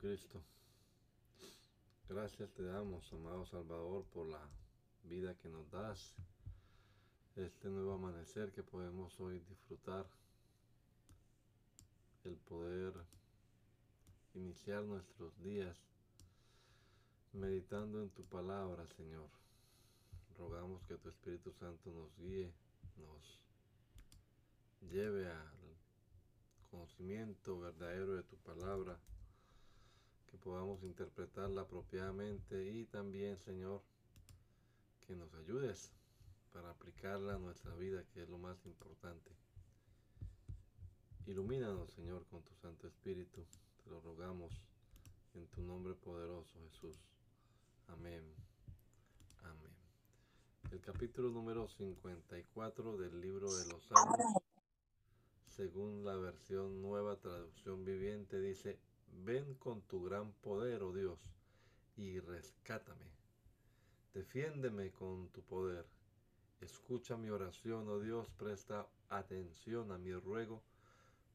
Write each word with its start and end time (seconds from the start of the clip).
Jesucristo, 0.00 0.40
gracias 2.08 2.48
te 2.52 2.62
damos, 2.62 3.12
amado 3.12 3.44
Salvador, 3.46 4.04
por 4.12 4.28
la 4.28 4.48
vida 5.02 5.34
que 5.34 5.48
nos 5.48 5.68
das, 5.72 6.14
este 7.34 7.68
nuevo 7.68 7.94
amanecer 7.94 8.52
que 8.52 8.62
podemos 8.62 9.18
hoy 9.18 9.40
disfrutar, 9.40 10.06
el 12.22 12.36
poder 12.36 12.94
iniciar 14.34 14.84
nuestros 14.84 15.36
días 15.42 15.76
meditando 17.32 18.00
en 18.00 18.10
tu 18.10 18.24
palabra, 18.24 18.86
Señor. 18.96 19.28
Rogamos 20.36 20.84
que 20.84 20.96
tu 20.96 21.08
Espíritu 21.08 21.52
Santo 21.54 21.90
nos 21.90 22.16
guíe, 22.18 22.52
nos 22.98 23.40
lleve 24.92 25.28
al 25.28 25.76
conocimiento 26.70 27.58
verdadero 27.58 28.14
de 28.14 28.22
tu 28.22 28.36
palabra 28.36 28.96
que 30.30 30.38
podamos 30.38 30.82
interpretarla 30.82 31.62
apropiadamente 31.62 32.70
y 32.70 32.84
también, 32.86 33.38
Señor, 33.38 33.82
que 35.06 35.16
nos 35.16 35.32
ayudes 35.34 35.92
para 36.52 36.70
aplicarla 36.70 37.34
a 37.34 37.38
nuestra 37.38 37.74
vida, 37.74 38.04
que 38.12 38.22
es 38.22 38.28
lo 38.28 38.38
más 38.38 38.64
importante. 38.66 39.30
Ilumínanos, 41.26 41.90
Señor, 41.92 42.26
con 42.26 42.42
tu 42.42 42.54
Santo 42.54 42.86
Espíritu. 42.86 43.44
Te 43.84 43.90
lo 43.90 44.00
rogamos 44.00 44.62
en 45.34 45.46
tu 45.48 45.62
nombre 45.62 45.94
poderoso, 45.94 46.58
Jesús. 46.70 46.96
Amén. 47.88 48.22
Amén. 49.42 49.72
El 50.70 50.80
capítulo 50.80 51.30
número 51.30 51.68
54 51.68 52.96
del 52.96 53.20
libro 53.20 53.52
de 53.54 53.66
los 53.66 53.84
Salmos, 53.86 54.42
según 55.44 56.04
la 56.04 56.16
versión 56.16 56.82
nueva 56.82 57.16
traducción 57.16 57.84
viviente, 57.84 58.40
dice, 58.40 58.78
Ven 59.24 59.54
con 59.54 59.82
tu 59.82 60.04
gran 60.04 60.32
poder, 60.32 60.82
oh 60.82 60.92
Dios, 60.92 61.18
y 61.96 62.20
rescátame. 62.20 63.06
Defiéndeme 64.14 64.90
con 64.90 65.28
tu 65.28 65.42
poder. 65.42 65.86
Escucha 66.60 67.16
mi 67.16 67.30
oración, 67.30 67.88
oh 67.88 68.00
Dios, 68.00 68.28
presta 68.36 68.88
atención 69.08 69.92
a 69.92 69.98
mi 69.98 70.12
ruego, 70.12 70.62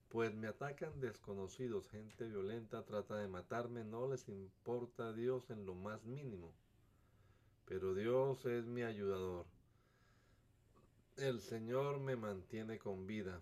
pues 0.09 0.33
me 0.35 0.47
atacan 0.47 0.99
desconocidos, 0.99 1.89
gente 1.89 2.27
violenta 2.27 2.83
trata 2.85 3.15
de 3.15 3.27
matarme, 3.27 3.83
no 3.83 4.07
les 4.07 4.27
importa 4.29 5.07
a 5.07 5.13
Dios 5.13 5.49
en 5.49 5.65
lo 5.65 5.73
más 5.73 6.03
mínimo. 6.03 6.53
Pero 7.65 7.93
Dios 7.95 8.45
es 8.45 8.65
mi 8.65 8.83
ayudador. 8.83 9.45
El 11.17 11.41
Señor 11.41 11.99
me 11.99 12.15
mantiene 12.15 12.77
con 12.77 13.07
vida. 13.07 13.41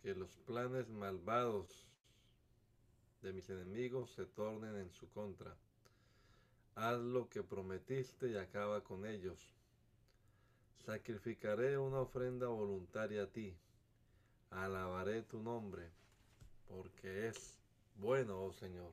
Que 0.00 0.14
los 0.14 0.36
planes 0.38 0.88
malvados 0.88 1.87
de 3.22 3.32
mis 3.32 3.48
enemigos 3.50 4.12
se 4.12 4.26
tornen 4.26 4.76
en 4.76 4.90
su 4.90 5.08
contra. 5.10 5.56
Haz 6.74 7.00
lo 7.00 7.28
que 7.28 7.42
prometiste 7.42 8.30
y 8.30 8.36
acaba 8.36 8.82
con 8.82 9.04
ellos. 9.04 9.38
Sacrificaré 10.84 11.76
una 11.76 12.00
ofrenda 12.00 12.46
voluntaria 12.46 13.24
a 13.24 13.26
ti. 13.26 13.56
Alabaré 14.50 15.22
tu 15.22 15.42
nombre, 15.42 15.90
porque 16.68 17.28
es 17.28 17.58
bueno, 17.96 18.44
oh 18.44 18.52
Señor, 18.52 18.92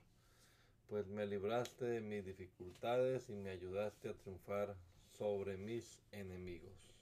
pues 0.88 1.08
me 1.08 1.26
libraste 1.26 1.86
de 1.86 2.02
mis 2.02 2.26
dificultades 2.26 3.30
y 3.30 3.34
me 3.34 3.52
ayudaste 3.52 4.10
a 4.10 4.14
triunfar 4.14 4.76
sobre 5.18 5.58
mis 5.58 6.00
enemigos. 6.12 6.95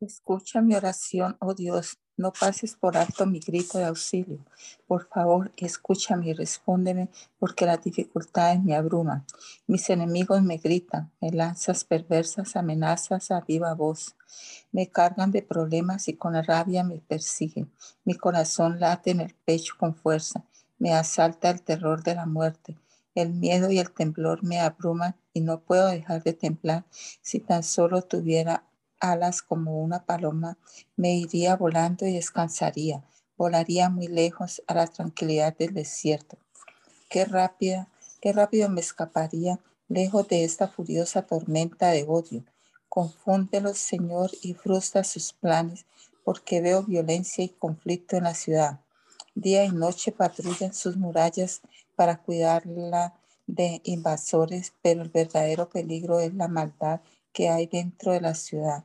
Escucha 0.00 0.62
mi 0.62 0.74
oración, 0.74 1.36
oh 1.40 1.52
Dios. 1.52 1.98
No 2.16 2.32
pases 2.32 2.74
por 2.74 2.96
alto 2.96 3.26
mi 3.26 3.38
grito 3.38 3.76
de 3.76 3.84
auxilio. 3.84 4.38
Por 4.86 5.06
favor, 5.08 5.52
escúchame 5.58 6.28
y 6.28 6.32
respóndeme, 6.32 7.10
porque 7.38 7.66
las 7.66 7.82
dificultades 7.82 8.62
me 8.62 8.74
abruman. 8.74 9.26
Mis 9.66 9.90
enemigos 9.90 10.42
me 10.42 10.56
gritan, 10.56 11.12
me 11.20 11.30
lanzas 11.32 11.84
perversas 11.84 12.56
amenazas 12.56 13.30
a 13.30 13.42
viva 13.42 13.74
voz. 13.74 14.16
Me 14.72 14.86
cargan 14.88 15.32
de 15.32 15.42
problemas 15.42 16.08
y 16.08 16.14
con 16.14 16.32
rabia 16.44 16.82
me 16.82 17.00
persiguen. 17.00 17.70
Mi 18.04 18.14
corazón 18.14 18.80
late 18.80 19.10
en 19.10 19.20
el 19.20 19.34
pecho 19.44 19.74
con 19.78 19.94
fuerza. 19.94 20.46
Me 20.78 20.94
asalta 20.94 21.50
el 21.50 21.60
terror 21.60 22.02
de 22.02 22.14
la 22.14 22.24
muerte. 22.24 22.78
El 23.14 23.34
miedo 23.34 23.70
y 23.70 23.78
el 23.78 23.90
temblor 23.90 24.42
me 24.44 24.60
abruman 24.60 25.14
y 25.34 25.42
no 25.42 25.60
puedo 25.60 25.88
dejar 25.88 26.22
de 26.22 26.32
temblar 26.32 26.86
si 27.20 27.40
tan 27.40 27.62
solo 27.62 28.00
tuviera 28.00 28.64
alas 29.00 29.42
como 29.42 29.82
una 29.82 30.04
paloma, 30.04 30.58
me 30.96 31.16
iría 31.16 31.56
volando 31.56 32.06
y 32.06 32.12
descansaría. 32.12 33.02
Volaría 33.36 33.88
muy 33.88 34.06
lejos 34.06 34.62
a 34.66 34.74
la 34.74 34.86
tranquilidad 34.86 35.56
del 35.56 35.74
desierto. 35.74 36.36
Qué 37.08 37.24
rápida, 37.24 37.88
qué 38.20 38.32
rápido 38.32 38.68
me 38.68 38.80
escaparía 38.80 39.58
lejos 39.88 40.28
de 40.28 40.44
esta 40.44 40.68
furiosa 40.68 41.22
tormenta 41.22 41.90
de 41.90 42.04
odio. 42.06 42.44
Confúndelos, 42.88 43.78
Señor, 43.78 44.30
y 44.42 44.54
frustra 44.54 45.02
sus 45.04 45.32
planes, 45.32 45.86
porque 46.24 46.60
veo 46.60 46.82
violencia 46.82 47.42
y 47.42 47.48
conflicto 47.48 48.16
en 48.16 48.24
la 48.24 48.34
ciudad. 48.34 48.80
Día 49.34 49.64
y 49.64 49.70
noche 49.70 50.12
patrullan 50.12 50.74
sus 50.74 50.96
murallas 50.96 51.62
para 51.96 52.18
cuidarla 52.18 53.14
de 53.46 53.80
invasores, 53.84 54.74
pero 54.82 55.02
el 55.02 55.08
verdadero 55.08 55.68
peligro 55.70 56.20
es 56.20 56.34
la 56.34 56.48
maldad 56.48 57.00
que 57.32 57.48
hay 57.48 57.66
dentro 57.66 58.12
de 58.12 58.20
la 58.20 58.34
ciudad 58.34 58.84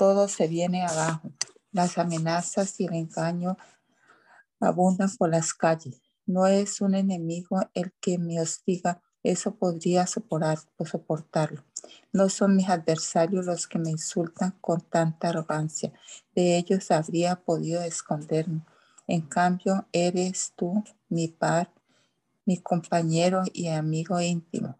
todo 0.00 0.28
se 0.28 0.48
viene 0.48 0.82
abajo. 0.82 1.30
Las 1.72 1.98
amenazas 1.98 2.80
y 2.80 2.86
el 2.86 2.94
engaño 2.94 3.58
abundan 4.58 5.14
por 5.18 5.28
las 5.28 5.52
calles. 5.52 6.00
No 6.24 6.46
es 6.46 6.80
un 6.80 6.94
enemigo 6.94 7.60
el 7.74 7.92
que 8.00 8.16
me 8.16 8.40
hostiga, 8.40 9.02
eso 9.22 9.56
podría 9.56 10.06
soportarlo. 10.06 11.66
No 12.14 12.30
son 12.30 12.56
mis 12.56 12.70
adversarios 12.70 13.44
los 13.44 13.66
que 13.66 13.78
me 13.78 13.90
insultan 13.90 14.52
con 14.62 14.80
tanta 14.80 15.28
arrogancia. 15.28 15.92
De 16.34 16.56
ellos 16.56 16.90
habría 16.90 17.36
podido 17.36 17.82
esconderme. 17.82 18.64
En 19.06 19.20
cambio, 19.20 19.86
eres 19.92 20.54
tú 20.56 20.82
mi 21.10 21.28
par, 21.28 21.74
mi 22.46 22.56
compañero 22.56 23.42
y 23.52 23.68
amigo 23.68 24.18
íntimo. 24.18 24.78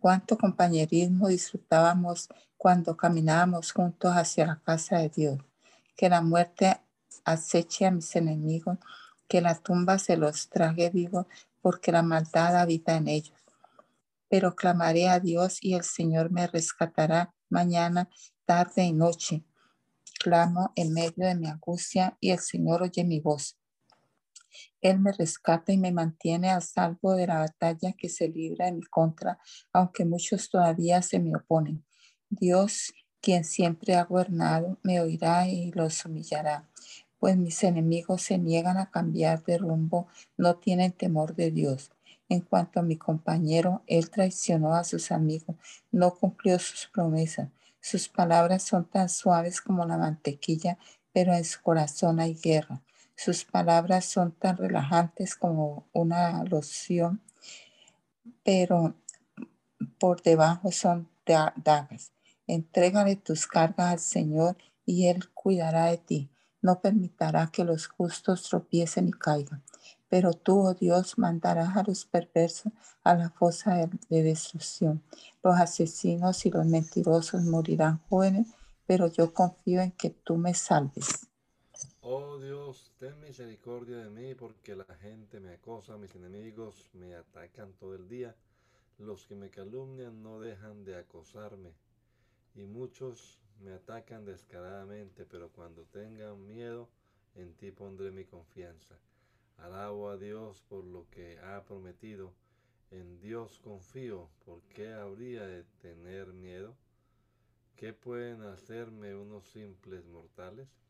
Cuánto 0.00 0.36
compañerismo 0.36 1.28
disfrutábamos 1.28 2.28
cuando 2.56 2.96
caminábamos 2.96 3.72
juntos 3.72 4.12
hacia 4.12 4.46
la 4.46 4.56
casa 4.56 4.98
de 4.98 5.08
Dios. 5.08 5.38
Que 5.96 6.08
la 6.08 6.20
muerte 6.20 6.80
aceche 7.24 7.86
a 7.86 7.90
mis 7.90 8.14
enemigos, 8.16 8.78
que 9.28 9.40
la 9.40 9.54
tumba 9.54 9.98
se 9.98 10.16
los 10.16 10.48
trague 10.48 10.90
vivo, 10.90 11.26
porque 11.62 11.92
la 11.92 12.02
maldad 12.02 12.56
habita 12.56 12.96
en 12.96 13.08
ellos. 13.08 13.36
Pero 14.28 14.54
clamaré 14.54 15.08
a 15.08 15.20
Dios 15.20 15.58
y 15.60 15.74
el 15.74 15.82
Señor 15.82 16.30
me 16.30 16.46
rescatará 16.46 17.32
mañana, 17.48 18.08
tarde 18.44 18.84
y 18.84 18.92
noche. 18.92 19.44
Clamo 20.18 20.72
en 20.76 20.92
medio 20.92 21.26
de 21.26 21.34
mi 21.34 21.46
angustia 21.48 22.16
y 22.20 22.30
el 22.30 22.38
Señor 22.38 22.82
oye 22.82 23.04
mi 23.04 23.20
voz. 23.20 23.56
Él 24.80 25.00
me 25.00 25.12
rescata 25.12 25.72
y 25.72 25.78
me 25.78 25.92
mantiene 25.92 26.50
a 26.50 26.60
salvo 26.60 27.14
de 27.14 27.26
la 27.26 27.38
batalla 27.38 27.92
que 27.92 28.08
se 28.08 28.28
libra 28.28 28.68
en 28.68 28.76
mi 28.76 28.82
contra, 28.84 29.38
aunque 29.72 30.04
muchos 30.04 30.48
todavía 30.48 31.02
se 31.02 31.18
me 31.18 31.34
oponen. 31.36 31.84
Dios, 32.28 32.92
quien 33.20 33.44
siempre 33.44 33.94
ha 33.94 34.04
gobernado, 34.04 34.78
me 34.82 35.00
oirá 35.00 35.48
y 35.48 35.70
los 35.72 36.04
humillará, 36.04 36.68
pues 37.18 37.36
mis 37.36 37.62
enemigos 37.64 38.22
se 38.22 38.38
niegan 38.38 38.78
a 38.78 38.90
cambiar 38.90 39.44
de 39.44 39.58
rumbo, 39.58 40.08
no 40.36 40.56
tienen 40.56 40.92
temor 40.92 41.34
de 41.34 41.50
Dios. 41.50 41.90
En 42.28 42.40
cuanto 42.40 42.80
a 42.80 42.82
mi 42.82 42.96
compañero, 42.96 43.82
él 43.86 44.10
traicionó 44.10 44.74
a 44.74 44.84
sus 44.84 45.12
amigos, 45.12 45.56
no 45.92 46.14
cumplió 46.14 46.58
sus 46.58 46.88
promesas. 46.92 47.48
Sus 47.80 48.08
palabras 48.08 48.64
son 48.64 48.84
tan 48.84 49.08
suaves 49.08 49.60
como 49.60 49.86
la 49.86 49.96
mantequilla, 49.96 50.76
pero 51.12 51.32
en 51.34 51.44
su 51.44 51.62
corazón 51.62 52.18
hay 52.18 52.34
guerra. 52.34 52.82
Sus 53.16 53.46
palabras 53.46 54.04
son 54.04 54.32
tan 54.32 54.58
relajantes 54.58 55.36
como 55.36 55.88
una 55.94 56.44
loción, 56.44 57.22
pero 58.44 58.94
por 59.98 60.22
debajo 60.22 60.70
son 60.70 61.08
dagas. 61.24 62.12
Entrégale 62.46 63.16
tus 63.16 63.46
cargas 63.46 63.92
al 63.92 63.98
Señor 63.98 64.56
y 64.84 65.06
Él 65.06 65.28
cuidará 65.30 65.86
de 65.86 65.96
ti. 65.96 66.30
No 66.60 66.80
permitirá 66.80 67.48
que 67.50 67.64
los 67.64 67.86
justos 67.88 68.42
tropiecen 68.42 69.08
y 69.08 69.12
caigan. 69.12 69.62
Pero 70.08 70.32
tú, 70.34 70.60
oh 70.60 70.74
Dios, 70.74 71.18
mandarás 71.18 71.76
a 71.76 71.82
los 71.82 72.04
perversos 72.04 72.72
a 73.02 73.14
la 73.14 73.30
fosa 73.30 73.74
de, 73.74 73.90
de 74.08 74.22
destrucción. 74.22 75.02
Los 75.42 75.58
asesinos 75.58 76.44
y 76.46 76.50
los 76.50 76.66
mentirosos 76.66 77.42
morirán 77.42 78.00
jóvenes, 78.08 78.46
pero 78.86 79.08
yo 79.08 79.32
confío 79.32 79.80
en 79.80 79.92
que 79.92 80.10
tú 80.10 80.36
me 80.36 80.54
salves. 80.54 81.25
Oh 82.08 82.38
Dios, 82.38 82.92
ten 83.00 83.18
misericordia 83.18 83.96
de 83.96 84.10
mí 84.10 84.36
porque 84.36 84.76
la 84.76 84.94
gente 85.02 85.40
me 85.40 85.54
acosa, 85.54 85.98
mis 85.98 86.14
enemigos 86.14 86.88
me 86.92 87.16
atacan 87.16 87.72
todo 87.72 87.96
el 87.96 88.08
día, 88.08 88.32
los 88.98 89.26
que 89.26 89.34
me 89.34 89.50
calumnian 89.50 90.22
no 90.22 90.38
dejan 90.38 90.84
de 90.84 90.94
acosarme 90.94 91.72
y 92.54 92.64
muchos 92.64 93.40
me 93.60 93.72
atacan 93.72 94.24
descaradamente, 94.24 95.26
pero 95.26 95.50
cuando 95.50 95.82
tengan 95.86 96.46
miedo, 96.46 96.88
en 97.34 97.54
ti 97.54 97.72
pondré 97.72 98.12
mi 98.12 98.24
confianza. 98.24 98.94
Alabo 99.56 100.08
a 100.08 100.16
Dios 100.16 100.62
por 100.68 100.84
lo 100.84 101.10
que 101.10 101.40
ha 101.40 101.64
prometido. 101.64 102.32
En 102.92 103.18
Dios 103.18 103.58
confío. 103.58 104.28
¿Por 104.44 104.62
qué 104.68 104.92
habría 104.92 105.44
de 105.44 105.64
tener 105.82 106.28
miedo? 106.28 106.76
¿Qué 107.74 107.92
pueden 107.92 108.42
hacerme 108.42 109.16
unos 109.16 109.48
simples 109.48 110.06
mortales? 110.06 110.85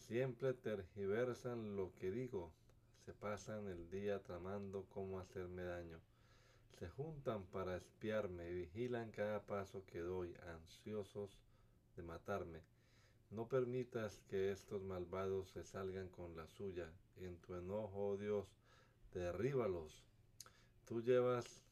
Siempre 0.00 0.54
tergiversan 0.54 1.76
lo 1.76 1.92
que 1.94 2.10
digo. 2.10 2.50
Se 3.04 3.12
pasan 3.12 3.68
el 3.68 3.90
día 3.90 4.20
tramando 4.22 4.86
cómo 4.88 5.20
hacerme 5.20 5.62
daño. 5.62 6.00
Se 6.78 6.88
juntan 6.88 7.44
para 7.44 7.76
espiarme 7.76 8.50
y 8.50 8.54
vigilan 8.54 9.12
cada 9.12 9.40
paso 9.42 9.84
que 9.86 10.00
doy, 10.00 10.34
ansiosos 10.54 11.38
de 11.96 12.02
matarme. 12.02 12.60
No 13.30 13.46
permitas 13.46 14.18
que 14.28 14.50
estos 14.50 14.82
malvados 14.82 15.50
se 15.50 15.62
salgan 15.62 16.08
con 16.08 16.34
la 16.34 16.48
suya. 16.48 16.90
En 17.18 17.36
tu 17.36 17.54
enojo, 17.54 18.08
oh 18.08 18.16
Dios, 18.16 18.46
derríbalos. 19.12 20.02
Tú 20.86 21.02
llevas 21.02 21.62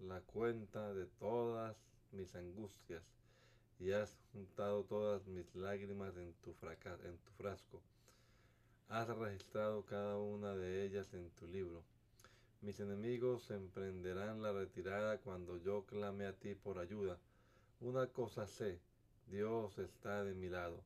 la 0.00 0.20
cuenta 0.20 0.92
de 0.92 1.06
todas 1.06 1.76
mis 2.12 2.34
angustias 2.34 3.19
y 3.80 3.92
has 3.92 4.14
juntado 4.32 4.84
todas 4.84 5.26
mis 5.26 5.54
lágrimas 5.54 6.14
en 6.16 6.32
tu, 6.34 6.52
tu 6.52 7.32
frasco. 7.38 7.80
Has 8.88 9.08
registrado 9.08 9.84
cada 9.86 10.18
una 10.18 10.54
de 10.54 10.84
ellas 10.84 11.12
en 11.14 11.30
tu 11.30 11.46
libro. 11.46 11.82
Mis 12.60 12.78
enemigos 12.78 13.50
emprenderán 13.50 14.42
la 14.42 14.52
retirada 14.52 15.18
cuando 15.18 15.56
yo 15.56 15.86
clame 15.86 16.26
a 16.26 16.34
ti 16.34 16.54
por 16.54 16.78
ayuda. 16.78 17.18
Una 17.80 18.06
cosa 18.08 18.46
sé, 18.46 18.78
Dios 19.28 19.78
está 19.78 20.24
de 20.24 20.34
mi 20.34 20.50
lado. 20.50 20.84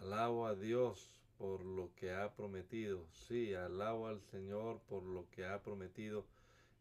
Alabo 0.00 0.46
a 0.46 0.54
Dios 0.54 1.10
por 1.36 1.64
lo 1.64 1.92
que 1.96 2.12
ha 2.12 2.32
prometido. 2.32 3.04
Sí, 3.10 3.54
alabo 3.54 4.06
al 4.06 4.20
Señor 4.20 4.80
por 4.88 5.02
lo 5.02 5.28
que 5.30 5.46
ha 5.46 5.60
prometido. 5.62 6.24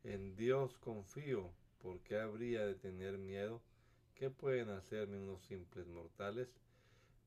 En 0.03 0.35
Dios 0.35 0.77
confío. 0.77 1.49
¿Por 1.81 1.99
qué 2.01 2.19
habría 2.19 2.65
de 2.65 2.75
tener 2.75 3.17
miedo? 3.17 3.61
¿Qué 4.23 4.29
pueden 4.29 4.69
hacerme 4.69 5.19
unos 5.19 5.43
simples 5.43 5.85
mortales? 5.87 6.47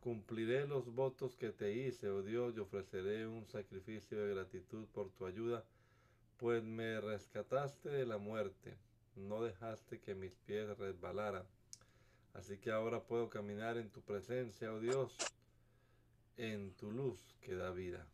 Cumpliré 0.00 0.66
los 0.66 0.94
votos 0.94 1.37
que 1.37 1.50
te 1.50 1.70
hice, 1.75 2.08
oh 2.08 2.22
Dios, 2.22 2.54
y 2.56 2.60
ofreceré 2.60 3.26
un 3.26 3.46
sacrificio 3.48 4.19
de 4.19 4.34
gratitud 4.34 4.87
por 4.94 5.10
tu 5.10 5.26
ayuda, 5.26 5.62
pues 6.38 6.64
me 6.64 6.98
rescataste 7.02 7.90
de 7.90 8.06
la 8.06 8.16
muerte, 8.16 8.78
no 9.14 9.43
dejaste 9.43 10.00
que 10.00 10.14
mis 10.14 10.32
pies 10.46 10.75
resbalaran. 10.78 11.44
Así 12.32 12.56
que 12.56 12.70
ahora 12.70 13.02
puedo 13.02 13.28
caminar 13.28 13.76
en 13.76 13.90
tu 13.90 14.00
presencia, 14.00 14.72
oh 14.72 14.81
Dios, 14.81 15.19
en 16.38 16.72
tu 16.76 16.90
luz 16.90 17.20
que 17.43 17.56
da 17.56 17.72
vida. 17.72 18.06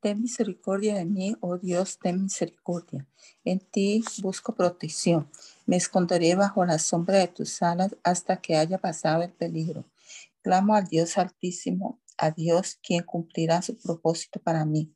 Ten 0.00 0.20
misericordia 0.20 0.96
de 0.96 1.06
mí, 1.06 1.34
oh 1.40 1.56
Dios, 1.56 1.98
ten 1.98 2.24
misericordia. 2.24 3.06
En 3.42 3.60
ti 3.60 4.04
busco 4.20 4.54
protección. 4.54 5.30
Me 5.66 5.76
esconderé 5.76 6.36
bajo 6.36 6.64
la 6.64 6.78
sombra 6.78 7.18
de 7.18 7.28
tus 7.28 7.60
alas 7.60 7.96
hasta 8.04 8.40
que 8.40 8.56
haya 8.56 8.78
pasado 8.78 9.22
el 9.24 9.32
peligro. 9.32 9.84
Clamo 10.40 10.76
al 10.76 10.86
Dios 10.86 11.18
altísimo, 11.18 12.00
a 12.16 12.30
Dios 12.30 12.78
quien 12.80 13.02
cumplirá 13.02 13.60
su 13.62 13.76
propósito 13.76 14.40
para 14.40 14.64
mí. 14.64 14.94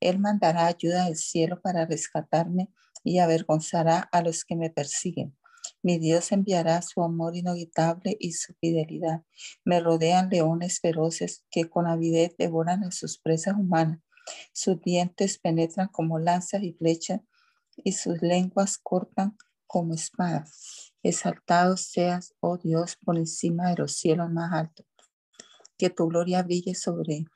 Él 0.00 0.18
mandará 0.18 0.66
ayuda 0.66 1.04
del 1.04 1.16
cielo 1.16 1.60
para 1.60 1.86
rescatarme 1.86 2.70
y 3.04 3.18
avergonzará 3.18 4.00
a 4.00 4.20
los 4.22 4.44
que 4.44 4.56
me 4.56 4.70
persiguen. 4.70 5.36
Mi 5.82 5.98
Dios 5.98 6.32
enviará 6.32 6.82
su 6.82 7.02
amor 7.02 7.36
inagotable 7.36 8.16
y 8.18 8.32
su 8.32 8.52
fidelidad. 8.54 9.22
Me 9.64 9.80
rodean 9.80 10.28
leones 10.28 10.80
feroces 10.80 11.44
que 11.50 11.70
con 11.70 11.86
avidez 11.86 12.36
devoran 12.36 12.82
a 12.82 12.90
sus 12.90 13.18
presas 13.18 13.54
humanas. 13.56 14.00
Sus 14.52 14.80
dientes 14.82 15.38
penetran 15.38 15.88
como 15.88 16.18
lanzas 16.18 16.62
y 16.62 16.72
flechas 16.72 17.20
y 17.76 17.92
sus 17.92 18.20
lenguas 18.20 18.76
cortan 18.76 19.36
como 19.70 19.94
espadas. 19.94 20.92
Exaltado 21.00 21.76
seas, 21.76 22.34
oh 22.40 22.58
Dios, 22.58 22.96
por 22.96 23.16
encima 23.16 23.68
de 23.70 23.76
los 23.76 23.92
cielos 23.92 24.28
más 24.28 24.52
altos. 24.52 24.84
Que 25.78 25.90
tu 25.90 26.08
gloria 26.08 26.42
brille 26.42 26.74
sobre 26.74 27.26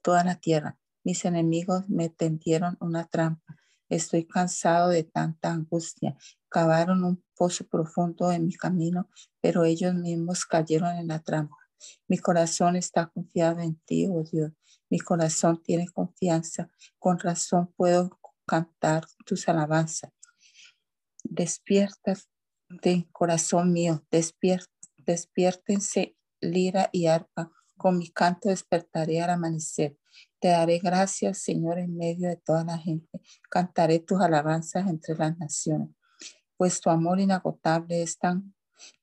toda 0.00 0.24
la 0.24 0.36
tierra. 0.36 0.78
Mis 1.04 1.26
enemigos 1.26 1.86
me 1.88 2.08
tendieron 2.08 2.78
una 2.80 3.04
trampa. 3.04 3.58
Estoy 3.90 4.24
cansado 4.24 4.88
de 4.88 5.04
tanta 5.04 5.52
angustia. 5.52 6.16
Cavaron 6.48 7.04
un 7.04 7.22
pozo 7.36 7.66
profundo 7.66 8.32
en 8.32 8.46
mi 8.46 8.54
camino, 8.54 9.10
pero 9.42 9.64
ellos 9.66 9.94
mismos 9.94 10.46
cayeron 10.46 10.96
en 10.96 11.08
la 11.08 11.18
trampa. 11.18 11.58
Mi 12.08 12.16
corazón 12.16 12.76
está 12.76 13.08
confiado 13.08 13.60
en 13.60 13.76
ti, 13.84 14.08
oh 14.10 14.22
Dios. 14.22 14.52
Mi 14.88 15.00
corazón 15.00 15.62
tiene 15.62 15.86
confianza. 15.92 16.70
Con 16.98 17.18
razón 17.18 17.74
puedo 17.76 18.18
cantar 18.46 19.04
tus 19.26 19.46
alabanzas. 19.50 20.14
Despierta 21.34 22.14
de 22.68 23.08
corazón 23.12 23.72
mío, 23.72 24.04
despiértense 25.04 26.16
lira 26.40 26.88
y 26.92 27.06
arpa. 27.06 27.50
Con 27.76 27.98
mi 27.98 28.10
canto 28.10 28.50
despertaré 28.50 29.20
al 29.20 29.30
amanecer. 29.30 29.98
Te 30.38 30.48
daré 30.48 30.78
gracias, 30.78 31.38
Señor, 31.38 31.78
en 31.78 31.96
medio 31.96 32.28
de 32.28 32.36
toda 32.36 32.64
la 32.64 32.78
gente. 32.78 33.20
Cantaré 33.50 33.98
tus 33.98 34.20
alabanzas 34.20 34.88
entre 34.88 35.16
las 35.16 35.36
naciones 35.36 35.90
pues 36.56 36.80
tu 36.80 36.90
amor 36.90 37.20
inagotable 37.20 38.02
es 38.02 38.18
tan, 38.18 38.54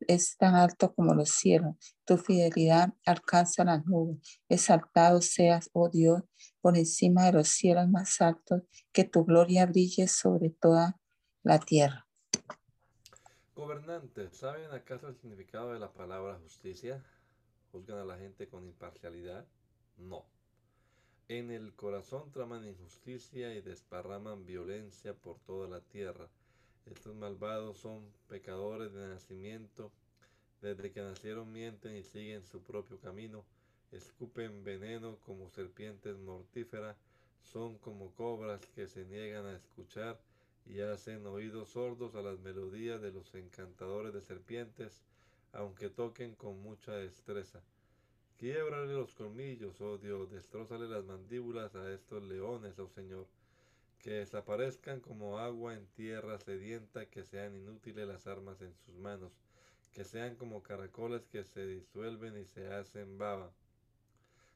es 0.07 0.37
tan 0.37 0.55
alto 0.55 0.93
como 0.93 1.13
los 1.13 1.29
cielos. 1.29 1.75
Tu 2.05 2.17
fidelidad 2.17 2.93
alcanza 3.05 3.63
las 3.63 3.85
nubes. 3.85 4.19
Exaltado 4.49 5.21
seas, 5.21 5.69
oh 5.73 5.89
Dios, 5.89 6.23
por 6.61 6.77
encima 6.77 7.25
de 7.25 7.33
los 7.33 7.49
cielos 7.49 7.89
más 7.89 8.21
altos, 8.21 8.63
que 8.91 9.03
tu 9.03 9.25
gloria 9.25 9.65
brille 9.65 10.07
sobre 10.07 10.49
toda 10.49 10.99
la 11.43 11.59
tierra. 11.59 12.07
Gobernantes, 13.55 14.37
¿saben 14.37 14.71
acaso 14.71 15.07
el 15.07 15.15
significado 15.15 15.73
de 15.73 15.79
la 15.79 15.91
palabra 15.91 16.39
justicia? 16.39 17.03
¿Juzgan 17.71 17.99
a 17.99 18.05
la 18.05 18.17
gente 18.17 18.47
con 18.47 18.65
imparcialidad? 18.65 19.45
No. 19.97 20.25
En 21.27 21.51
el 21.51 21.73
corazón 21.73 22.31
traman 22.31 22.65
injusticia 22.65 23.53
y 23.53 23.61
desparraman 23.61 24.45
violencia 24.45 25.13
por 25.13 25.39
toda 25.39 25.67
la 25.67 25.81
tierra 25.81 26.29
estos 26.85 27.15
malvados 27.15 27.77
son 27.77 28.11
pecadores 28.27 28.91
de 28.93 29.07
nacimiento, 29.07 29.91
desde 30.61 30.91
que 30.91 31.01
nacieron 31.01 31.51
mienten 31.51 31.95
y 31.95 32.03
siguen 32.03 32.45
su 32.45 32.61
propio 32.63 32.99
camino, 32.99 33.45
escupen 33.91 34.63
veneno 34.63 35.17
como 35.25 35.49
serpientes 35.49 36.17
mortíferas, 36.17 36.97
son 37.43 37.77
como 37.77 38.13
cobras 38.15 38.65
que 38.75 38.87
se 38.87 39.05
niegan 39.05 39.45
a 39.45 39.55
escuchar 39.55 40.19
y 40.65 40.81
hacen 40.81 41.25
oídos 41.27 41.69
sordos 41.69 42.15
a 42.15 42.21
las 42.21 42.39
melodías 42.39 43.01
de 43.01 43.11
los 43.11 43.33
encantadores 43.35 44.13
de 44.13 44.21
serpientes, 44.21 45.01
aunque 45.53 45.89
toquen 45.89 46.35
con 46.35 46.61
mucha 46.61 46.93
destreza. 46.93 47.61
Quiebrale 48.37 48.93
los 48.93 49.13
colmillos, 49.13 49.79
oh 49.81 49.97
Dios, 49.97 50.31
destrózale 50.31 50.87
las 50.87 51.05
mandíbulas 51.05 51.75
a 51.75 51.91
estos 51.91 52.23
leones, 52.23 52.79
oh 52.79 52.87
Señor 52.87 53.27
que 54.01 54.13
desaparezcan 54.13 54.99
como 54.99 55.37
agua 55.37 55.75
en 55.75 55.85
tierra 55.87 56.39
sedienta, 56.39 57.05
que 57.05 57.23
sean 57.23 57.55
inútiles 57.55 58.07
las 58.07 58.25
armas 58.25 58.59
en 58.61 58.73
sus 58.73 58.95
manos, 58.95 59.31
que 59.93 60.03
sean 60.03 60.35
como 60.35 60.63
caracoles 60.63 61.27
que 61.27 61.43
se 61.43 61.65
disuelven 61.67 62.35
y 62.37 62.45
se 62.45 62.73
hacen 62.73 63.19
baba, 63.19 63.51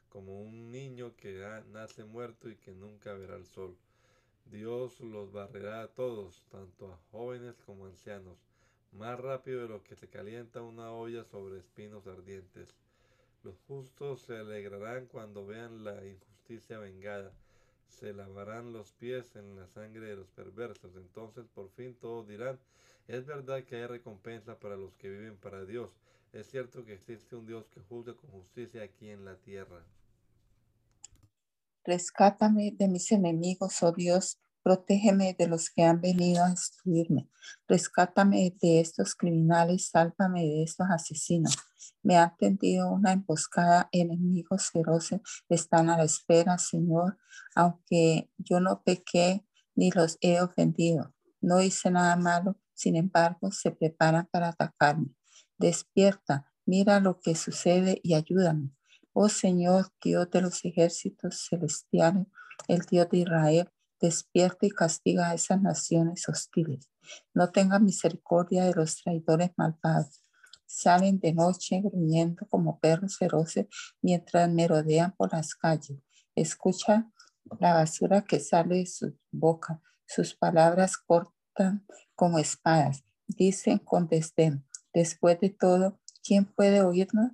como 0.10 0.42
un 0.42 0.72
niño 0.72 1.16
que 1.16 1.44
nace 1.72 2.06
muerto 2.06 2.50
y 2.50 2.56
que 2.56 2.72
nunca 2.72 3.14
verá 3.14 3.36
el 3.36 3.46
sol. 3.46 3.78
Dios 4.46 5.00
los 5.02 5.32
barrerá 5.32 5.82
a 5.82 5.88
todos, 5.88 6.44
tanto 6.52 6.92
a 6.92 6.98
jóvenes 7.12 7.56
como 7.66 7.86
a 7.86 7.90
ancianos, 7.90 8.38
más 8.92 9.20
rápido 9.20 9.62
de 9.64 9.70
lo 9.70 9.84
que 9.84 9.96
se 9.96 10.08
calienta 10.08 10.62
una 10.62 10.92
olla 10.92 11.24
sobre 11.26 11.60
espinos 11.60 12.08
ardientes. 12.08 12.76
Los 13.44 13.56
justos 13.68 14.22
se 14.22 14.38
alegrarán 14.38 15.08
cuando 15.08 15.46
vean 15.46 15.84
la 15.84 16.06
injusticia 16.06 16.36
justicia 16.46 16.78
vengada. 16.78 17.32
Se 17.88 18.14
lavarán 18.14 18.72
los 18.72 18.92
pies 18.92 19.36
en 19.36 19.56
la 19.56 19.68
sangre 19.68 20.06
de 20.06 20.16
los 20.16 20.28
perversos. 20.28 20.96
Entonces 20.96 21.48
por 21.48 21.70
fin 21.72 21.96
todos 21.96 22.28
dirán, 22.28 22.60
es 23.08 23.26
verdad 23.26 23.64
que 23.64 23.78
hay 23.78 23.88
recompensa 23.88 24.60
para 24.60 24.76
los 24.76 24.94
que 24.96 25.10
viven 25.10 25.38
para 25.38 25.66
Dios. 25.66 25.90
Es 26.34 26.48
cierto 26.48 26.86
que 26.86 26.94
existe 26.94 27.36
un 27.36 27.48
Dios 27.48 27.66
que 27.70 27.82
juzga 27.82 28.14
con 28.14 28.30
justicia 28.30 28.84
aquí 28.84 29.10
en 29.10 29.26
la 29.26 29.38
tierra. 29.38 29.82
Rescátame 31.86 32.74
de 32.76 32.88
mis 32.88 33.12
enemigos, 33.12 33.84
oh 33.84 33.92
Dios, 33.92 34.40
protégeme 34.64 35.36
de 35.38 35.48
los 35.48 35.70
que 35.70 35.84
han 35.84 36.02
venido 36.02 36.44
a 36.44 36.50
destruirme. 36.50 37.30
Rescátame 37.68 38.56
de 38.60 38.80
estos 38.80 39.14
criminales, 39.14 39.90
sálvame 39.90 40.42
de 40.42 40.64
estos 40.64 40.88
asesinos. 40.90 41.56
Me 42.02 42.18
han 42.18 42.36
tendido 42.38 42.92
una 42.92 43.12
emboscada, 43.12 43.88
enemigos 43.92 44.72
feroces 44.72 45.22
están 45.48 45.92
a 45.92 45.98
la 45.98 46.06
espera, 46.06 46.58
Señor, 46.58 47.20
aunque 47.54 48.32
yo 48.40 48.60
no 48.60 48.82
pequé 48.84 49.46
ni 49.76 49.92
los 49.92 50.18
he 50.22 50.42
ofendido. 50.42 51.14
No 51.40 51.62
hice 51.62 51.92
nada 51.92 52.16
malo, 52.16 52.58
sin 52.74 52.96
embargo, 52.96 53.52
se 53.52 53.70
preparan 53.70 54.28
para 54.32 54.48
atacarme. 54.48 55.10
Despierta, 55.60 56.52
mira 56.66 57.00
lo 57.00 57.20
que 57.20 57.36
sucede 57.36 58.00
y 58.02 58.16
ayúdame. 58.16 58.72
Oh 59.18 59.30
Señor, 59.30 59.94
Dios 60.04 60.30
de 60.30 60.42
los 60.42 60.66
ejércitos 60.66 61.48
celestiales, 61.50 62.28
el 62.68 62.82
Dios 62.82 63.10
de 63.10 63.20
Israel, 63.20 63.70
despierta 64.02 64.66
y 64.66 64.72
castiga 64.72 65.30
a 65.30 65.36
esas 65.36 65.62
naciones 65.62 66.28
hostiles. 66.28 66.90
No 67.34 67.50
tenga 67.50 67.80
misericordia 67.80 68.66
de 68.66 68.74
los 68.74 69.02
traidores 69.02 69.52
malvados. 69.56 70.22
Salen 70.66 71.18
de 71.22 71.34
noche 71.34 71.80
gruñendo 71.82 72.46
como 72.50 72.78
perros 72.82 73.16
feroces 73.16 73.68
mientras 74.02 74.50
merodean 74.52 75.16
por 75.16 75.32
las 75.32 75.56
calles. 75.56 75.98
Escucha 76.36 77.10
la 77.62 77.74
basura 77.74 78.22
que 78.22 78.42
sale 78.42 78.80
de 78.80 78.86
su 78.86 79.18
boca. 79.32 79.82
Sus 80.06 80.36
palabras 80.36 80.98
cortan 80.98 81.88
como 82.16 82.38
espadas. 82.38 83.06
Dicen 83.28 83.78
con 83.78 84.10
desdén. 84.10 84.68
Después 84.94 85.40
de 85.40 85.52
todo, 85.52 86.02
¿quién 86.22 86.44
puede 86.44 86.82
oírnos? 86.82 87.32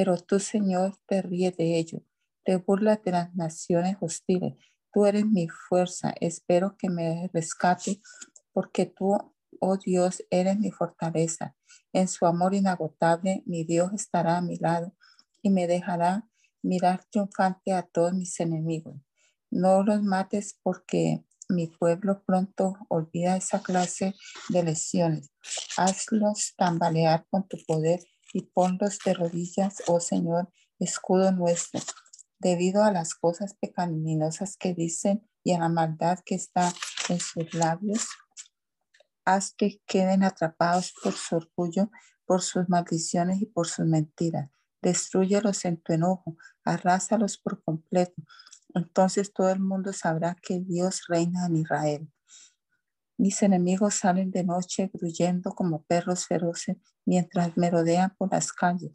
Pero 0.00 0.16
tú, 0.16 0.38
Señor, 0.40 0.96
te 1.06 1.20
ríes 1.20 1.58
de 1.58 1.76
ello, 1.76 2.00
te 2.42 2.56
burlas 2.56 3.02
de 3.02 3.10
las 3.10 3.34
naciones 3.34 3.98
hostiles. 4.00 4.54
Tú 4.94 5.04
eres 5.04 5.26
mi 5.26 5.46
fuerza, 5.46 6.14
espero 6.22 6.74
que 6.78 6.88
me 6.88 7.28
rescate, 7.34 8.00
porque 8.54 8.86
tú, 8.86 9.18
oh 9.60 9.76
Dios, 9.76 10.24
eres 10.30 10.58
mi 10.58 10.70
fortaleza. 10.70 11.54
En 11.92 12.08
su 12.08 12.24
amor 12.24 12.54
inagotable, 12.54 13.42
mi 13.44 13.64
Dios 13.64 13.92
estará 13.92 14.38
a 14.38 14.40
mi 14.40 14.56
lado 14.56 14.96
y 15.42 15.50
me 15.50 15.66
dejará 15.66 16.26
mirar 16.62 17.04
triunfante 17.10 17.74
a 17.74 17.82
todos 17.82 18.14
mis 18.14 18.40
enemigos. 18.40 18.96
No 19.50 19.82
los 19.82 20.02
mates 20.02 20.58
porque 20.62 21.26
mi 21.50 21.66
pueblo 21.66 22.22
pronto 22.24 22.78
olvida 22.88 23.36
esa 23.36 23.62
clase 23.62 24.14
de 24.48 24.62
lesiones. 24.62 25.30
Hazlos 25.76 26.54
tambalear 26.56 27.26
con 27.28 27.46
tu 27.46 27.58
poder 27.66 28.00
y 28.32 28.42
ponlos 28.42 28.98
de 29.04 29.14
rodillas, 29.14 29.82
oh 29.86 30.00
Señor, 30.00 30.50
escudo 30.78 31.32
nuestro, 31.32 31.80
debido 32.38 32.82
a 32.82 32.92
las 32.92 33.14
cosas 33.14 33.54
pecaminosas 33.54 34.56
que 34.56 34.74
dicen 34.74 35.28
y 35.44 35.52
a 35.52 35.58
la 35.58 35.68
maldad 35.68 36.18
que 36.24 36.34
está 36.34 36.72
en 37.08 37.20
sus 37.20 37.52
labios. 37.54 38.06
Haz 39.24 39.54
que 39.54 39.80
queden 39.86 40.22
atrapados 40.22 40.92
por 41.02 41.12
su 41.12 41.36
orgullo, 41.36 41.90
por 42.24 42.42
sus 42.42 42.68
maldiciones 42.68 43.42
y 43.42 43.46
por 43.46 43.66
sus 43.66 43.86
mentiras. 43.86 44.50
Destruyelos 44.82 45.64
en 45.64 45.80
tu 45.80 45.92
enojo, 45.92 46.36
arrásalos 46.64 47.36
por 47.38 47.62
completo. 47.62 48.22
Entonces 48.74 49.32
todo 49.32 49.50
el 49.50 49.60
mundo 49.60 49.92
sabrá 49.92 50.36
que 50.40 50.60
Dios 50.60 51.02
reina 51.08 51.46
en 51.46 51.56
Israel. 51.56 52.08
Mis 53.20 53.42
enemigos 53.42 53.96
salen 53.96 54.30
de 54.30 54.44
noche 54.44 54.90
gruyendo 54.94 55.52
como 55.52 55.82
perros 55.82 56.24
feroces 56.24 56.78
mientras 57.04 57.54
merodean 57.54 58.14
por 58.16 58.32
las 58.32 58.50
calles. 58.50 58.92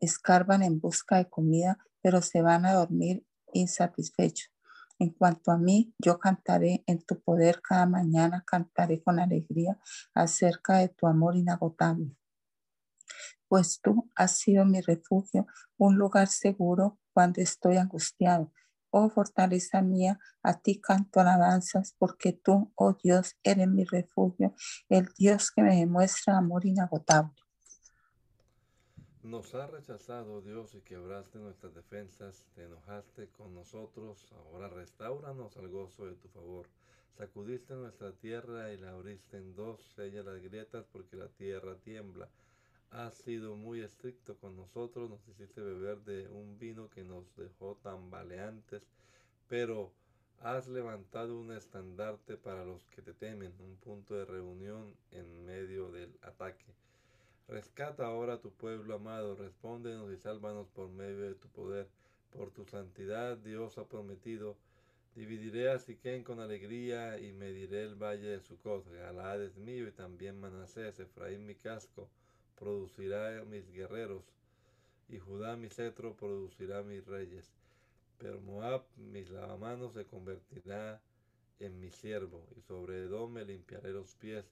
Escarban 0.00 0.64
en 0.64 0.80
busca 0.80 1.18
de 1.18 1.30
comida, 1.30 1.78
pero 2.00 2.22
se 2.22 2.42
van 2.42 2.66
a 2.66 2.72
dormir 2.72 3.24
insatisfechos. 3.52 4.50
En 4.98 5.10
cuanto 5.10 5.52
a 5.52 5.58
mí, 5.58 5.94
yo 6.00 6.18
cantaré 6.18 6.82
en 6.88 7.04
tu 7.04 7.22
poder 7.22 7.62
cada 7.62 7.86
mañana, 7.86 8.42
cantaré 8.44 9.00
con 9.00 9.20
alegría 9.20 9.78
acerca 10.12 10.78
de 10.78 10.88
tu 10.88 11.06
amor 11.06 11.36
inagotable. 11.36 12.16
Pues 13.46 13.80
tú 13.80 14.10
has 14.16 14.38
sido 14.38 14.64
mi 14.64 14.80
refugio, 14.80 15.46
un 15.76 15.98
lugar 15.98 16.26
seguro 16.26 16.98
cuando 17.12 17.40
estoy 17.40 17.76
angustiado. 17.76 18.52
Oh 18.94 19.08
fortaleza 19.08 19.80
mía, 19.80 20.20
a 20.42 20.60
ti 20.60 20.80
canto 20.80 21.18
alabanzas, 21.18 21.96
porque 21.98 22.34
tú, 22.34 22.70
oh 22.74 22.92
Dios, 23.02 23.36
eres 23.42 23.66
mi 23.66 23.84
refugio, 23.84 24.54
el 24.90 25.08
Dios 25.18 25.50
que 25.50 25.62
me 25.62 25.76
demuestra 25.76 26.36
amor 26.36 26.66
inagotable. 26.66 27.34
Nos 29.22 29.54
ha 29.54 29.66
rechazado 29.66 30.42
Dios 30.42 30.74
y 30.74 30.82
quebraste 30.82 31.38
nuestras 31.38 31.74
defensas, 31.74 32.44
te 32.54 32.64
enojaste 32.64 33.28
con 33.28 33.54
nosotros, 33.54 34.28
ahora 34.32 34.68
restauranos 34.68 35.56
al 35.56 35.68
gozo 35.68 36.06
de 36.06 36.16
tu 36.16 36.28
favor. 36.28 36.68
Sacudiste 37.16 37.74
nuestra 37.74 38.12
tierra 38.12 38.72
y 38.72 38.78
la 38.78 38.90
abriste 38.90 39.38
en 39.38 39.54
dos, 39.54 39.80
sella 39.96 40.22
las 40.22 40.42
grietas 40.42 40.84
porque 40.92 41.16
la 41.16 41.28
tierra 41.28 41.76
tiembla. 41.76 42.28
Has 42.92 43.14
sido 43.14 43.56
muy 43.56 43.80
estricto 43.80 44.36
con 44.36 44.54
nosotros, 44.54 45.08
nos 45.08 45.26
hiciste 45.26 45.62
beber 45.62 46.02
de 46.02 46.28
un 46.28 46.58
vino 46.58 46.90
que 46.90 47.02
nos 47.02 47.24
dejó 47.36 47.78
tambaleantes, 47.82 48.82
pero 49.48 49.90
has 50.40 50.68
levantado 50.68 51.40
un 51.40 51.52
estandarte 51.52 52.36
para 52.36 52.66
los 52.66 52.84
que 52.88 53.00
te 53.00 53.14
temen, 53.14 53.54
un 53.60 53.76
punto 53.76 54.12
de 54.12 54.26
reunión 54.26 54.94
en 55.10 55.46
medio 55.46 55.90
del 55.90 56.12
ataque. 56.20 56.66
Rescata 57.48 58.04
ahora 58.04 58.34
a 58.34 58.40
tu 58.42 58.50
pueblo 58.50 58.96
amado, 58.96 59.36
respóndenos 59.36 60.12
y 60.12 60.18
sálvanos 60.18 60.68
por 60.68 60.90
medio 60.90 61.22
de 61.22 61.34
tu 61.34 61.48
poder. 61.48 61.88
Por 62.30 62.50
tu 62.50 62.66
santidad 62.66 63.38
Dios 63.38 63.78
ha 63.78 63.88
prometido, 63.88 64.58
dividiré 65.14 65.70
a 65.70 65.78
Siquén 65.78 66.24
con 66.24 66.40
alegría 66.40 67.18
y 67.18 67.32
mediré 67.32 67.84
el 67.84 67.94
valle 67.94 68.28
de 68.28 68.40
Sucot. 68.42 68.86
Galaad 68.92 69.44
es 69.44 69.56
mío 69.56 69.88
y 69.88 69.92
también 69.92 70.38
Manasés, 70.38 71.00
Efraín 71.00 71.46
mi 71.46 71.54
casco 71.54 72.10
producirá 72.58 73.44
mis 73.44 73.70
guerreros, 73.72 74.24
y 75.08 75.18
Judá 75.18 75.56
mi 75.56 75.68
cetro 75.68 76.14
producirá 76.16 76.82
mis 76.82 77.04
reyes. 77.06 77.52
Pero 78.18 78.40
Moab, 78.40 78.84
mis 78.96 79.28
lavamanos, 79.30 79.94
se 79.94 80.04
convertirá 80.06 81.00
en 81.58 81.80
mi 81.80 81.90
siervo, 81.90 82.46
y 82.56 82.60
sobre 82.62 83.02
Edom 83.02 83.32
me 83.32 83.44
limpiaré 83.44 83.92
los 83.92 84.14
pies, 84.16 84.44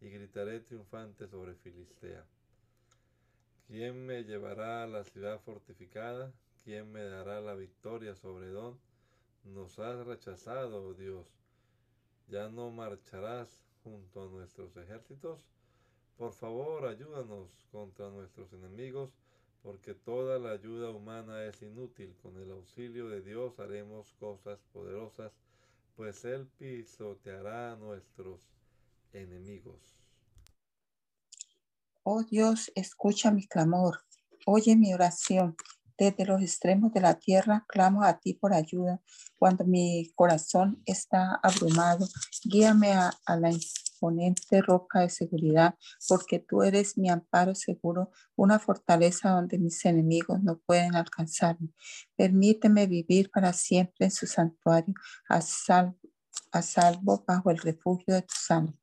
y 0.00 0.08
gritaré 0.08 0.60
triunfante 0.60 1.26
sobre 1.26 1.54
Filistea. 1.54 2.24
¿Quién 3.66 4.06
me 4.06 4.22
llevará 4.22 4.84
a 4.84 4.86
la 4.86 5.02
ciudad 5.04 5.40
fortificada? 5.40 6.32
¿Quién 6.64 6.92
me 6.92 7.02
dará 7.02 7.40
la 7.40 7.54
victoria 7.54 8.14
sobre 8.14 8.46
Edom? 8.46 8.76
Nos 9.44 9.78
has 9.78 10.06
rechazado, 10.06 10.88
oh 10.88 10.94
Dios. 10.94 11.26
¿Ya 12.28 12.48
no 12.48 12.70
marcharás 12.70 13.60
junto 13.82 14.22
a 14.22 14.28
nuestros 14.28 14.76
ejércitos? 14.76 15.44
Por 16.16 16.32
favor, 16.32 16.86
ayúdanos 16.86 17.50
contra 17.70 18.08
nuestros 18.08 18.52
enemigos, 18.52 19.10
porque 19.62 19.94
toda 19.94 20.38
la 20.38 20.52
ayuda 20.52 20.90
humana 20.90 21.44
es 21.44 21.60
inútil. 21.60 22.14
Con 22.22 22.40
el 22.40 22.50
auxilio 22.50 23.08
de 23.08 23.20
Dios 23.20 23.58
haremos 23.58 24.12
cosas 24.14 24.58
poderosas, 24.72 25.32
pues 25.94 26.24
Él 26.24 26.46
pisoteará 26.58 27.72
a 27.72 27.76
nuestros 27.76 28.40
enemigos. 29.12 29.98
Oh 32.02 32.22
Dios, 32.22 32.70
escucha 32.74 33.30
mi 33.30 33.46
clamor, 33.46 34.04
oye 34.46 34.76
mi 34.76 34.94
oración. 34.94 35.56
Desde 35.98 36.26
los 36.26 36.42
extremos 36.42 36.92
de 36.92 37.00
la 37.00 37.14
tierra 37.14 37.64
clamo 37.68 38.02
a 38.02 38.18
ti 38.18 38.34
por 38.34 38.52
ayuda. 38.52 39.00
Cuando 39.38 39.64
mi 39.64 40.12
corazón 40.14 40.82
está 40.84 41.40
abrumado, 41.42 42.06
guíame 42.44 42.92
a, 42.92 43.12
la 43.26 43.50
ponente 43.98 44.60
roca 44.60 45.00
de 45.00 45.08
seguridad, 45.08 45.74
porque 46.06 46.38
tú 46.38 46.62
eres 46.62 46.98
mi 46.98 47.08
amparo 47.08 47.54
seguro, 47.54 48.10
una 48.36 48.58
fortaleza 48.58 49.30
donde 49.30 49.58
mis 49.58 49.82
enemigos 49.86 50.42
no 50.42 50.58
pueden 50.58 50.94
alcanzarme. 50.94 51.70
Permíteme 52.14 52.86
vivir 52.86 53.30
para 53.30 53.52
siempre 53.54 54.06
en 54.06 54.10
su 54.10 54.26
santuario, 54.26 54.94
a 55.28 55.40
salvo, 55.40 55.98
a 56.52 56.62
salvo 56.62 57.24
bajo 57.26 57.50
el 57.50 57.58
refugio 57.58 58.14
de 58.14 58.22
tu 58.22 58.34
sangre. 58.34 58.78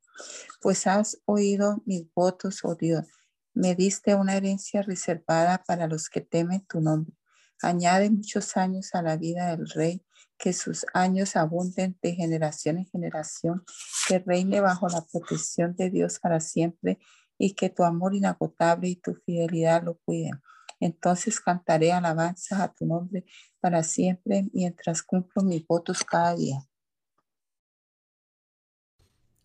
Pues 0.60 0.86
has 0.86 1.20
oído 1.26 1.82
mis 1.86 2.12
votos, 2.14 2.60
oh 2.64 2.74
Dios. 2.74 3.06
Me 3.54 3.76
diste 3.76 4.16
una 4.16 4.36
herencia 4.36 4.82
reservada 4.82 5.62
para 5.64 5.86
los 5.86 6.08
que 6.08 6.20
temen 6.20 6.66
tu 6.66 6.80
nombre. 6.80 7.14
Añade 7.62 8.10
muchos 8.10 8.56
años 8.56 8.94
a 8.94 9.02
la 9.02 9.16
vida 9.16 9.56
del 9.56 9.68
rey 9.70 10.04
que 10.36 10.52
sus 10.52 10.84
años 10.92 11.36
abunden 11.36 11.96
de 12.02 12.14
generación 12.14 12.78
en 12.78 12.86
generación, 12.86 13.64
que 14.08 14.18
reine 14.18 14.60
bajo 14.60 14.88
la 14.88 15.06
protección 15.06 15.76
de 15.76 15.88
Dios 15.88 16.18
para 16.18 16.40
siempre 16.40 16.98
y 17.38 17.54
que 17.54 17.70
tu 17.70 17.84
amor 17.84 18.14
inagotable 18.14 18.88
y 18.88 18.96
tu 18.96 19.14
fidelidad 19.14 19.84
lo 19.84 19.98
cuiden. 19.98 20.42
Entonces 20.80 21.40
cantaré 21.40 21.92
alabanzas 21.92 22.60
a 22.60 22.72
tu 22.72 22.86
nombre 22.86 23.24
para 23.60 23.84
siempre 23.84 24.48
mientras 24.52 25.02
cumplo 25.02 25.42
mis 25.42 25.64
votos 25.64 26.02
cada 26.02 26.34
día. 26.34 26.58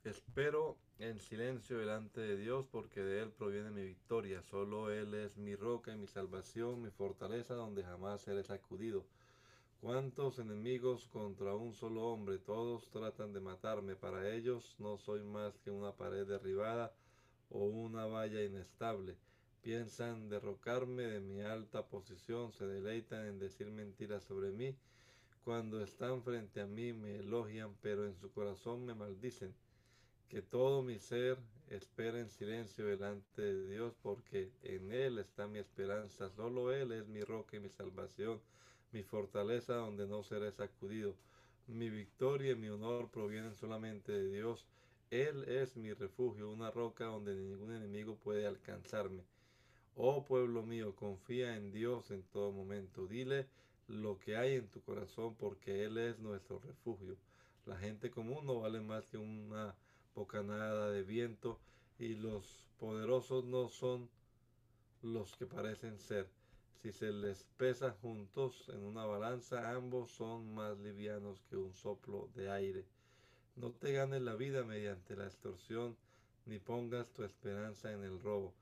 Espero 0.04 0.79
en 1.00 1.18
silencio 1.22 1.80
delante 1.80 2.20
de 2.20 2.36
Dios 2.36 2.66
porque 2.70 3.02
de 3.02 3.22
Él 3.22 3.32
proviene 3.32 3.72
mi 3.72 3.84
victoria. 3.84 4.44
Solo 4.44 4.92
Él 4.92 5.14
es 5.14 5.38
mi 5.38 5.56
roca 5.56 5.94
y 5.94 5.98
mi 5.98 6.08
salvación, 6.08 6.82
mi 6.82 6.90
fortaleza 6.90 7.54
donde 7.54 7.84
jamás 7.84 8.22
seré 8.22 8.44
sacudido. 8.44 9.06
¿Cuántos 9.82 10.40
enemigos 10.40 11.08
contra 11.08 11.56
un 11.56 11.74
solo 11.74 12.04
hombre? 12.04 12.38
Todos 12.38 12.90
tratan 12.90 13.32
de 13.32 13.40
matarme. 13.40 13.96
Para 13.96 14.30
ellos 14.30 14.76
no 14.78 14.98
soy 14.98 15.24
más 15.24 15.58
que 15.60 15.72
una 15.72 15.94
pared 15.94 16.28
derribada 16.28 16.92
o 17.50 17.64
una 17.64 18.06
valla 18.06 18.44
inestable. 18.44 19.16
Piensan 19.62 20.28
derrocarme 20.28 21.04
de 21.04 21.22
mi 21.22 21.42
alta 21.42 21.86
posición, 21.88 22.52
se 22.52 22.66
deleitan 22.66 23.26
en 23.26 23.40
decir 23.40 23.72
mentiras 23.72 24.26
sobre 24.26 24.52
mí. 24.52 24.76
Cuando 25.46 25.82
están 25.82 26.24
frente 26.24 26.60
a 26.60 26.68
mí 26.68 26.92
me 26.92 27.20
elogian, 27.20 27.74
pero 27.82 28.06
en 28.06 28.18
su 28.18 28.30
corazón 28.34 28.86
me 28.86 28.94
maldicen. 28.94 29.56
Que 30.30 30.42
todo 30.42 30.84
mi 30.84 31.00
ser 31.00 31.38
espera 31.70 32.20
en 32.20 32.30
silencio 32.30 32.86
delante 32.86 33.42
de 33.42 33.68
Dios, 33.68 33.94
porque 34.02 34.52
en 34.64 34.92
Él 34.92 35.20
está 35.20 35.48
mi 35.48 35.60
esperanza. 35.60 36.30
Solo 36.30 36.72
Él 36.72 36.92
es 36.92 37.08
mi 37.08 37.22
roca 37.22 37.58
y 37.58 37.60
mi 37.60 37.70
salvación 37.70 38.40
mi 38.92 39.04
fortaleza 39.04 39.76
donde 39.76 40.08
no 40.08 40.24
seré 40.24 40.52
sacudido. 40.52 41.16
Mi 41.68 41.90
victoria 41.90 42.52
y 42.52 42.56
mi 42.56 42.70
honor 42.70 43.10
provienen 43.10 43.56
solamente 43.56 44.12
de 44.12 44.32
Dios. 44.32 44.66
Él 45.12 45.44
es 45.44 45.76
mi 45.76 45.94
refugio, 45.94 46.50
una 46.50 46.72
roca 46.72 47.06
donde 47.06 47.36
ningún 47.36 47.74
enemigo 47.74 48.16
puede 48.16 48.48
alcanzarme. 48.48 49.24
Oh 49.96 50.24
pueblo 50.24 50.64
mío, 50.64 50.96
confía 50.96 51.56
en 51.56 51.72
Dios 51.72 52.10
en 52.12 52.24
todo 52.24 52.52
momento. 52.52 53.06
Dile 53.06 53.48
lo 53.88 54.18
que 54.18 54.38
hay 54.38 54.56
en 54.56 54.68
tu 54.68 54.82
corazón 54.82 55.36
porque 55.36 55.84
Él 55.84 55.98
es 55.98 56.20
nuestro 56.20 56.60
refugio. 56.60 57.18
La 57.66 57.78
gente 57.78 58.10
común 58.10 58.46
no 58.46 58.62
vale 58.62 58.82
más 58.82 59.06
que 59.06 59.18
una 59.18 59.76
bocanada 60.16 60.92
de 60.92 61.04
viento 61.04 61.60
y 61.98 62.16
los 62.16 62.66
poderosos 62.80 63.46
no 63.46 63.70
son 63.70 64.10
los 65.02 65.36
que 65.36 65.46
parecen 65.46 66.00
ser. 66.00 66.28
Si 66.82 66.94
se 66.94 67.12
les 67.12 67.44
pesa 67.58 67.92
juntos 68.02 68.70
en 68.70 68.84
una 68.84 69.06
balanza, 69.06 69.72
ambos 69.72 70.12
son 70.12 70.54
más 70.54 70.78
livianos 70.78 71.42
que 71.50 71.58
un 71.58 71.74
soplo 71.74 72.30
de 72.36 72.50
aire. 72.50 72.86
No 73.56 73.72
te 73.72 73.92
ganes 73.92 74.22
la 74.22 74.36
vida 74.36 74.64
mediante 74.64 75.18
la 75.18 75.26
extorsión, 75.26 75.98
ni 76.46 76.58
pongas 76.60 77.08
tu 77.10 77.24
esperanza 77.24 77.92
en 77.92 78.04
el 78.04 78.22
robo, 78.22 78.54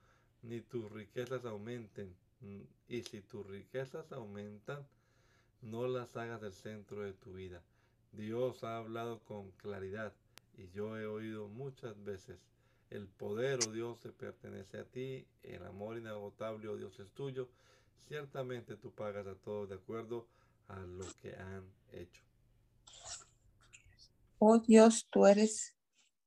ni 0.42 0.60
tus 0.60 0.90
riquezas 0.90 1.44
aumenten. 1.44 2.12
Y 2.88 3.02
si 3.02 3.20
tus 3.20 3.46
riquezas 3.46 4.10
aumentan, 4.10 4.84
no 5.62 5.86
las 5.86 6.16
hagas 6.16 6.42
el 6.42 6.52
centro 6.52 7.02
de 7.02 7.12
tu 7.12 7.34
vida. 7.34 7.62
Dios 8.12 8.64
ha 8.64 8.78
hablado 8.78 9.20
con 9.20 9.50
claridad 9.52 10.12
y 10.58 10.68
yo 10.72 10.98
he 10.98 11.06
oído 11.06 11.48
muchas 11.48 12.02
veces. 12.04 12.38
El 12.90 13.06
poder, 13.06 13.58
oh 13.66 13.72
Dios, 13.72 13.98
se 14.00 14.10
pertenece 14.12 14.78
a 14.78 14.84
ti, 14.84 15.26
el 15.42 15.64
amor 15.64 15.96
inagotable, 15.96 16.68
oh 16.68 16.76
Dios, 16.76 16.98
es 17.00 17.08
tuyo 17.12 17.48
ciertamente 18.08 18.76
tú 18.76 18.90
pagas 18.92 19.26
a 19.26 19.34
todos 19.34 19.68
de 19.68 19.76
acuerdo 19.76 20.26
a 20.68 20.78
lo 20.80 21.04
que 21.20 21.34
han 21.34 21.70
hecho. 21.92 22.22
Oh 24.38 24.58
Dios, 24.58 25.08
tú 25.10 25.26
eres 25.26 25.74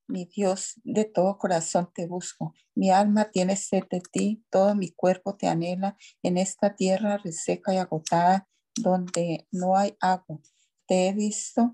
mi 0.06 0.26
Dios, 0.26 0.80
de 0.84 1.04
todo 1.04 1.38
corazón 1.38 1.90
te 1.94 2.06
busco. 2.06 2.54
Mi 2.74 2.90
alma 2.90 3.30
tiene 3.30 3.56
sed 3.56 3.84
de 3.90 4.00
ti, 4.00 4.44
todo 4.50 4.74
mi 4.74 4.90
cuerpo 4.90 5.36
te 5.36 5.48
anhela 5.48 5.96
en 6.22 6.36
esta 6.36 6.74
tierra 6.74 7.18
reseca 7.18 7.74
y 7.74 7.78
agotada 7.78 8.48
donde 8.74 9.48
no 9.50 9.76
hay 9.76 9.96
agua. 10.00 10.40
Te 10.86 11.08
he 11.08 11.14
visto 11.14 11.72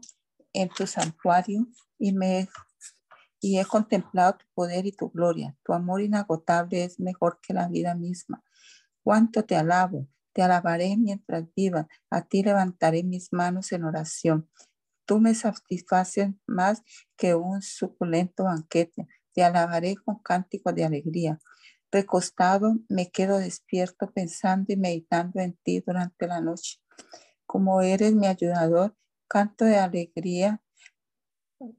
en 0.53 0.69
tu 0.69 0.87
santuario 0.87 1.67
y 1.99 2.13
me 2.13 2.49
y 3.41 3.59
he 3.59 3.65
contemplado 3.65 4.39
tu 4.39 4.47
poder 4.53 4.87
y 4.87 4.93
tu 4.93 5.11
gloria. 5.11 5.57
Tu 5.63 5.73
amor 5.73 6.03
inagotable 6.03 6.85
es 6.85 6.99
mejor 6.99 7.39
que 7.41 7.55
la 7.55 7.69
vida 7.69 7.95
misma 7.95 8.43
cuánto 9.09 9.43
te 9.43 9.57
alabo. 9.57 10.07
Te 10.35 10.43
alabaré 10.43 10.95
mientras 10.99 11.45
viva. 11.57 11.89
A 12.11 12.27
ti 12.27 12.43
levantaré 12.43 13.03
mis 13.05 13.33
manos 13.33 13.73
en 13.73 13.85
oración. 13.85 14.51
Tú 15.07 15.19
me 15.19 15.35
satisfaces 15.35 16.29
más 16.47 16.83
que 17.17 17.35
un 17.35 17.63
suculento 17.63 18.45
banquete. 18.45 19.09
Te 19.33 19.43
alabaré 19.43 19.97
con 19.97 20.19
cánticos 20.19 20.75
de 20.75 20.85
alegría. 20.85 21.39
Recostado 21.91 22.77
me 22.91 23.11
quedo 23.11 23.39
despierto 23.39 24.11
pensando 24.13 24.75
y 24.75 24.77
meditando 24.77 25.41
en 25.41 25.59
ti 25.63 25.81
durante 25.81 26.27
la 26.27 26.43
noche. 26.43 26.79
Como 27.47 27.81
eres 27.81 28.15
mi 28.15 28.27
ayudador, 28.27 28.95
canto 29.27 29.65
de 29.65 29.79
alegría 29.79 30.61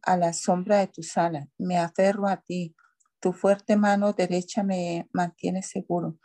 a 0.02 0.18
la 0.18 0.34
sombra 0.34 0.80
de 0.80 0.88
tu 0.88 1.04
sala. 1.04 1.48
Me 1.58 1.78
aferro 1.78 2.28
a 2.28 2.38
ti. 2.38 2.76
Tu 3.20 3.34
fuerte 3.34 3.76
mano 3.76 4.14
derecha 4.14 4.64
me 4.64 5.10
mantiene 5.12 5.62
seguro 5.62 6.18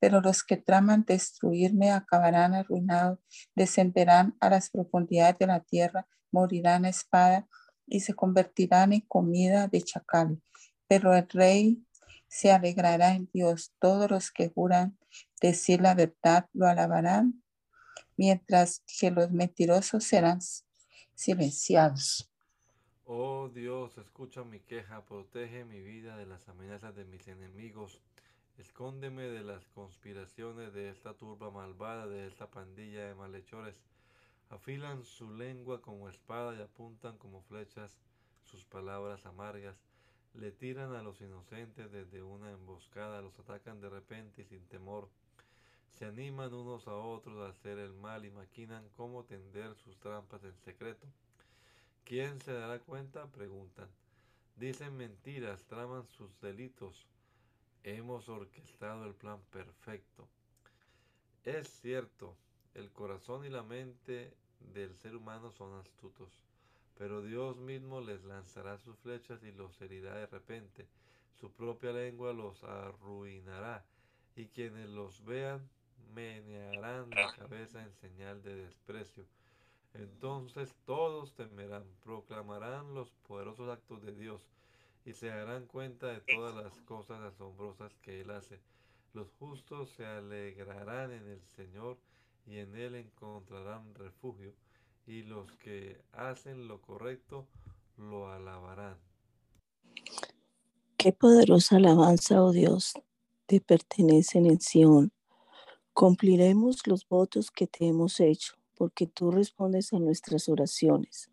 pero 0.00 0.22
los 0.22 0.42
que 0.42 0.56
traman 0.56 1.04
destruirme 1.06 1.92
acabarán 1.92 2.54
arruinados, 2.54 3.18
descenderán 3.54 4.34
a 4.40 4.48
las 4.48 4.70
profundidades 4.70 5.36
de 5.38 5.46
la 5.46 5.60
tierra, 5.60 6.08
morirán 6.32 6.86
a 6.86 6.88
espada 6.88 7.46
y 7.86 8.00
se 8.00 8.14
convertirán 8.14 8.94
en 8.94 9.02
comida 9.02 9.68
de 9.68 9.82
chacal. 9.82 10.42
Pero 10.88 11.14
el 11.14 11.28
rey 11.28 11.86
se 12.28 12.50
alegrará 12.50 13.14
en 13.14 13.28
Dios. 13.32 13.74
Todos 13.78 14.10
los 14.10 14.30
que 14.30 14.48
juran 14.48 14.96
decir 15.42 15.82
la 15.82 15.94
verdad 15.94 16.48
lo 16.54 16.66
alabarán, 16.66 17.42
mientras 18.16 18.82
que 18.98 19.10
los 19.10 19.30
mentirosos 19.30 20.04
serán 20.04 20.38
silenciados. 21.14 22.29
Oh 23.12 23.48
Dios, 23.48 23.98
escucha 23.98 24.44
mi 24.44 24.60
queja, 24.60 25.04
protege 25.04 25.64
mi 25.64 25.80
vida 25.80 26.16
de 26.16 26.26
las 26.26 26.48
amenazas 26.48 26.94
de 26.94 27.04
mis 27.04 27.26
enemigos 27.26 28.00
Escóndeme 28.56 29.22
de 29.22 29.42
las 29.42 29.66
conspiraciones 29.74 30.72
de 30.72 30.90
esta 30.90 31.14
turba 31.14 31.50
malvada, 31.50 32.06
de 32.06 32.28
esta 32.28 32.48
pandilla 32.48 33.08
de 33.08 33.16
malhechores. 33.16 33.74
Afilan 34.48 35.02
su 35.02 35.28
lengua 35.28 35.82
como 35.82 36.08
espada 36.08 36.54
y 36.54 36.62
apuntan 36.62 37.18
como 37.18 37.42
flechas 37.42 37.98
sus 38.44 38.64
palabras 38.64 39.26
amargas. 39.26 39.82
Le 40.34 40.52
tiran 40.52 40.94
a 40.94 41.02
los 41.02 41.20
inocentes 41.20 41.90
desde 41.90 42.22
una 42.22 42.52
emboscada, 42.52 43.22
los 43.22 43.36
atacan 43.40 43.80
de 43.80 43.88
repente 43.88 44.42
y 44.42 44.44
sin 44.44 44.64
temor. 44.68 45.08
Se 45.88 46.04
animan 46.04 46.54
unos 46.54 46.86
a 46.86 46.94
otros 46.94 47.40
a 47.40 47.50
hacer 47.50 47.80
el 47.80 47.92
mal 47.92 48.24
y 48.24 48.30
maquinan 48.30 48.88
cómo 48.96 49.24
tender 49.24 49.74
sus 49.74 49.98
trampas 49.98 50.44
en 50.44 50.56
secreto. 50.60 51.08
¿Quién 52.10 52.40
se 52.40 52.52
dará 52.52 52.80
cuenta? 52.80 53.28
preguntan. 53.28 53.88
Dicen 54.56 54.96
mentiras, 54.96 55.64
traman 55.66 56.08
sus 56.08 56.40
delitos 56.40 57.06
hemos 57.84 58.28
orquestado 58.28 59.06
el 59.06 59.14
plan 59.14 59.40
perfecto. 59.52 60.28
Es 61.44 61.68
cierto, 61.68 62.36
el 62.74 62.90
corazón 62.90 63.44
y 63.44 63.48
la 63.48 63.62
mente 63.62 64.34
del 64.58 64.96
ser 64.96 65.14
humano 65.14 65.52
son 65.52 65.78
astutos, 65.78 66.32
pero 66.98 67.22
Dios 67.22 67.56
mismo 67.58 68.00
les 68.00 68.24
lanzará 68.24 68.76
sus 68.78 68.98
flechas 68.98 69.44
y 69.44 69.52
los 69.52 69.80
herirá 69.80 70.16
de 70.16 70.26
repente. 70.26 70.88
Su 71.38 71.52
propia 71.52 71.92
lengua 71.92 72.32
los 72.32 72.64
arruinará, 72.64 73.84
y 74.34 74.46
quienes 74.46 74.88
los 74.88 75.24
vean 75.24 75.70
menearán 76.12 77.08
la 77.10 77.32
cabeza 77.36 77.80
en 77.80 77.94
señal 77.94 78.42
de 78.42 78.56
desprecio. 78.56 79.24
Entonces 79.94 80.74
todos 80.84 81.34
temerán, 81.34 81.84
proclamarán 82.02 82.94
los 82.94 83.10
poderosos 83.26 83.68
actos 83.70 84.02
de 84.02 84.14
Dios 84.14 84.48
y 85.04 85.12
se 85.12 85.26
darán 85.26 85.66
cuenta 85.66 86.06
de 86.08 86.20
todas 86.20 86.54
las 86.54 86.80
cosas 86.82 87.20
asombrosas 87.20 87.92
que 88.02 88.20
Él 88.20 88.30
hace. 88.30 88.60
Los 89.12 89.30
justos 89.38 89.90
se 89.90 90.06
alegrarán 90.06 91.12
en 91.12 91.26
el 91.26 91.42
Señor 91.56 91.98
y 92.46 92.58
en 92.58 92.74
Él 92.76 92.94
encontrarán 92.94 93.94
refugio, 93.94 94.54
y 95.06 95.22
los 95.22 95.50
que 95.52 96.00
hacen 96.12 96.68
lo 96.68 96.80
correcto 96.80 97.48
lo 97.96 98.30
alabarán. 98.30 98.98
Qué 100.96 101.12
poderosa 101.12 101.76
alabanza, 101.76 102.42
oh 102.42 102.52
Dios, 102.52 102.92
te 103.46 103.60
pertenecen 103.60 104.46
en 104.46 104.60
Sión. 104.60 105.12
Cumpliremos 105.92 106.86
los 106.86 107.08
votos 107.08 107.50
que 107.50 107.66
te 107.66 107.86
hemos 107.88 108.20
hecho, 108.20 108.54
porque 108.80 109.06
tú 109.06 109.30
respondes 109.30 109.92
a 109.92 109.98
nuestras 109.98 110.48
oraciones. 110.48 111.28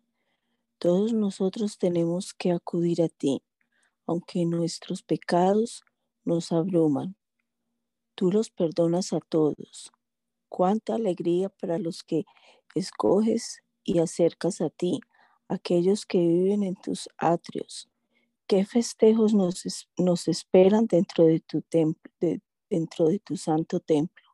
Todos 0.76 1.14
nosotros 1.14 1.78
tenemos 1.78 2.34
que 2.34 2.52
acudir 2.52 3.00
a 3.00 3.08
ti 3.08 3.42
aunque 4.04 4.44
nuestros 4.44 5.02
pecados 5.02 5.82
nos 6.26 6.52
abruman. 6.52 7.16
Tú 8.14 8.30
los 8.30 8.50
perdonas 8.50 9.14
a 9.14 9.20
todos. 9.20 9.90
Cuánta 10.50 10.96
alegría 10.96 11.48
para 11.48 11.78
los 11.78 12.02
que 12.02 12.26
escoges 12.74 13.62
y 13.82 13.98
acercas 13.98 14.60
a 14.60 14.68
ti, 14.68 15.00
aquellos 15.48 16.04
que 16.04 16.18
viven 16.18 16.62
en 16.62 16.76
tus 16.76 17.08
atrios. 17.16 17.88
Qué 18.46 18.66
festejos 18.66 19.32
nos, 19.32 19.88
nos 19.96 20.28
esperan 20.28 20.86
dentro 20.86 21.24
de, 21.24 21.40
tu 21.40 21.62
templo, 21.62 22.12
dentro 22.68 23.08
de 23.08 23.20
tu 23.20 23.38
santo 23.38 23.80
templo. 23.80 24.27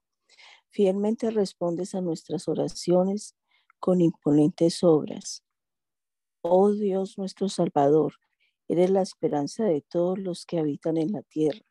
Fielmente 0.74 1.30
respondes 1.30 1.94
a 1.94 2.00
nuestras 2.00 2.48
oraciones 2.48 3.36
con 3.78 4.00
imponentes 4.00 4.82
obras. 4.82 5.44
Oh 6.42 6.72
Dios 6.72 7.16
nuestro 7.16 7.48
Salvador, 7.48 8.14
eres 8.66 8.90
la 8.90 9.00
esperanza 9.00 9.62
de 9.62 9.82
todos 9.82 10.18
los 10.18 10.44
que 10.44 10.58
habitan 10.58 10.96
en 10.96 11.12
la 11.12 11.22
tierra, 11.22 11.64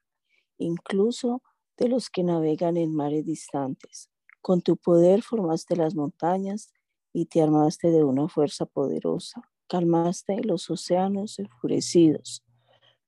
incluso 0.58 1.44
de 1.76 1.89
los 1.89 2.10
que 2.10 2.24
navegan 2.24 2.78
en 2.78 2.96
mares 2.96 3.26
distantes. 3.26 4.10
Con 4.42 4.62
tu 4.62 4.78
poder 4.78 5.22
formaste 5.22 5.76
las 5.76 5.96
montañas 5.96 6.72
y 7.12 7.26
te 7.26 7.42
armaste 7.42 7.92
de 7.92 8.06
una 8.06 8.30
fuerza 8.30 8.66
poderosa. 8.66 9.42
Calmaste 9.68 10.46
los 10.46 10.70
océanos 10.70 11.39
enfurecidos 11.39 12.42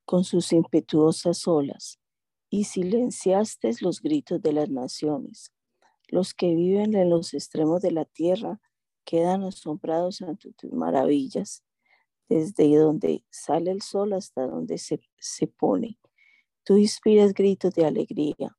con 0.04 0.26
sus 0.26 0.52
impetuosas 0.52 1.48
olas 1.48 2.00
y 2.50 2.66
silenciaste 2.66 3.72
los 3.80 4.02
gritos 4.02 4.42
de 4.42 4.52
las 4.52 4.70
naciones. 4.70 5.55
Los 6.16 6.34
que 6.34 6.56
viven 6.56 6.96
en 6.96 7.10
los 7.10 7.34
extremos 7.34 7.82
de 7.82 7.92
la 7.92 8.06
tierra 8.06 8.62
quedan 9.04 9.44
asombrados 9.44 10.22
ante 10.22 10.54
tus 10.54 10.72
maravillas, 10.72 11.62
desde 12.30 12.74
donde 12.78 13.26
sale 13.30 13.70
el 13.72 13.82
sol 13.82 14.14
hasta 14.14 14.48
donde 14.48 14.78
se, 14.78 15.02
se 15.18 15.46
pone. 15.46 16.00
Tú 16.64 16.78
inspiras 16.78 17.34
gritos 17.34 17.76
de 17.76 17.86
alegría, 17.86 18.58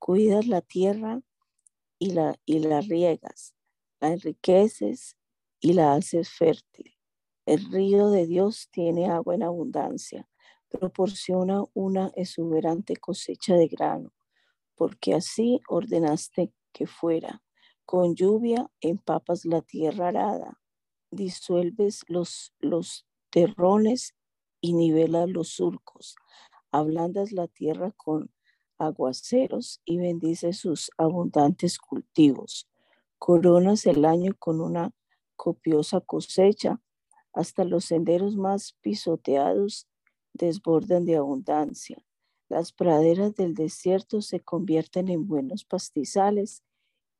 cuidas 0.00 0.48
la 0.48 0.62
tierra 0.62 1.22
y 2.00 2.10
la, 2.10 2.34
y 2.44 2.58
la 2.58 2.80
riegas, 2.80 3.54
la 4.00 4.08
enriqueces 4.08 5.16
y 5.60 5.74
la 5.74 5.94
haces 5.94 6.28
fértil. 6.28 6.92
El 7.46 7.70
río 7.70 8.10
de 8.10 8.26
Dios 8.26 8.68
tiene 8.72 9.06
agua 9.06 9.36
en 9.36 9.44
abundancia, 9.44 10.28
proporciona 10.68 11.62
una 11.72 12.10
exuberante 12.16 12.96
cosecha 12.96 13.54
de 13.54 13.68
grano, 13.68 14.12
porque 14.74 15.14
así 15.14 15.60
ordenaste 15.68 16.52
que 16.76 16.86
fuera. 16.86 17.42
Con 17.86 18.16
lluvia 18.16 18.70
empapas 18.82 19.46
la 19.46 19.62
tierra 19.62 20.08
arada, 20.08 20.60
disuelves 21.10 22.04
los, 22.06 22.52
los 22.58 23.06
terrones 23.30 24.14
y 24.60 24.74
nivelas 24.74 25.30
los 25.30 25.48
surcos, 25.48 26.16
ablandas 26.72 27.32
la 27.32 27.48
tierra 27.48 27.92
con 27.92 28.30
aguaceros 28.76 29.80
y 29.86 29.96
bendices 29.96 30.58
sus 30.58 30.90
abundantes 30.98 31.78
cultivos. 31.78 32.68
Coronas 33.18 33.86
el 33.86 34.04
año 34.04 34.34
con 34.38 34.60
una 34.60 34.92
copiosa 35.34 36.02
cosecha, 36.02 36.82
hasta 37.32 37.64
los 37.64 37.86
senderos 37.86 38.36
más 38.36 38.76
pisoteados 38.82 39.86
desbordan 40.34 41.06
de 41.06 41.16
abundancia. 41.16 42.04
Las 42.48 42.72
praderas 42.72 43.34
del 43.34 43.54
desierto 43.54 44.22
se 44.22 44.40
convierten 44.40 45.08
en 45.08 45.26
buenos 45.26 45.64
pastizales 45.64 46.62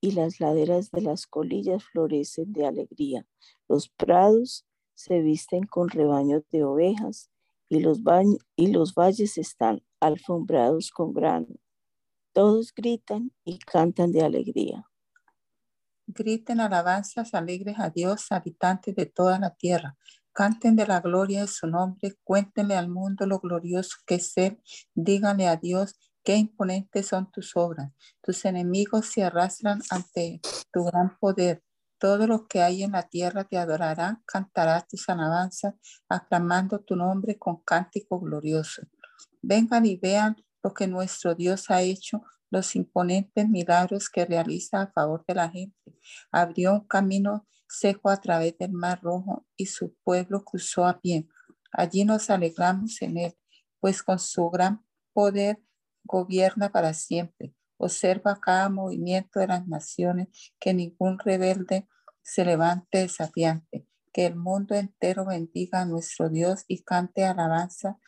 y 0.01 0.13
las 0.13 0.41
laderas 0.41 0.91
de 0.91 1.01
las 1.01 1.27
colillas 1.27 1.85
florecen 1.85 2.53
de 2.53 2.67
alegría. 2.67 3.27
Los 3.69 3.89
prados 3.89 4.65
se 4.95 5.21
visten 5.21 5.65
con 5.65 5.89
rebaños 5.91 6.45
de 6.51 6.65
ovejas 6.65 7.31
y 7.69 7.81
los, 7.81 8.03
valles 8.95 9.39
están 9.39 9.83
alfombrados 10.01 10.91
con 10.91 11.13
grano. 11.13 11.49
Todos 12.33 12.73
gritan 12.73 13.33
y 13.45 13.59
cantan 13.59 14.13
de 14.13 14.23
alegría. 14.23 14.89
Griten 16.07 16.61
alabanzas 16.61 17.35
alegres 17.35 17.81
a 17.81 17.91
Dios, 17.91 18.31
habitantes 18.31 18.95
de 18.95 19.07
toda 19.07 19.41
la 19.41 19.55
tierra. 19.55 19.97
Canten 20.37 20.77
de 20.77 20.87
la 20.87 21.01
gloria 21.01 21.41
de 21.41 21.47
su 21.47 21.67
nombre, 21.67 22.19
cuéntenle 22.23 22.77
al 22.77 22.91
mundo 22.91 23.25
lo 23.25 23.41
glorioso 23.41 23.97
que 24.07 24.17
es 24.17 24.35
díganle 24.95 25.49
a 25.49 25.57
Dios 25.57 25.99
qué 26.23 26.37
imponentes 26.37 27.07
son 27.07 27.33
tus 27.33 27.57
obras. 27.57 27.91
Tus 28.21 28.45
enemigos 28.45 29.07
se 29.07 29.25
arrastran 29.25 29.81
ante 29.89 30.43
tu 30.71 30.85
gran 30.85 31.17
poder. 31.19 31.63
Todo 31.97 32.27
lo 32.27 32.47
que 32.49 32.61
hay 32.61 32.83
en 32.83 32.93
la 32.93 33.05
tierra 33.09 33.45
te 33.45 33.57
adorará, 33.57 34.21
cantará 34.27 34.87
tus 34.87 35.09
alabanzas, 35.09 35.73
aclamando 36.07 36.81
tu 36.81 36.97
nombre 36.97 37.39
con 37.39 37.63
cántico 37.63 38.21
glorioso. 38.21 38.83
Vengan 39.41 39.87
y 39.87 39.97
vean 39.97 40.37
lo 40.63 40.75
que 40.75 40.87
nuestro 40.87 41.35
Dios 41.35 41.71
ha 41.71 41.81
hecho, 41.81 42.21
los 42.51 42.77
imponentes 42.77 43.49
milagros 43.49 44.11
que 44.11 44.27
realiza 44.27 44.83
a 44.83 44.93
favor 44.93 45.25
de 45.27 45.35
la 45.35 45.49
gente. 45.49 45.97
Abrió 46.31 46.75
un 46.75 46.87
camino 46.87 47.47
seco 47.69 48.11
a 48.11 48.21
través 48.21 48.57
del 48.59 48.73
Mar 48.73 49.01
Rojo 49.03 49.47
y 49.57 49.67
su 49.67 49.95
pueblo 50.05 50.45
cruzó 50.45 50.87
a 50.87 51.01
pie. 51.01 51.27
Allí 51.73 52.05
nos 52.05 52.31
alegramos 52.31 53.01
en 53.03 53.19
él, 53.19 53.35
pues 53.81 54.03
con 54.03 54.19
su 54.19 54.49
gran 54.51 54.85
poder 55.13 55.61
gobierna 56.05 56.71
para 56.71 56.95
siempre. 56.95 57.55
Observa 57.79 58.39
cada 58.41 58.69
movimiento 58.69 59.41
de 59.41 59.49
las 59.49 59.67
naciones, 59.67 60.29
que 60.59 60.73
ningún 60.73 61.19
rebelde 61.19 61.89
se 62.23 62.45
levante 62.45 62.99
desafiante. 62.99 63.87
Que 64.13 64.27
el 64.27 64.37
mundo 64.37 64.75
entero 64.75 65.27
bendiga 65.27 65.83
a 65.83 65.85
nuestro 65.85 66.31
Dios 66.31 66.65
y 66.69 66.83
cante 66.83 67.25
alabanza 67.25 67.99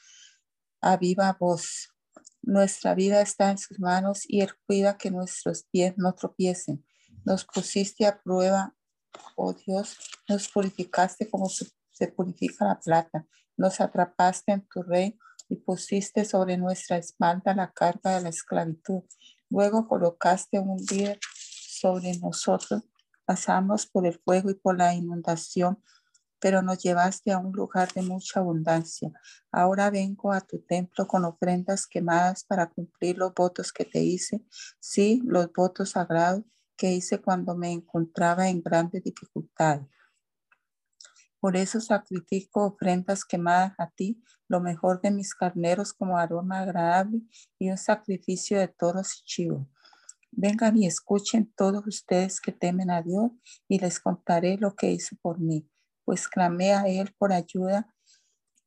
a 0.81 0.97
viva 0.97 1.37
voz. 1.38 1.94
Nuestra 2.40 2.94
vida 2.94 3.21
está 3.21 3.51
en 3.51 3.59
sus 3.59 3.79
manos 3.79 4.23
y 4.27 4.40
Él 4.40 4.51
cuida 4.66 4.97
que 4.97 5.11
nuestros 5.11 5.64
pies 5.64 5.94
no 5.99 6.14
tropiecen. 6.14 6.85
Nos 7.25 7.44
pusiste 7.44 8.07
a 8.07 8.23
prueba, 8.23 8.75
oh 9.37 9.52
Dios, 9.52 9.96
nos 10.28 10.48
purificaste 10.48 11.28
como 11.28 11.48
se 11.48 12.09
purifica 12.09 12.64
la 12.64 12.78
plata. 12.78 13.26
Nos 13.57 13.81
atrapaste 13.81 14.52
en 14.52 14.66
tu 14.68 14.83
rey 14.83 15.18
y 15.48 15.57
pusiste 15.57 16.24
sobre 16.24 16.57
nuestra 16.57 16.96
espalda 16.98 17.54
la 17.54 17.72
carga 17.72 18.16
de 18.16 18.22
la 18.22 18.28
esclavitud. 18.28 19.02
Luego 19.50 19.88
colocaste 19.88 20.59
un 20.59 20.78
líder 20.90 21.18
sobre 21.22 22.16
nosotros. 22.18 22.83
Pasamos 23.24 23.87
por 23.87 24.07
el 24.07 24.18
fuego 24.18 24.50
y 24.50 24.54
por 24.54 24.76
la 24.76 24.94
inundación, 24.94 25.83
pero 26.38 26.62
nos 26.62 26.78
llevaste 26.78 27.33
a 27.33 27.38
un 27.38 27.52
lugar 27.52 27.92
de 27.92 28.02
mucha 28.02 28.40
abundancia. 28.40 29.11
Ahora 29.50 29.90
vengo 29.90 30.33
a 30.33 30.40
tu 30.40 30.61
templo 30.61 31.07
con 31.07 31.24
ofrendas 31.24 31.87
quemadas 31.87 32.44
para 32.44 32.70
cumplir 32.70 33.18
los 33.18 33.35
votos 33.35 33.72
que 33.72 33.85
te 33.85 34.00
hice, 34.00 34.42
sí, 34.81 35.20
los 35.24 35.52
votos 35.52 35.90
sagrados 35.90 36.44
que 36.79 36.93
hice 36.93 37.21
cuando 37.21 37.55
me 37.55 37.73
encontraba 37.73 38.49
en 38.49 38.62
grandes 38.62 39.03
dificultades. 39.03 39.87
Por 41.41 41.57
eso 41.57 41.81
sacrifico 41.81 42.64
ofrendas 42.64 43.25
quemadas 43.25 43.75
a 43.79 43.91
ti, 43.91 44.23
lo 44.49 44.61
mejor 44.61 45.01
de 45.01 45.11
mis 45.11 45.35
carneros 45.35 45.93
como 45.93 46.17
aroma 46.17 46.61
agradable 46.61 47.21
y 47.59 47.71
un 47.71 47.77
sacrificio 47.77 48.59
de 48.59 48.69
toros 48.69 49.21
y 49.21 49.25
chivos. 49.25 49.67
Vengan 50.31 50.77
y 50.77 50.87
escuchen 50.87 51.53
todos 51.57 51.87
ustedes 51.87 52.41
que 52.41 52.53
temen 52.53 52.91
a 52.91 53.03
Dios 53.03 53.31
y 53.69 53.79
les 53.79 53.99
contaré 54.01 54.57
lo 54.57 54.75
que 54.75 54.91
hizo 54.93 55.17
por 55.21 55.38
mí, 55.38 55.69
pues 56.05 56.29
clamé 56.29 56.75
a 56.75 56.87
Él 56.87 57.14
por 57.19 57.33
ayuda, 57.33 57.93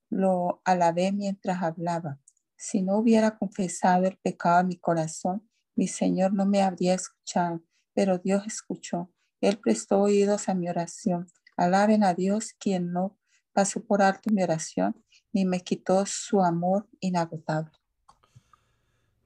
lo 0.09 0.61
alabé 0.65 1.11
mientras 1.11 1.63
hablaba. 1.63 2.19
Si 2.57 2.81
no 2.81 2.97
hubiera 2.97 3.37
confesado 3.37 4.05
el 4.05 4.17
pecado 4.17 4.61
en 4.61 4.67
mi 4.67 4.77
corazón, 4.77 5.49
mi 5.75 5.87
Señor 5.87 6.33
no 6.33 6.45
me 6.45 6.61
habría 6.61 6.93
escuchado, 6.93 7.61
pero 7.93 8.17
Dios 8.17 8.45
escuchó. 8.47 9.11
Él 9.41 9.57
prestó 9.57 9.99
oídos 10.01 10.49
a 10.49 10.53
mi 10.53 10.69
oración 10.69 11.27
Alaben 11.61 12.03
a 12.03 12.15
Dios 12.15 12.53
quien 12.53 12.91
no 12.91 13.19
pasó 13.53 13.83
por 13.83 14.01
alto 14.01 14.31
mi 14.31 14.41
oración 14.41 14.95
ni 15.31 15.45
me 15.45 15.61
quitó 15.61 16.05
su 16.07 16.41
amor 16.41 16.87
inagotable. 16.99 17.71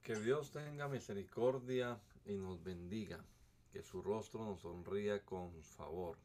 Que 0.02 0.16
Dios 0.20 0.52
tenga 0.52 0.90
misericordia 0.90 1.98
y 2.26 2.36
nos 2.36 2.62
bendiga, 2.62 3.24
que 3.72 3.82
su 3.84 4.02
rostro 4.02 4.44
nos 4.44 4.60
sonría 4.60 5.24
con 5.24 5.64
favor. 5.64 6.18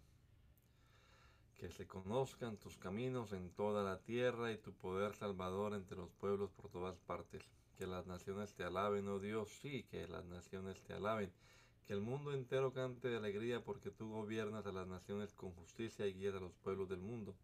Que 1.57 1.71
se 1.71 1.87
conozcan 1.87 2.57
tus 2.57 2.77
caminos 2.77 3.33
en 3.33 3.51
toda 3.51 3.85
la 3.85 4.01
tierra 4.01 4.51
y 4.51 4.59
tu 4.59 4.73
poder 4.73 5.15
salvador 5.15 5.75
entre 5.75 5.97
los 5.97 6.11
pueblos 6.11 6.51
por 6.51 6.71
todas 6.71 6.99
partes. 6.99 7.45
Que 7.79 7.87
las 7.87 8.09
naciones 8.09 8.53
te 8.55 8.65
alaben, 8.65 9.07
oh 9.07 9.21
Dios, 9.21 9.49
sí, 9.63 9.85
que 9.85 10.09
las 10.09 10.25
naciones 10.25 10.83
te 10.83 10.95
alaben 10.95 11.33
que 11.87 11.93
el 11.93 12.01
mundo 12.01 12.33
entero 12.33 12.73
cante 12.73 13.09
de 13.09 13.17
alegría 13.17 13.65
porque 13.65 13.91
tú 13.91 14.11
gobiernas 14.11 14.67
a 14.67 14.73
las 14.73 14.87
naciones 14.87 15.33
con 15.35 15.53
justicia 15.53 16.07
y 16.07 16.15
guías 16.15 16.35
a 16.35 16.41
los 16.41 16.55
pueblos 16.55 16.89
del 16.89 17.01
mundo. 17.01 17.35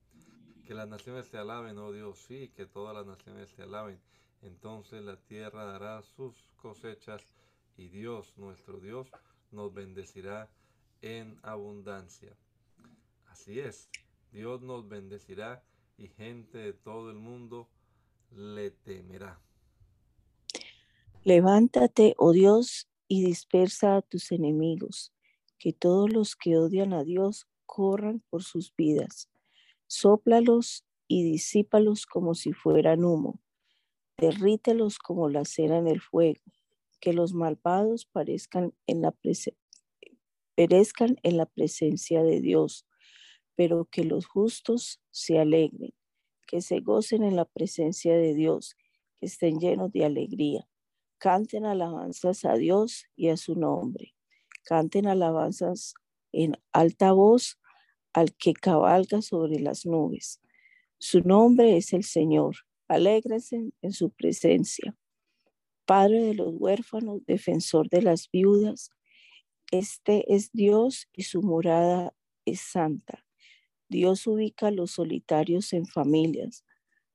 Que 0.65 0.75
las 0.75 0.89
naciones 0.89 1.31
te 1.31 1.39
alaben, 1.39 1.79
oh 1.79 1.93
Dios, 1.93 2.19
sí, 2.19 2.51
que 2.57 2.67
todas 2.67 2.95
las 2.95 3.07
naciones 3.07 3.53
te 3.55 3.63
alaben. 3.63 4.01
Entonces 4.43 5.03
la 5.03 5.17
tierra 5.17 5.65
dará 5.65 6.03
sus 6.03 6.35
cosechas 6.57 7.23
y 7.77 7.89
Dios, 7.89 8.35
nuestro 8.37 8.81
Dios, 8.81 9.09
nos 9.51 9.73
bendecirá 9.73 10.49
en 11.03 11.39
abundancia. 11.43 12.37
Así 13.27 13.61
es, 13.61 13.89
Dios 14.33 14.63
nos 14.63 14.89
bendecirá 14.89 15.63
y 15.99 16.09
gente 16.09 16.59
de 16.59 16.73
todo 16.73 17.11
el 17.11 17.17
mundo 17.17 17.69
le 18.33 18.71
temerá. 18.71 19.41
Levántate, 21.25 22.15
oh 22.19 22.33
Dios, 22.33 22.89
y 23.09 23.25
dispersa 23.25 23.97
a 23.97 24.03
tus 24.03 24.33
enemigos, 24.33 25.13
que 25.59 25.73
todos 25.73 26.13
los 26.13 26.37
que 26.37 26.57
odian 26.57 26.93
a 26.93 27.05
Dios 27.05 27.47
corran 27.65 28.23
por 28.31 28.43
sus 28.43 28.75
vidas. 28.77 29.31
Sóplalos 29.87 30.85
y 31.09 31.25
disípalos 31.25 32.07
como 32.07 32.35
si 32.35 32.53
fueran 32.53 33.05
humo. 33.05 33.41
Derrítelos 34.19 34.99
como 34.99 35.29
la 35.29 35.45
cera 35.45 35.79
en 35.79 35.87
el 35.87 36.01
fuego. 36.01 36.41
Que 37.01 37.13
los 37.13 37.35
malvados 37.35 38.07
parezcan 38.07 38.75
en 38.87 39.03
la 39.03 39.15
perezcan 40.55 41.17
en 41.23 41.37
la 41.37 41.45
presencia 41.45 42.23
de 42.23 42.41
Dios, 42.41 42.87
pero 43.55 43.85
que 43.85 44.05
los 44.05 44.27
justos 44.27 45.01
se 45.11 45.39
alegren, 45.39 45.93
que 46.47 46.63
se 46.63 46.81
gocen 46.81 47.23
en 47.23 47.37
la 47.37 47.45
presencia 47.45 48.17
de 48.17 48.35
Dios, 48.35 48.75
que 49.17 49.27
estén 49.27 49.61
llenos 49.61 49.93
de 49.93 50.07
alegría. 50.07 50.67
Canten 51.19 51.65
alabanzas 51.65 52.45
a 52.45 52.55
Dios 52.55 53.07
y 53.17 53.29
a 53.29 53.37
su 53.37 53.55
nombre. 53.55 54.15
Canten 54.65 55.07
alabanzas 55.07 55.95
en 56.33 56.59
alta 56.73 57.13
voz 57.13 57.59
al 58.13 58.35
que 58.37 58.53
cabalga 58.53 59.23
sobre 59.23 59.59
las 59.59 59.87
nubes. 59.87 60.41
Su 60.99 61.21
nombre 61.21 61.77
es 61.77 61.93
el 61.93 62.05
Señor. 62.05 62.57
Alégrense 62.89 63.71
en 63.81 63.93
su 63.93 64.11
presencia. 64.11 64.97
Padre 65.87 66.21
de 66.21 66.35
los 66.35 66.53
huérfanos, 66.53 67.25
defensor 67.27 67.89
de 67.89 68.03
las 68.03 68.31
viudas, 68.31 68.91
este 69.73 70.35
es 70.35 70.53
Dios 70.53 71.09
y 71.13 71.23
su 71.23 71.43
morada 71.43 72.15
es 72.45 72.61
santa. 72.61 73.25
Dios 73.89 74.27
ubica 74.27 74.69
a 74.69 74.71
los 74.71 74.93
solitarios 74.93 75.73
en 75.73 75.87
familias, 75.87 76.65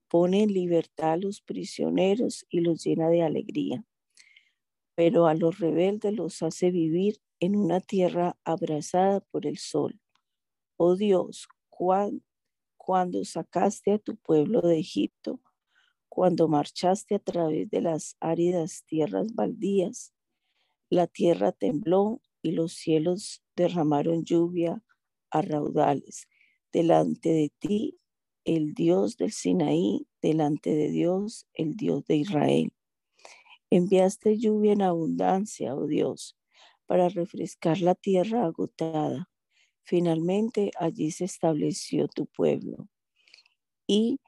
pone 0.08 0.44
en 0.44 0.54
libertad 0.54 1.14
a 1.14 1.18
los 1.18 1.42
prisioneros 1.42 2.46
y 2.50 2.62
los 2.62 2.84
llena 2.84 3.10
de 3.10 3.22
alegría. 3.22 3.86
Pero 5.04 5.26
a 5.26 5.34
los 5.34 5.58
rebeldes 5.58 6.14
los 6.14 6.44
hace 6.44 6.70
vivir 6.70 7.24
en 7.40 7.56
una 7.56 7.80
tierra 7.80 8.38
abrazada 8.44 9.20
por 9.32 9.48
el 9.48 9.58
sol. 9.58 10.00
Oh 10.78 10.96
Dios, 10.96 11.48
cuando 12.78 13.26
sacaste 13.26 13.94
a 13.94 13.98
tu 13.98 14.16
pueblo 14.18 14.62
de 14.62 14.78
Egipto, 14.78 15.42
cuando 16.08 16.48
marchaste 16.48 17.16
a 17.16 17.20
través 17.20 17.68
de 17.72 17.82
las 17.82 18.16
áridas 18.20 18.84
tierras 18.86 19.34
baldías, 19.34 20.14
la 20.88 21.08
tierra 21.08 21.52
tembló 21.52 22.22
y 22.44 22.52
los 22.52 22.74
cielos 22.74 23.44
derramaron 23.56 24.24
lluvia 24.24 24.84
a 25.32 25.42
raudales. 25.42 26.28
Delante 26.72 27.30
de 27.30 27.52
ti, 27.58 27.98
el 28.46 28.76
Dios 28.76 29.18
del 29.18 29.32
Sinaí, 29.32 30.06
delante 30.22 30.76
de 30.76 30.92
Dios, 30.92 31.48
el 31.56 31.76
Dios 31.76 32.06
de 32.06 32.18
Israel. 32.18 32.72
Enviaste 33.74 34.38
lluvia 34.38 34.74
en 34.74 34.82
abundancia, 34.82 35.74
oh 35.76 35.88
Dios, 35.88 36.38
para 36.88 37.08
refrescar 37.08 37.80
la 37.80 37.96
tierra 37.96 38.46
agotada. 38.46 39.30
Finalmente 39.84 40.72
allí 40.78 41.12
se 41.12 41.24
estableció 41.24 42.10
tu 42.10 42.26
pueblo. 42.26 42.90
Y 43.88 44.20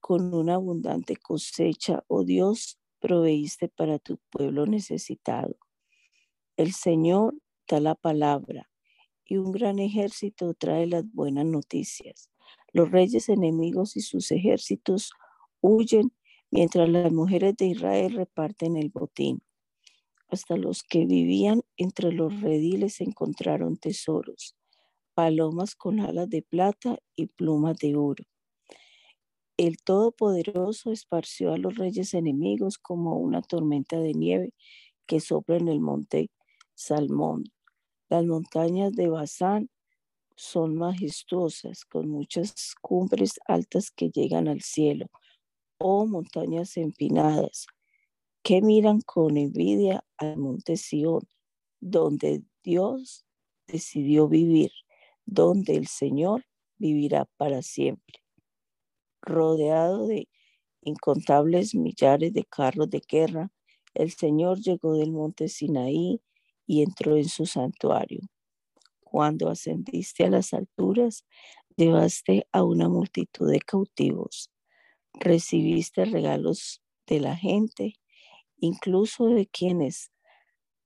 con 0.00 0.34
una 0.34 0.56
abundante 0.56 1.16
cosecha, 1.16 2.04
oh 2.08 2.24
Dios, 2.24 2.78
proveíste 2.98 3.68
para 3.68 3.98
tu 3.98 4.18
pueblo 4.28 4.66
necesitado. 4.66 5.56
El 6.58 6.74
Señor 6.74 7.34
da 7.66 7.80
la 7.80 7.94
palabra 7.94 8.70
y 9.24 9.38
un 9.38 9.50
gran 9.50 9.78
ejército 9.78 10.52
trae 10.52 10.86
las 10.86 11.10
buenas 11.10 11.46
noticias. 11.46 12.28
Los 12.74 12.90
reyes 12.90 13.30
enemigos 13.30 13.96
y 13.96 14.02
sus 14.02 14.30
ejércitos 14.30 15.10
huyen 15.62 16.12
mientras 16.50 16.88
las 16.88 17.12
mujeres 17.12 17.56
de 17.56 17.66
Israel 17.66 18.14
reparten 18.14 18.76
el 18.76 18.90
botín. 18.90 19.42
Hasta 20.28 20.56
los 20.56 20.82
que 20.82 21.06
vivían 21.06 21.62
entre 21.76 22.12
los 22.12 22.40
rediles 22.40 23.00
encontraron 23.00 23.76
tesoros, 23.76 24.56
palomas 25.14 25.74
con 25.74 26.00
alas 26.00 26.30
de 26.30 26.42
plata 26.42 26.98
y 27.16 27.26
plumas 27.26 27.76
de 27.78 27.96
oro. 27.96 28.24
El 29.56 29.76
Todopoderoso 29.76 30.90
esparció 30.90 31.52
a 31.52 31.58
los 31.58 31.76
reyes 31.76 32.14
enemigos 32.14 32.78
como 32.78 33.18
una 33.18 33.42
tormenta 33.42 33.98
de 33.98 34.14
nieve 34.14 34.54
que 35.06 35.20
sopla 35.20 35.56
en 35.56 35.68
el 35.68 35.80
monte 35.80 36.30
Salmón. 36.74 37.44
Las 38.08 38.24
montañas 38.24 38.92
de 38.92 39.08
Bazán 39.08 39.68
son 40.36 40.76
majestuosas, 40.76 41.84
con 41.84 42.08
muchas 42.08 42.74
cumbres 42.80 43.38
altas 43.46 43.90
que 43.90 44.08
llegan 44.08 44.48
al 44.48 44.62
cielo, 44.62 45.08
oh, 45.80 46.06
montañas 46.06 46.76
empinadas, 46.76 47.66
que 48.42 48.62
miran 48.62 49.00
con 49.00 49.36
envidia 49.36 50.04
al 50.18 50.36
monte 50.36 50.76
Sión, 50.76 51.22
donde 51.80 52.42
Dios 52.62 53.24
decidió 53.66 54.28
vivir, 54.28 54.72
donde 55.24 55.76
el 55.76 55.86
Señor 55.86 56.44
vivirá 56.78 57.26
para 57.36 57.62
siempre. 57.62 58.22
Rodeado 59.22 60.06
de 60.06 60.28
incontables 60.82 61.74
millares 61.74 62.32
de 62.32 62.44
carros 62.44 62.88
de 62.90 63.00
guerra, 63.06 63.50
el 63.94 64.10
Señor 64.10 64.60
llegó 64.60 64.94
del 64.94 65.12
monte 65.12 65.48
Sinaí 65.48 66.22
y 66.66 66.82
entró 66.82 67.16
en 67.16 67.28
su 67.28 67.46
santuario. 67.46 68.20
Cuando 69.00 69.48
ascendiste 69.48 70.24
a 70.24 70.30
las 70.30 70.52
alturas, 70.54 71.24
llevaste 71.76 72.46
a 72.52 72.62
una 72.64 72.88
multitud 72.88 73.50
de 73.50 73.60
cautivos, 73.60 74.50
recibiste 75.14 76.04
regalos 76.04 76.82
de 77.06 77.20
la 77.20 77.36
gente 77.36 77.94
incluso 78.60 79.26
de 79.28 79.46
quienes 79.46 80.12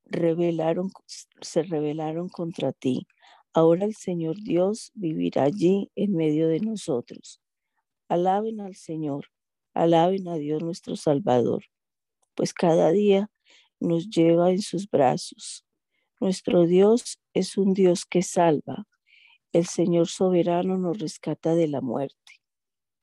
revelaron, 0.04 0.90
se 1.40 1.62
rebelaron 1.62 2.28
contra 2.28 2.72
ti. 2.72 3.06
Ahora 3.52 3.84
el 3.84 3.94
Señor 3.94 4.36
Dios 4.42 4.90
vivirá 4.94 5.44
allí 5.44 5.90
en 5.94 6.14
medio 6.14 6.48
de 6.48 6.60
nosotros. 6.60 7.40
Alaben 8.08 8.60
al 8.60 8.74
Señor, 8.74 9.26
alaben 9.74 10.28
a 10.28 10.36
Dios 10.36 10.62
nuestro 10.62 10.96
Salvador, 10.96 11.64
pues 12.34 12.52
cada 12.52 12.90
día 12.90 13.30
nos 13.80 14.08
lleva 14.08 14.50
en 14.50 14.62
sus 14.62 14.88
brazos. 14.88 15.64
Nuestro 16.20 16.66
Dios 16.66 17.18
es 17.32 17.56
un 17.56 17.74
Dios 17.74 18.04
que 18.06 18.22
salva. 18.22 18.86
El 19.52 19.66
Señor 19.66 20.08
soberano 20.08 20.78
nos 20.78 20.98
rescata 20.98 21.54
de 21.54 21.68
la 21.68 21.80
muerte. 21.80 22.43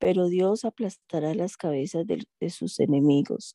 Pero 0.02 0.30
Dios 0.30 0.66
aplastará 0.66 1.36
las 1.36 1.58
cabezas 1.58 2.08
de, 2.08 2.50
sus 2.50 2.80
enemigos 2.80 3.54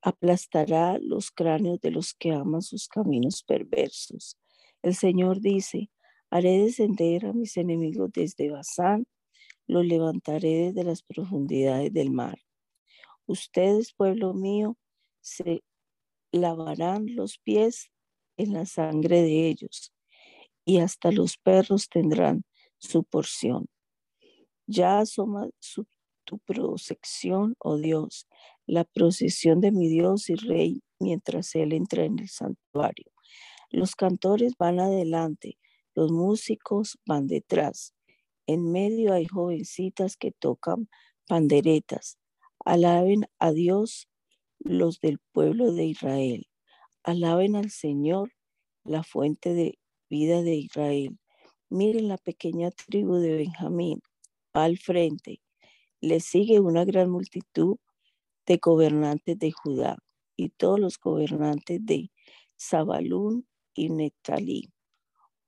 aplastará 0.00 0.98
los 1.00 1.30
cráneos 1.30 1.80
de 1.80 1.90
los 1.90 2.14
que 2.14 2.32
aman 2.32 2.62
sus 2.62 2.88
caminos 2.88 3.42
perversos. 3.42 4.38
El 4.82 4.94
Señor 4.94 5.40
dice, 5.40 5.90
haré 6.30 6.58
descender 6.58 7.26
a 7.26 7.32
mis 7.32 7.56
enemigos 7.56 8.10
desde 8.12 8.50
Bazán, 8.50 9.04
los 9.66 9.84
levantaré 9.84 10.66
desde 10.66 10.84
las 10.84 11.02
profundidades 11.02 11.92
del 11.92 12.10
mar. 12.10 12.38
Ustedes, 13.26 13.92
pueblo 13.92 14.32
mío, 14.32 14.78
se 15.20 15.64
lavarán 16.30 17.16
los 17.16 17.38
pies 17.38 17.90
en 18.36 18.52
la 18.52 18.64
sangre 18.64 19.22
de 19.22 19.48
ellos, 19.48 19.92
y 20.64 20.78
hasta 20.78 21.10
los 21.10 21.36
perros 21.36 21.88
tendrán 21.88 22.44
su 22.78 23.02
porción. 23.02 23.66
Ya 24.66 24.98
asoma 24.98 25.48
su, 25.60 25.86
tu 26.24 26.38
protección, 26.40 27.54
oh 27.58 27.76
Dios, 27.76 28.26
la 28.66 28.84
procesión 28.84 29.60
de 29.60 29.72
mi 29.72 29.88
Dios 29.88 30.28
y 30.28 30.34
Rey 30.34 30.82
mientras 30.98 31.54
Él 31.54 31.72
entra 31.72 32.04
en 32.04 32.18
el 32.18 32.28
santuario. 32.28 33.12
Los 33.70 33.96
cantores 33.96 34.54
van 34.58 34.80
adelante, 34.80 35.58
los 35.94 36.12
músicos 36.12 36.98
van 37.06 37.26
detrás. 37.26 37.94
En 38.46 38.70
medio 38.70 39.12
hay 39.12 39.26
jovencitas 39.26 40.16
que 40.16 40.30
tocan 40.32 40.88
panderetas. 41.26 42.18
Alaben 42.64 43.26
a 43.38 43.52
Dios 43.52 44.08
los 44.58 45.00
del 45.00 45.18
pueblo 45.32 45.72
de 45.72 45.84
Israel. 45.84 46.48
Alaben 47.02 47.56
al 47.56 47.70
Señor, 47.70 48.32
la 48.84 49.02
fuente 49.02 49.54
de 49.54 49.78
vida 50.08 50.42
de 50.42 50.54
Israel. 50.54 51.18
Miren 51.68 52.08
la 52.08 52.18
pequeña 52.18 52.70
tribu 52.70 53.16
de 53.16 53.36
Benjamín, 53.36 54.00
al 54.64 54.78
frente. 54.78 55.42
Le 56.00 56.20
sigue 56.20 56.60
una 56.60 56.84
gran 56.84 57.10
multitud 57.10 57.76
de 58.46 58.56
gobernantes 58.56 59.38
de 59.38 59.52
Judá 59.52 59.98
y 60.36 60.48
todos 60.50 60.80
los 60.80 60.98
gobernantes 60.98 61.84
de 61.84 62.10
Zabalún 62.58 63.46
y 63.74 63.90
Netalí. 63.90 64.72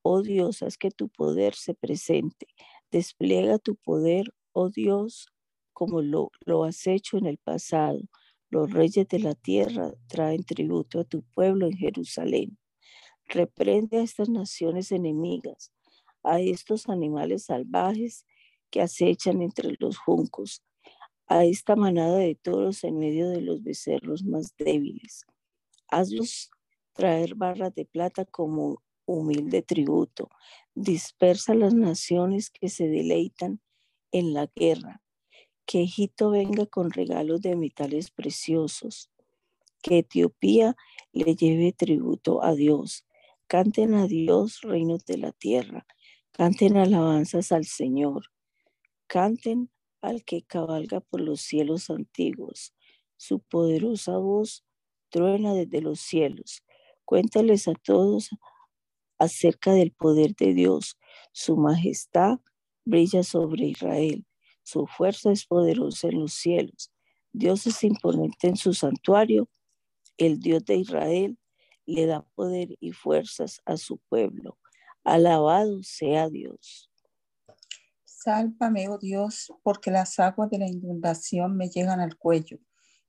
Oh 0.02 0.22
Dios, 0.22 0.62
haz 0.62 0.76
que 0.76 0.90
tu 0.90 1.08
poder 1.08 1.54
se 1.54 1.74
presente. 1.74 2.48
Despliega 2.90 3.58
tu 3.58 3.76
poder, 3.76 4.26
oh 4.52 4.68
Dios, 4.68 5.28
como 5.72 6.02
lo, 6.02 6.30
lo 6.44 6.64
has 6.64 6.86
hecho 6.86 7.16
en 7.16 7.26
el 7.26 7.38
pasado. 7.38 8.00
Los 8.50 8.72
reyes 8.72 9.08
de 9.08 9.20
la 9.20 9.34
tierra 9.34 9.92
traen 10.08 10.44
tributo 10.44 11.00
a 11.00 11.04
tu 11.04 11.22
pueblo 11.22 11.66
en 11.66 11.76
Jerusalén. 11.76 12.58
Reprende 13.26 13.98
a 13.98 14.02
estas 14.02 14.28
naciones 14.28 14.92
enemigas, 14.92 15.72
a 16.22 16.40
estos 16.40 16.88
animales 16.88 17.44
salvajes 17.44 18.26
que 18.70 18.80
acechan 18.80 19.42
entre 19.42 19.76
los 19.78 19.98
juncos, 19.98 20.62
a 21.26 21.44
esta 21.44 21.76
manada 21.76 22.18
de 22.18 22.34
toros 22.34 22.84
en 22.84 22.98
medio 22.98 23.28
de 23.28 23.42
los 23.42 23.62
becerros 23.62 24.24
más 24.24 24.54
débiles. 24.56 25.26
Hazlos 25.88 26.50
traer 26.94 27.34
barras 27.34 27.74
de 27.74 27.84
plata 27.84 28.24
como 28.24 28.82
humilde 29.04 29.62
tributo. 29.62 30.30
Dispersa 30.74 31.54
las 31.54 31.74
naciones 31.74 32.50
que 32.50 32.68
se 32.68 32.88
deleitan 32.88 33.60
en 34.10 34.32
la 34.32 34.50
guerra. 34.54 35.02
Que 35.66 35.82
Egipto 35.82 36.30
venga 36.30 36.66
con 36.66 36.90
regalos 36.90 37.42
de 37.42 37.56
metales 37.56 38.10
preciosos. 38.10 39.10
Que 39.82 39.98
Etiopía 39.98 40.76
le 41.12 41.34
lleve 41.36 41.72
tributo 41.72 42.42
a 42.42 42.54
Dios. 42.54 43.06
Canten 43.46 43.94
a 43.94 44.06
Dios, 44.06 44.60
reinos 44.62 45.04
de 45.04 45.18
la 45.18 45.32
tierra. 45.32 45.86
Canten 46.32 46.76
alabanzas 46.76 47.52
al 47.52 47.64
Señor. 47.64 48.24
Canten 49.08 49.70
al 50.02 50.22
que 50.22 50.42
cabalga 50.42 51.00
por 51.00 51.22
los 51.22 51.40
cielos 51.40 51.88
antiguos. 51.88 52.74
Su 53.16 53.40
poderosa 53.40 54.18
voz 54.18 54.66
truena 55.08 55.54
desde 55.54 55.80
los 55.80 55.98
cielos. 56.00 56.62
Cuéntales 57.06 57.68
a 57.68 57.72
todos 57.72 58.28
acerca 59.18 59.72
del 59.72 59.92
poder 59.92 60.34
de 60.36 60.52
Dios. 60.52 60.98
Su 61.32 61.56
majestad 61.56 62.40
brilla 62.84 63.22
sobre 63.22 63.68
Israel. 63.68 64.26
Su 64.62 64.86
fuerza 64.86 65.32
es 65.32 65.46
poderosa 65.46 66.08
en 66.08 66.20
los 66.20 66.34
cielos. 66.34 66.92
Dios 67.32 67.66
es 67.66 67.82
imponente 67.84 68.48
en 68.48 68.56
su 68.56 68.74
santuario. 68.74 69.48
El 70.18 70.38
Dios 70.38 70.66
de 70.66 70.76
Israel 70.76 71.38
le 71.86 72.04
da 72.04 72.26
poder 72.34 72.76
y 72.78 72.92
fuerzas 72.92 73.62
a 73.64 73.78
su 73.78 73.96
pueblo. 74.10 74.58
Alabado 75.02 75.82
sea 75.82 76.28
Dios. 76.28 76.90
Sálvame, 78.20 78.88
oh 78.88 78.98
Dios, 78.98 79.52
porque 79.62 79.92
las 79.92 80.18
aguas 80.18 80.50
de 80.50 80.58
la 80.58 80.66
inundación 80.66 81.56
me 81.56 81.68
llegan 81.68 82.00
al 82.00 82.16
cuello. 82.16 82.58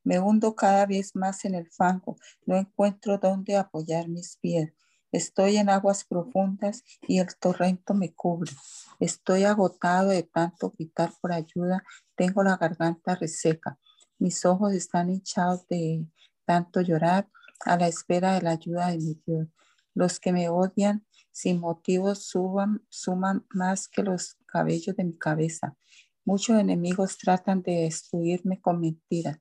Me 0.04 0.20
hundo 0.20 0.56
cada 0.56 0.86
vez 0.86 1.16
más 1.16 1.46
en 1.46 1.56
el 1.56 1.68
fango. 1.72 2.18
No 2.46 2.56
encuentro 2.56 3.18
dónde 3.18 3.58
apoyar 3.58 4.08
mis 4.08 4.38
pies. 4.38 4.72
Estoy 5.12 5.58
en 5.58 5.70
aguas 5.70 6.06
profundas 6.06 6.84
y 7.08 7.18
el 7.18 7.36
torrento 7.40 7.96
me 7.96 8.14
cubre. 8.14 8.52
Estoy 9.00 9.46
agotado 9.46 10.10
de 10.10 10.22
tanto 10.22 10.76
gritar 10.78 11.12
por 11.20 11.32
ayuda. 11.32 11.84
Tengo 12.16 12.44
la 12.44 12.58
garganta 12.58 13.16
reseca. 13.16 13.80
Mis 14.20 14.46
ojos 14.46 14.74
están 14.74 15.10
hinchados 15.10 15.68
de 15.70 16.06
tanto 16.46 16.82
llorar 16.82 17.28
a 17.66 17.78
la 17.78 17.88
espera 17.88 18.36
de 18.36 18.44
la 18.44 18.52
ayuda 18.52 18.90
de 18.90 19.00
mi 19.00 19.20
Dios. 19.26 19.48
Los 19.96 20.20
que 20.20 20.32
me 20.32 20.50
odian 20.50 21.04
sin 21.32 21.60
motivos 21.60 22.26
suban, 22.26 22.86
suman 22.90 23.46
más 23.50 23.88
que 23.88 24.04
los 24.04 24.38
cabellos 24.46 24.96
de 24.96 25.04
mi 25.04 25.18
cabeza. 25.18 25.78
Muchos 26.26 26.60
enemigos 26.60 27.18
tratan 27.18 27.62
de 27.62 27.84
destruirme 27.84 28.62
con 28.62 28.80
mentiras. 28.80 29.40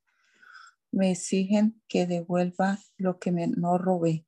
Me 0.91 1.11
exigen 1.11 1.83
que 1.89 2.07
devuelva 2.07 2.79
lo 2.97 3.19
que 3.19 3.31
me 3.33 3.47
no 3.47 3.79
robé. 3.79 4.27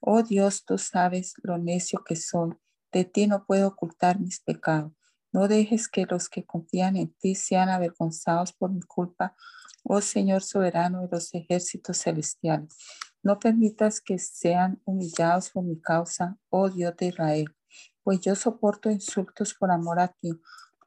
Oh 0.00 0.22
Dios, 0.22 0.64
tú 0.64 0.76
sabes 0.76 1.34
lo 1.42 1.56
necio 1.56 2.04
que 2.04 2.16
soy. 2.16 2.52
De 2.92 3.04
ti 3.04 3.26
no 3.26 3.46
puedo 3.46 3.68
ocultar 3.68 4.20
mis 4.20 4.40
pecados. 4.40 4.92
No 5.32 5.48
dejes 5.48 5.88
que 5.88 6.06
los 6.06 6.28
que 6.28 6.44
confían 6.44 6.96
en 6.96 7.12
ti 7.14 7.34
sean 7.34 7.68
avergonzados 7.68 8.52
por 8.52 8.70
mi 8.70 8.82
culpa, 8.82 9.34
oh 9.82 10.00
Señor 10.00 10.42
soberano 10.42 11.02
de 11.02 11.08
los 11.10 11.34
ejércitos 11.34 11.98
celestiales. 12.02 12.76
No 13.24 13.38
permitas 13.38 14.02
que 14.02 14.18
sean 14.18 14.82
humillados 14.84 15.48
por 15.48 15.64
mi 15.64 15.80
causa, 15.80 16.38
oh 16.50 16.68
Dios 16.68 16.94
de 16.98 17.06
Israel, 17.06 17.56
pues 18.02 18.20
yo 18.20 18.34
soporto 18.34 18.90
insultos 18.90 19.54
por 19.54 19.70
amor 19.70 19.98
a 19.98 20.08
ti. 20.08 20.38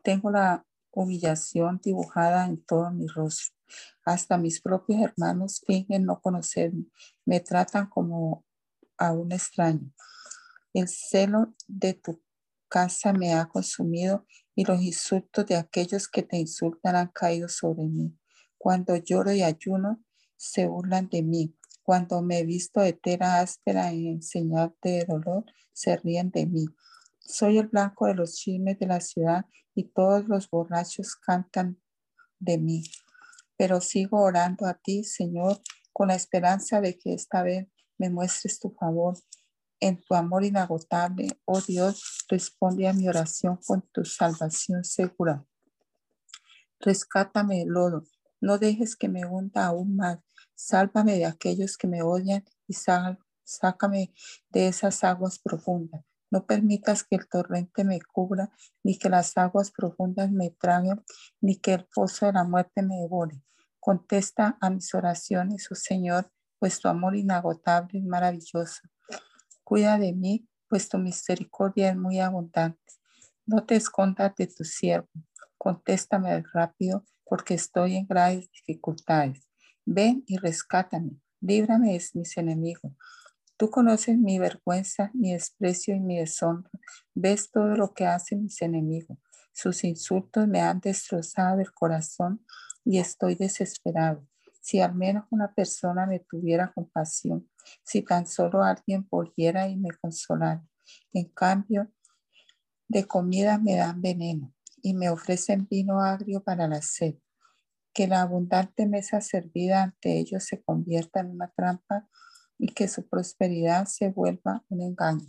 Tengo 0.04 0.30
la 0.30 0.64
humillación 0.92 1.82
dibujada 1.84 2.46
en 2.46 2.64
todo 2.64 2.92
mi 2.92 3.08
rostro. 3.08 3.56
Hasta 4.06 4.38
mis 4.38 4.62
propios 4.62 5.02
hermanos 5.02 5.64
fingen 5.66 6.06
no 6.06 6.22
conocerme. 6.22 6.86
Me 7.26 7.40
tratan 7.40 7.90
como 7.90 8.46
a 9.00 9.14
un 9.14 9.32
extraño. 9.32 9.92
El 10.74 10.88
celo 10.88 11.56
de 11.68 11.96
tu 11.96 12.22
casa 12.70 13.14
me 13.14 13.34
ha 13.34 13.48
consumido 13.48 14.28
y 14.54 14.64
los 14.64 14.80
insultos 14.84 15.48
de 15.48 15.56
aquellos 15.56 16.08
que 16.08 16.22
te 16.22 16.38
insultan 16.38 16.96
han 16.96 17.08
caído 17.08 17.50
sobre 17.50 17.88
mí. 17.88 18.16
Cuando 18.60 18.96
lloro 18.96 19.34
y 19.34 19.42
ayuno, 19.42 20.04
se 20.36 20.68
burlan 20.68 21.10
de 21.10 21.24
mí. 21.24 21.57
Cuando 21.88 22.22
me 22.22 22.40
he 22.40 22.44
visto 22.44 22.82
de 22.82 22.92
tela 22.92 23.40
áspera 23.40 23.94
en 23.94 24.22
señal 24.22 24.76
de 24.82 25.06
dolor, 25.06 25.46
se 25.72 25.96
ríen 25.96 26.32
de 26.32 26.46
mí. 26.46 26.66
Soy 27.18 27.60
el 27.60 27.68
blanco 27.68 28.08
de 28.08 28.14
los 28.14 28.36
chismes 28.36 28.78
de 28.78 28.88
la 28.88 29.00
ciudad 29.00 29.46
y 29.74 29.86
todos 29.86 30.28
los 30.28 30.50
borrachos 30.50 31.16
cantan 31.16 31.82
de 32.40 32.58
mí. 32.58 32.84
Pero 33.56 33.80
sigo 33.80 34.20
orando 34.20 34.66
a 34.66 34.74
ti, 34.74 35.06
Señor, 35.06 35.62
con 35.94 36.10
la 36.10 36.16
esperanza 36.16 36.82
de 36.82 36.98
que 36.98 37.14
esta 37.14 37.42
vez 37.42 37.70
me 37.98 38.10
muestres 38.10 38.60
tu 38.60 38.72
favor. 38.72 39.18
En 39.80 40.02
tu 40.02 40.14
amor 40.14 40.44
inagotable, 40.44 41.40
oh 41.46 41.62
Dios, 41.62 42.26
responde 42.28 42.90
a 42.90 42.92
mi 42.92 43.08
oración 43.08 43.60
con 43.66 43.82
tu 43.94 44.04
salvación 44.04 44.84
segura. 44.84 45.46
Rescátame 46.82 47.60
del 47.60 47.70
lodo, 47.70 48.04
no 48.42 48.58
dejes 48.58 48.98
que 48.98 49.08
me 49.08 49.26
hunda 49.26 49.68
aún 49.68 49.96
más. 49.96 50.20
Sálvame 50.58 51.14
de 51.18 51.26
aquellos 51.26 51.78
que 51.78 51.88
me 51.88 52.02
odian 52.02 52.44
y 52.68 52.74
sácame 53.44 54.12
de 54.50 54.68
esas 54.68 55.04
aguas 55.04 55.38
profundas. 55.38 56.04
No 56.32 56.46
permitas 56.46 57.04
que 57.04 57.16
el 57.16 57.28
torrente 57.30 57.84
me 57.84 58.02
cubra, 58.02 58.52
ni 58.84 58.98
que 58.98 59.08
las 59.08 59.38
aguas 59.38 59.72
profundas 59.72 60.32
me 60.32 60.50
traguen, 60.50 61.04
ni 61.40 61.58
que 61.58 61.76
el 61.76 61.86
pozo 61.86 62.26
de 62.26 62.34
la 62.34 62.44
muerte 62.44 62.82
me 62.82 62.98
devore. 62.98 63.42
Contesta 63.80 64.58
a 64.60 64.70
mis 64.72 64.94
oraciones, 64.96 65.72
oh 65.72 65.76
Señor, 65.76 66.30
pues 66.60 66.80
tu 66.80 66.90
amor 66.90 67.16
inagotable 67.16 68.00
es 68.00 68.06
maravilloso. 68.06 68.82
Cuida 69.64 69.98
de 70.00 70.12
mí, 70.12 70.50
pues 70.68 70.90
tu 70.90 70.98
misericordia 70.98 71.92
es 71.92 71.96
muy 71.96 72.20
abundante. 72.20 72.82
No 73.46 73.64
te 73.64 73.76
escondas 73.76 74.36
de 74.36 74.48
tu 74.48 74.64
siervo. 74.64 75.08
Contéstame 75.58 76.44
rápido, 76.52 77.06
porque 77.24 77.54
estoy 77.54 77.96
en 77.96 78.08
graves 78.08 78.50
dificultades. 78.52 79.47
Ven 79.90 80.26
y 80.28 80.36
rescátame. 80.36 81.12
Líbrame 81.40 81.94
de 81.94 82.04
mis 82.14 82.38
enemigos. 82.38 82.92
Tú 83.56 83.70
conoces 83.70 84.18
mi 84.18 84.38
vergüenza, 84.38 85.12
mi 85.14 85.32
desprecio 85.32 85.96
y 85.96 86.02
mi 86.02 86.18
deshonra. 86.20 86.70
Ves 87.16 87.50
todo 87.50 87.70
lo 87.78 87.94
que 87.94 88.06
hacen 88.06 88.44
mis 88.44 88.62
enemigos. 88.62 89.18
Sus 89.54 89.86
insultos 89.86 90.46
me 90.46 90.60
han 90.60 90.82
destrozado 90.82 91.62
el 91.62 91.72
corazón 91.72 92.46
y 92.84 92.98
estoy 92.98 93.36
desesperado. 93.36 94.28
Si 94.60 94.82
al 94.82 94.94
menos 94.94 95.24
una 95.30 95.54
persona 95.54 96.06
me 96.06 96.20
tuviera 96.20 96.74
compasión, 96.74 97.50
si 97.82 98.02
tan 98.02 98.28
solo 98.28 98.64
alguien 98.64 99.08
volviera 99.10 99.70
y 99.70 99.78
me 99.78 99.92
consolara. 100.02 100.68
En 101.14 101.30
cambio, 101.30 101.90
de 102.90 103.06
comida 103.06 103.58
me 103.58 103.78
dan 103.78 104.02
veneno 104.02 104.54
y 104.82 104.94
me 104.94 105.10
ofrecen 105.10 105.66
vino 105.66 106.02
agrio 106.02 106.44
para 106.44 106.68
la 106.68 106.82
sed. 106.82 107.16
Que 107.98 108.06
la 108.06 108.22
abundante 108.22 108.86
mesa 108.86 109.22
servida 109.22 109.82
ante 109.82 110.20
ellos 110.20 110.44
se 110.44 110.62
convierta 110.62 111.22
en 111.22 111.32
una 111.32 111.52
trampa 111.56 112.08
y 112.60 112.68
que 112.68 112.88
su 112.88 113.10
prosperidad 113.10 113.88
se 113.88 114.10
vuelva 114.10 114.64
un 114.70 114.82
engaño. 114.84 115.26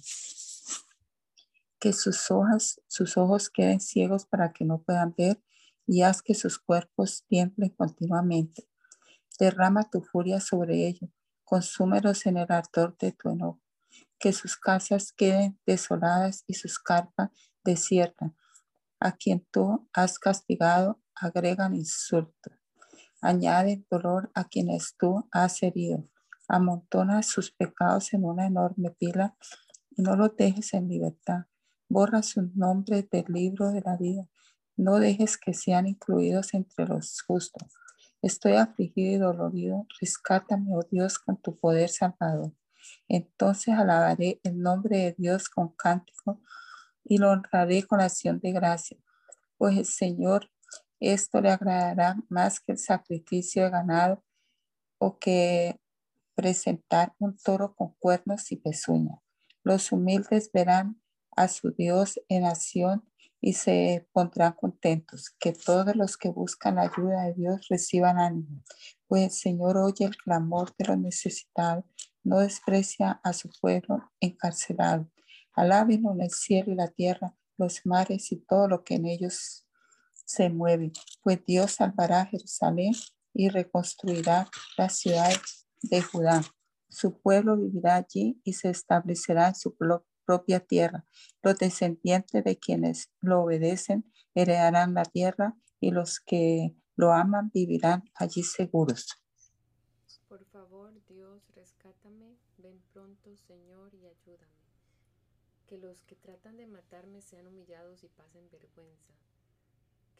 Que 1.81 1.95
sus 1.95 2.31
ojos, 2.31 2.83
sus 2.87 3.17
ojos 3.17 3.49
queden 3.49 3.81
ciegos 3.81 4.27
para 4.27 4.53
que 4.53 4.67
no 4.67 4.83
puedan 4.83 5.15
ver 5.17 5.43
y 5.87 6.03
haz 6.03 6.21
que 6.21 6.35
sus 6.35 6.59
cuerpos 6.59 7.25
tiemblen 7.27 7.71
continuamente 7.71 8.69
Derrama 9.39 9.89
tu 9.89 10.03
furia 10.03 10.41
sobre 10.41 10.89
ellos, 10.89 11.11
consúmelos 11.45 12.27
en 12.27 12.39
el 12.39 12.51
ardor 12.51 12.99
de 12.99 13.13
tu 13.13 13.31
enojo. 13.31 13.63
Que 14.19 14.33
sus 14.33 14.57
casas 14.57 15.13
queden 15.13 15.59
desoladas 15.65 16.43
y 16.49 16.55
sus 16.55 16.81
carpas 16.81 17.31
desiertas. 17.65 18.33
A 18.99 19.13
quien 19.13 19.47
tú 19.53 19.89
has 19.93 20.19
castigado, 20.19 21.01
agregan 21.15 21.77
insultos. 21.77 22.58
Añade 23.21 23.85
dolor 23.91 24.31
a 24.35 24.45
quienes 24.45 24.97
tú 24.97 25.29
has 25.33 25.63
herido. 25.63 26.09
Amontona 26.49 27.23
sus 27.23 27.51
pecados 27.51 28.13
en 28.15 28.25
una 28.25 28.47
enorme 28.47 28.91
pila 28.91 29.37
y 29.91 30.03
no 30.03 30.17
los 30.17 30.37
dejes 30.37 30.75
en 30.75 30.89
libertad. 30.89 31.47
Borra 31.89 32.23
sus 32.23 32.55
nombres 32.55 33.09
del 33.11 33.25
libro 33.29 33.71
de 33.71 33.81
la 33.81 33.97
vida. 33.97 34.29
No 34.77 34.99
dejes 34.99 35.37
que 35.37 35.55
sean 35.55 35.87
incluidos 35.87 36.55
entre 36.55 36.87
los 36.87 37.21
justos 37.23 37.67
Estoy 38.21 38.55
afligido 38.55 39.13
y 39.13 39.19
dolorido. 39.19 39.87
Rescátame, 40.01 40.75
oh 40.75 40.83
Dios, 40.91 41.21
con 41.21 41.37
tu 41.37 41.57
poder 41.57 41.89
salvador. 41.89 42.53
Entonces 43.07 43.75
alabaré 43.75 44.41
el 44.43 44.61
nombre 44.61 44.99
de 44.99 45.15
Dios 45.17 45.49
con 45.49 45.69
cántico 45.69 46.41
y 47.05 47.19
lo 47.19 47.31
honraré 47.31 47.85
con 47.85 48.01
acción 48.01 48.41
de 48.41 48.53
gracia. 48.53 48.99
Pues 49.57 49.77
el 49.77 49.85
Señor, 49.85 50.51
esto 51.01 51.41
le 51.41 51.51
agradará 51.51 52.17
más 52.29 52.61
que 52.61 52.73
el 52.73 52.79
sacrificio 52.79 53.65
de 53.65 53.71
ganado 53.71 54.25
o 54.99 55.19
que 55.19 55.81
presentar 56.35 57.15
un 57.19 57.37
toro 57.37 57.75
con 57.75 57.95
cuernos 57.99 58.51
y 58.53 58.57
pezuñas. 58.57 59.21
Los 59.63 59.93
humildes 59.93 60.51
verán 60.53 61.01
a 61.37 61.49
su 61.49 61.73
Dios 61.73 62.21
en 62.29 62.45
acción 62.45 63.09
y 63.41 63.53
se 63.53 64.09
pondrán 64.13 64.53
contentos. 64.53 65.31
Que 65.39 65.53
todos 65.53 65.95
los 65.95 66.17
que 66.17 66.29
buscan 66.29 66.77
la 66.77 66.83
ayuda 66.83 67.25
de 67.25 67.35
Dios 67.35 67.67
reciban 67.69 68.19
ánimo, 68.19 68.63
pues 69.07 69.25
el 69.25 69.31
Señor 69.31 69.77
oye 69.77 70.05
el 70.05 70.17
clamor 70.17 70.75
de 70.77 70.87
los 70.87 70.99
necesitados, 70.99 71.85
no 72.25 72.41
desprecia 72.41 73.21
a 73.23 73.33
su 73.33 73.51
pueblo 73.61 74.11
encarcelado. 74.21 75.11
Alábenlo 75.55 76.13
en 76.13 76.23
el 76.23 76.31
cielo 76.31 76.73
y 76.73 76.77
la 76.77 76.89
tierra, 76.89 77.35
los 77.57 77.85
mares 77.85 78.31
y 78.33 78.37
todo 78.37 78.69
lo 78.69 78.85
que 78.85 78.95
en 78.95 79.07
ellos 79.07 79.68
se 80.29 80.51
mueve, 80.51 80.93
pues 81.23 81.43
Dios 81.47 81.73
salvará 81.73 82.21
a 82.21 82.27
Jerusalén 82.27 82.93
y 83.33 83.49
reconstruirá 83.49 84.51
las 84.77 84.99
ciudades 84.99 85.67
de 85.81 86.03
Judá. 86.03 86.43
Su 86.91 87.19
pueblo 87.19 87.57
vivirá 87.57 87.97
allí 87.97 88.39
y 88.45 88.53
se 88.53 88.69
establecerá 88.69 89.49
en 89.49 89.55
su 89.55 89.75
propia 90.27 90.61
tierra. 90.61 91.07
Los 91.43 91.59
descendientes 91.59 92.45
de 92.45 92.59
quienes 92.59 93.11
lo 93.21 93.43
obedecen 93.43 94.05
heredarán 94.35 94.93
la 94.93 95.05
tierra 95.05 95.57
y 95.81 95.93
los 95.93 96.21
que 96.21 96.77
lo 96.95 97.13
aman 97.13 97.51
vivirán 97.55 98.05
allí 98.15 98.43
seguros. 98.43 99.07
Por 100.29 100.45
favor, 100.47 100.93
Dios, 101.09 101.43
rescátame, 101.55 102.37
ven 102.59 102.83
pronto, 102.93 103.35
Señor, 103.47 103.95
y 103.95 104.05
ayúdame. 104.05 104.59
Que 105.67 105.79
los 105.79 106.03
que 106.03 106.17
tratan 106.17 106.59
de 106.59 106.67
matarme 106.67 107.23
sean 107.23 107.47
humillados 107.47 108.05
y 108.05 108.09
pasen 108.09 108.51
vergüenza. 108.51 109.18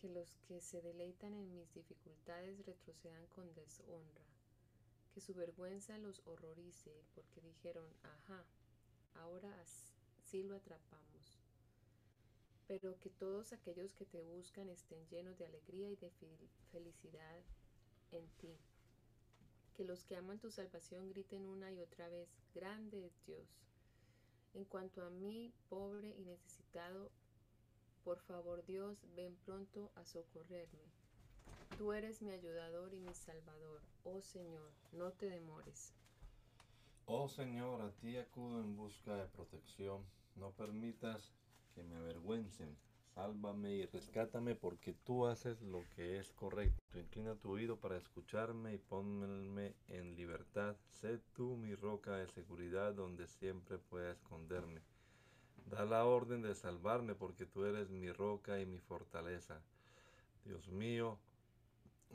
Que 0.01 0.09
los 0.09 0.37
que 0.47 0.61
se 0.61 0.81
deleitan 0.81 1.35
en 1.35 1.55
mis 1.55 1.73
dificultades 1.75 2.65
retrocedan 2.65 3.27
con 3.29 3.53
deshonra. 3.55 4.25
Que 5.13 5.21
su 5.21 5.35
vergüenza 5.35 5.99
los 5.99 6.23
horrorice, 6.27 7.05
porque 7.15 7.41
dijeron, 7.41 7.89
ajá, 8.03 8.45
ahora 9.15 9.53
sí 10.23 10.43
lo 10.43 10.55
atrapamos 10.55 11.09
pero 12.69 13.01
que 13.01 13.09
todos 13.09 13.55
aquellos 13.55 13.95
que 13.95 14.05
te 14.05 14.21
buscan 14.21 14.69
estén 14.69 15.09
llenos 15.09 15.39
de 15.39 15.47
alegría 15.47 15.91
y 15.91 15.97
de 15.97 16.13
felicidad 16.71 17.41
en 18.13 18.29
ti. 18.37 18.55
Que 19.75 19.85
los 19.85 20.05
que 20.05 20.17
aman 20.17 20.39
tu 20.39 20.51
salvación 20.51 21.09
griten 21.09 21.47
una 21.47 21.73
y 21.73 21.81
otra 21.81 22.09
vez, 22.11 22.29
grande 22.55 23.07
es 23.07 23.25
Dios. 23.27 23.49
En 24.53 24.67
cuanto 24.67 25.03
a 25.03 25.09
mí, 25.09 25.51
pobre 25.71 26.11
y 26.11 26.25
necesitado, 26.27 27.11
por 28.09 28.21
favor 28.21 28.65
Dios, 28.65 29.05
ven 29.17 29.37
pronto 29.45 29.93
a 29.95 30.03
socorrerme. 30.03 30.87
Tú 31.77 31.93
eres 31.93 32.23
mi 32.23 32.31
ayudador 32.31 32.95
y 32.95 33.01
mi 33.01 33.13
salvador. 33.13 33.83
Oh 34.03 34.23
Señor, 34.23 34.73
no 34.93 35.13
te 35.13 35.29
demores. 35.29 35.93
Oh 37.05 37.29
Señor, 37.29 37.83
a 37.83 37.91
ti 37.91 38.17
acudo 38.17 38.61
en 38.61 38.77
busca 38.77 39.15
de 39.15 39.27
protección. 39.27 40.07
No 40.37 40.53
permitas 40.53 41.35
que 41.75 41.83
me 41.83 41.97
avergüencen. 41.97 42.79
Sálvame 43.15 43.73
y 43.73 43.85
rescátame 43.85 44.55
porque 44.55 44.95
tú 44.95 45.27
haces 45.27 45.61
lo 45.61 45.85
que 45.95 46.19
es 46.19 46.33
correcto. 46.33 46.81
Inclina 46.95 47.35
tu 47.35 47.51
oído 47.51 47.79
para 47.79 47.99
escucharme 47.99 48.73
y 48.73 48.79
ponme 48.79 49.75
en 49.89 50.17
libertad. 50.17 50.79
Sé 50.93 51.19
tú 51.35 51.59
mi 51.59 51.75
roca 51.75 52.17
de 52.17 52.29
seguridad 52.29 52.95
donde 52.95 53.27
siempre 53.27 53.77
pueda 53.77 54.13
esconderme. 54.13 54.81
Da 55.71 55.85
la 55.85 56.05
orden 56.05 56.43
de 56.43 56.55
salvarme 56.55 57.15
porque 57.15 57.47
tú 57.47 57.65
eres 57.65 57.91
mi 57.91 58.11
roca 58.11 58.61
y 58.61 58.67
mi 58.67 58.79
fortaleza. 58.79 59.61
Dios 60.45 60.69
mío, 60.69 61.19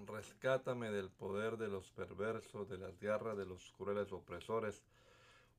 rescátame 0.08 0.92
del 0.92 1.10
poder 1.10 1.58
de 1.58 1.68
los 1.68 1.92
perversos, 1.92 2.68
de 2.70 2.78
las 2.78 3.00
garras 3.00 3.38
de 3.38 3.46
los 3.46 3.72
crueles 3.72 4.12
opresores 4.12 4.84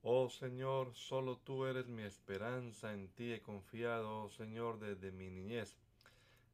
Oh 0.07 0.29
Señor, 0.29 0.95
solo 0.95 1.39
tú 1.39 1.65
eres 1.65 1.89
mi 1.89 2.03
esperanza, 2.03 2.93
en 2.93 3.09
ti 3.09 3.33
he 3.33 3.41
confiado, 3.41 4.25
oh 4.25 4.29
Señor, 4.29 4.79
desde 4.79 5.11
mi 5.11 5.31
niñez. 5.31 5.79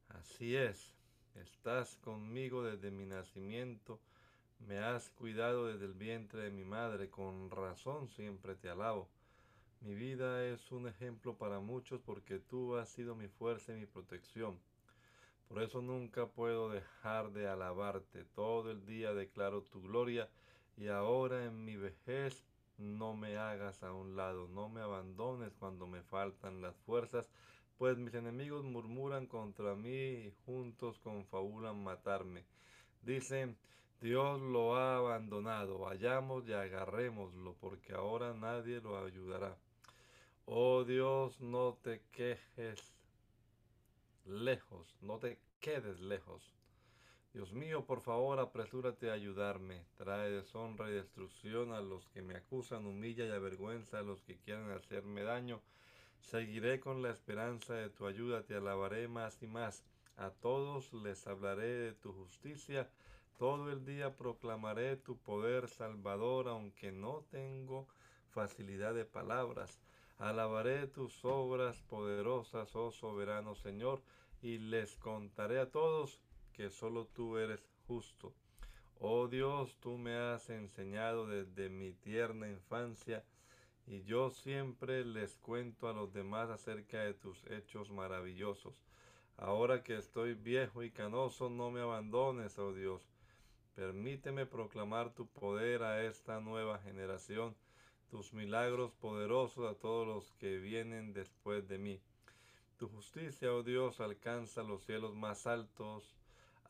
Así 0.07 0.55
es, 0.55 0.93
estás 1.35 1.97
conmigo 1.97 2.63
desde 2.63 2.91
mi 2.91 3.05
nacimiento, 3.05 3.99
me 4.59 4.77
has 4.79 5.09
cuidado 5.09 5.67
desde 5.67 5.83
el 5.83 5.95
vientre 5.95 6.43
de 6.43 6.51
mi 6.51 6.63
madre, 6.63 7.09
con 7.09 7.51
razón 7.51 8.07
siempre 8.07 8.55
te 8.55 8.69
alabo. 8.69 9.09
Mi 9.81 9.95
vida 9.95 10.45
es 10.45 10.71
un 10.71 10.87
ejemplo 10.87 11.35
para 11.35 11.59
muchos 11.59 11.99
porque 12.01 12.37
tú 12.37 12.75
has 12.75 12.87
sido 12.87 13.15
mi 13.15 13.27
fuerza 13.27 13.73
y 13.73 13.79
mi 13.79 13.87
protección. 13.87 14.59
Por 15.47 15.63
eso 15.63 15.81
nunca 15.81 16.27
puedo 16.27 16.69
dejar 16.69 17.31
de 17.31 17.47
alabarte. 17.47 18.23
Todo 18.35 18.69
el 18.69 18.85
día 18.85 19.15
declaro 19.15 19.63
tu 19.63 19.81
gloria 19.81 20.29
y 20.77 20.87
ahora 20.87 21.45
en 21.45 21.65
mi 21.65 21.77
vejez 21.77 22.45
no 22.77 23.15
me 23.15 23.37
hagas 23.37 23.81
a 23.81 23.91
un 23.91 24.15
lado, 24.15 24.47
no 24.47 24.69
me 24.69 24.81
abandones 24.81 25.51
cuando 25.57 25.87
me 25.87 26.03
faltan 26.03 26.61
las 26.61 26.75
fuerzas, 26.85 27.27
pues 27.79 27.97
mis 27.97 28.13
enemigos 28.13 28.63
murmuran 28.63 29.25
contra 29.25 29.73
mí 29.73 29.89
y 29.89 30.33
juntos 30.45 30.99
confabulan 30.99 31.83
matarme. 31.83 32.45
Dicen, 33.01 33.57
Dios 33.99 34.39
lo 34.39 34.75
ha 34.75 34.97
abandonado, 34.97 35.79
vayamos 35.79 36.47
y 36.47 36.53
agarrémoslo, 36.53 37.55
porque 37.59 37.93
ahora 37.93 38.35
nadie 38.35 38.79
lo 38.79 39.03
ayudará. 39.03 39.57
Oh 40.53 40.83
Dios, 40.83 41.39
no 41.39 41.77
te 41.81 42.01
quejes 42.11 42.93
lejos, 44.25 44.97
no 44.99 45.17
te 45.17 45.39
quedes 45.61 46.01
lejos. 46.01 46.51
Dios 47.33 47.53
mío, 47.53 47.85
por 47.85 48.01
favor, 48.01 48.37
apresúrate 48.37 49.09
a 49.09 49.13
ayudarme. 49.13 49.85
Trae 49.95 50.29
deshonra 50.29 50.89
y 50.89 50.93
destrucción 50.95 51.71
a 51.71 51.79
los 51.79 52.05
que 52.09 52.21
me 52.21 52.35
acusan, 52.35 52.85
humilla 52.85 53.25
y 53.25 53.31
avergüenza 53.31 53.99
a 53.99 54.01
los 54.01 54.23
que 54.23 54.39
quieren 54.39 54.69
hacerme 54.71 55.23
daño. 55.23 55.61
Seguiré 56.19 56.81
con 56.81 57.01
la 57.01 57.11
esperanza 57.11 57.75
de 57.75 57.89
tu 57.89 58.05
ayuda, 58.05 58.43
te 58.43 58.55
alabaré 58.55 59.07
más 59.07 59.41
y 59.41 59.47
más. 59.47 59.85
A 60.17 60.31
todos 60.31 60.91
les 60.91 61.27
hablaré 61.27 61.67
de 61.67 61.93
tu 61.93 62.11
justicia. 62.11 62.89
Todo 63.39 63.71
el 63.71 63.85
día 63.85 64.17
proclamaré 64.17 64.97
tu 64.97 65.15
poder 65.15 65.69
salvador, 65.69 66.49
aunque 66.49 66.91
no 66.91 67.23
tengo 67.31 67.87
facilidad 68.31 68.93
de 68.93 69.05
palabras. 69.05 69.79
Alabaré 70.21 70.85
tus 70.85 71.25
obras 71.25 71.81
poderosas, 71.89 72.75
oh 72.75 72.91
soberano 72.91 73.55
Señor, 73.55 74.03
y 74.43 74.59
les 74.59 74.95
contaré 74.97 75.59
a 75.59 75.71
todos 75.71 76.21
que 76.53 76.69
solo 76.69 77.07
tú 77.07 77.37
eres 77.37 77.67
justo. 77.87 78.31
Oh 78.99 79.27
Dios, 79.27 79.75
tú 79.79 79.97
me 79.97 80.15
has 80.15 80.47
enseñado 80.51 81.25
desde 81.25 81.69
mi 81.69 81.93
tierna 81.93 82.47
infancia 82.47 83.23
y 83.87 84.03
yo 84.03 84.29
siempre 84.29 85.03
les 85.03 85.33
cuento 85.37 85.89
a 85.89 85.93
los 85.93 86.13
demás 86.13 86.51
acerca 86.51 86.99
de 86.99 87.15
tus 87.15 87.43
hechos 87.47 87.89
maravillosos. 87.89 88.75
Ahora 89.37 89.81
que 89.81 89.97
estoy 89.97 90.35
viejo 90.35 90.83
y 90.83 90.91
canoso, 90.91 91.49
no 91.49 91.71
me 91.71 91.81
abandones, 91.81 92.59
oh 92.59 92.73
Dios. 92.73 93.09
Permíteme 93.73 94.45
proclamar 94.45 95.15
tu 95.15 95.25
poder 95.25 95.81
a 95.81 96.03
esta 96.03 96.39
nueva 96.39 96.77
generación, 96.77 97.55
tus 98.11 98.33
milagros 98.33 98.91
poderosos 99.01 99.71
a 99.71 99.79
todos 99.79 100.05
los 100.05 100.31
que 100.33 100.59
vienen 100.59 101.13
después 101.13 101.67
de 101.67 101.79
mí. 101.79 101.99
Tu 102.77 102.87
justicia, 102.87 103.51
oh 103.53 103.63
Dios, 103.63 103.99
alcanza 103.99 104.61
los 104.61 104.83
cielos 104.83 105.15
más 105.15 105.47
altos 105.47 106.03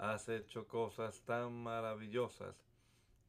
Has 0.01 0.29
hecho 0.29 0.67
cosas 0.67 1.21
tan 1.27 1.53
maravillosas. 1.61 2.55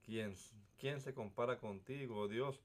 ¿Quién, 0.06 0.34
¿Quién 0.78 1.02
se 1.02 1.12
compara 1.12 1.58
contigo, 1.58 2.20
oh 2.20 2.28
Dios? 2.28 2.58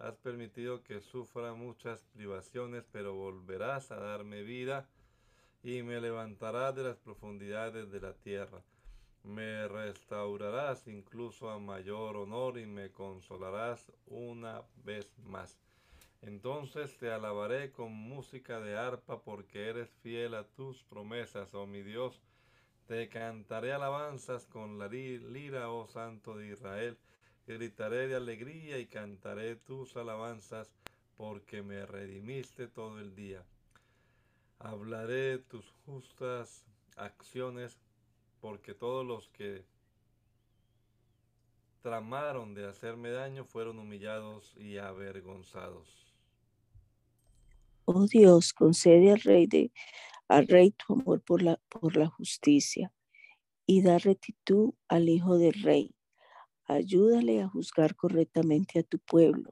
Has 0.00 0.16
permitido 0.16 0.82
que 0.82 1.00
sufra 1.00 1.54
muchas 1.54 2.02
privaciones, 2.12 2.82
pero 2.90 3.14
volverás 3.14 3.92
a 3.92 4.00
darme 4.00 4.42
vida 4.42 4.88
y 5.62 5.82
me 5.82 6.00
levantarás 6.00 6.74
de 6.74 6.82
las 6.82 6.96
profundidades 6.96 7.92
de 7.92 8.00
la 8.00 8.14
tierra. 8.14 8.64
Me 9.24 9.68
restaurarás 9.68 10.88
incluso 10.88 11.50
a 11.50 11.58
mayor 11.58 12.16
honor 12.16 12.58
y 12.58 12.66
me 12.66 12.90
consolarás 12.90 13.92
una 14.06 14.62
vez 14.84 15.06
más. 15.24 15.58
Entonces 16.22 16.96
te 16.98 17.10
alabaré 17.10 17.72
con 17.72 17.92
música 17.92 18.60
de 18.60 18.76
arpa 18.76 19.22
porque 19.22 19.68
eres 19.68 19.90
fiel 20.02 20.34
a 20.34 20.44
tus 20.44 20.82
promesas, 20.84 21.52
oh 21.54 21.66
mi 21.66 21.82
Dios. 21.82 22.20
Te 22.86 23.08
cantaré 23.08 23.72
alabanzas 23.72 24.46
con 24.46 24.78
la 24.78 24.88
lira, 24.88 25.70
oh 25.70 25.86
Santo 25.86 26.36
de 26.36 26.48
Israel. 26.48 26.98
Gritaré 27.46 28.06
de 28.06 28.16
alegría 28.16 28.78
y 28.78 28.86
cantaré 28.86 29.56
tus 29.56 29.96
alabanzas, 29.96 30.70
porque 31.16 31.62
me 31.62 31.86
redimiste 31.86 32.68
todo 32.68 33.00
el 33.00 33.14
día. 33.14 33.44
Hablaré 34.60 35.38
tus 35.38 35.72
justas 35.84 36.64
acciones, 36.96 37.78
porque 38.42 38.74
todos 38.74 39.06
los 39.06 39.28
que 39.28 39.64
tramaron 41.80 42.54
de 42.54 42.68
hacerme 42.68 43.10
daño 43.10 43.44
fueron 43.44 43.78
humillados 43.78 44.54
y 44.56 44.78
avergonzados. 44.78 46.12
Oh 47.84 48.06
Dios, 48.06 48.52
concede 48.52 49.12
al 49.12 49.20
rey 49.20 49.46
de 49.46 49.72
al 50.28 50.48
Rey 50.48 50.70
tu 50.70 50.94
amor 50.94 51.22
por 51.22 51.42
la, 51.42 51.60
por 51.68 51.96
la 51.96 52.08
justicia 52.08 52.92
y 53.66 53.82
da 53.82 53.98
rectitud 53.98 54.72
al 54.88 55.08
Hijo 55.08 55.36
del 55.36 55.52
Rey. 55.62 55.94
Ayúdale 56.64 57.42
a 57.42 57.48
juzgar 57.48 57.94
correctamente 57.94 58.78
a 58.78 58.82
tu 58.82 58.98
pueblo, 58.98 59.50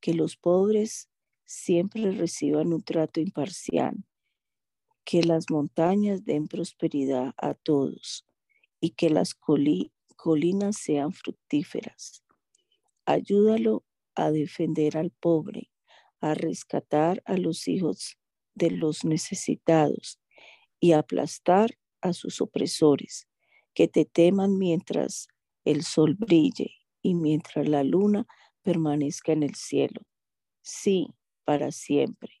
que 0.00 0.14
los 0.14 0.36
pobres 0.36 1.10
siempre 1.44 2.10
reciban 2.12 2.72
un 2.72 2.82
trato 2.82 3.20
imparcial, 3.20 4.02
que 5.08 5.22
las 5.22 5.48
montañas 5.48 6.26
den 6.26 6.48
prosperidad 6.48 7.32
a 7.38 7.54
todos 7.54 8.26
y 8.78 8.90
que 8.90 9.08
las 9.08 9.34
colinas 9.34 10.76
sean 10.76 11.14
fructíferas. 11.14 12.22
Ayúdalo 13.06 13.86
a 14.14 14.30
defender 14.30 14.98
al 14.98 15.10
pobre, 15.10 15.70
a 16.20 16.34
rescatar 16.34 17.22
a 17.24 17.38
los 17.38 17.68
hijos 17.68 18.18
de 18.54 18.70
los 18.70 19.06
necesitados 19.06 20.20
y 20.78 20.92
aplastar 20.92 21.78
a 22.02 22.12
sus 22.12 22.42
opresores, 22.42 23.28
que 23.72 23.88
te 23.88 24.04
teman 24.04 24.58
mientras 24.58 25.28
el 25.64 25.84
sol 25.84 26.16
brille 26.18 26.74
y 27.00 27.14
mientras 27.14 27.66
la 27.66 27.82
luna 27.82 28.26
permanezca 28.60 29.32
en 29.32 29.42
el 29.42 29.54
cielo. 29.54 30.02
Sí, 30.60 31.14
para 31.46 31.72
siempre. 31.72 32.37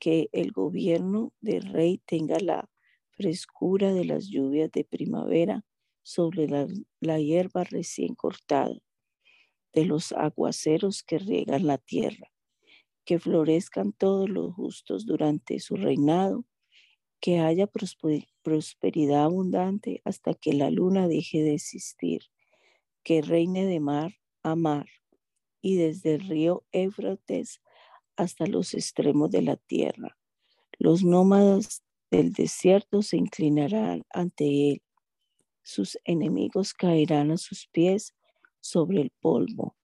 Que 0.00 0.28
el 0.32 0.52
gobierno 0.52 1.32
del 1.40 1.62
rey 1.72 2.00
tenga 2.06 2.38
la 2.40 2.68
frescura 3.10 3.92
de 3.92 4.04
las 4.04 4.28
lluvias 4.28 4.70
de 4.70 4.84
primavera 4.84 5.64
sobre 6.02 6.48
la, 6.48 7.18
hierba 7.18 7.64
recién 7.64 8.14
cortada, 8.14 8.78
de 9.74 9.84
los 9.84 10.12
aguaceros 10.12 11.02
que 11.02 11.18
riegan 11.18 11.66
la 11.66 11.78
tierra, 11.78 12.32
que 13.04 13.18
florezcan 13.18 13.92
todos 13.92 14.28
los 14.28 14.54
justos 14.54 15.04
durante 15.04 15.58
su 15.60 15.76
reinado, 15.76 16.46
que 17.20 17.40
haya 17.40 17.68
prosperidad 18.42 19.24
abundante 19.24 20.00
hasta 20.04 20.32
que 20.34 20.54
la 20.54 20.70
luna 20.70 21.08
deje 21.08 21.42
de 21.42 21.54
existir, 21.54 22.22
que 23.02 23.20
reine 23.20 23.66
de 23.66 23.80
mar 23.80 24.12
a 24.42 24.54
mar 24.54 24.86
y 25.60 25.76
desde 25.76 26.14
el 26.14 26.28
río 26.28 26.64
Éfrates 26.72 27.60
hasta 28.18 28.46
los 28.46 28.74
extremos 28.74 29.30
de 29.30 29.42
la 29.42 29.56
tierra. 29.56 30.18
Los 30.78 31.04
nómadas 31.04 31.82
del 32.10 32.32
desierto 32.32 33.00
se 33.00 33.16
inclinarán 33.16 34.02
ante 34.10 34.72
él. 34.72 34.82
Sus 35.62 35.98
enemigos 36.04 36.74
caerán 36.74 37.30
a 37.30 37.36
sus 37.36 37.68
pies 37.68 38.14
sobre 38.60 39.00
el 39.00 39.12
polvo. 39.20 39.76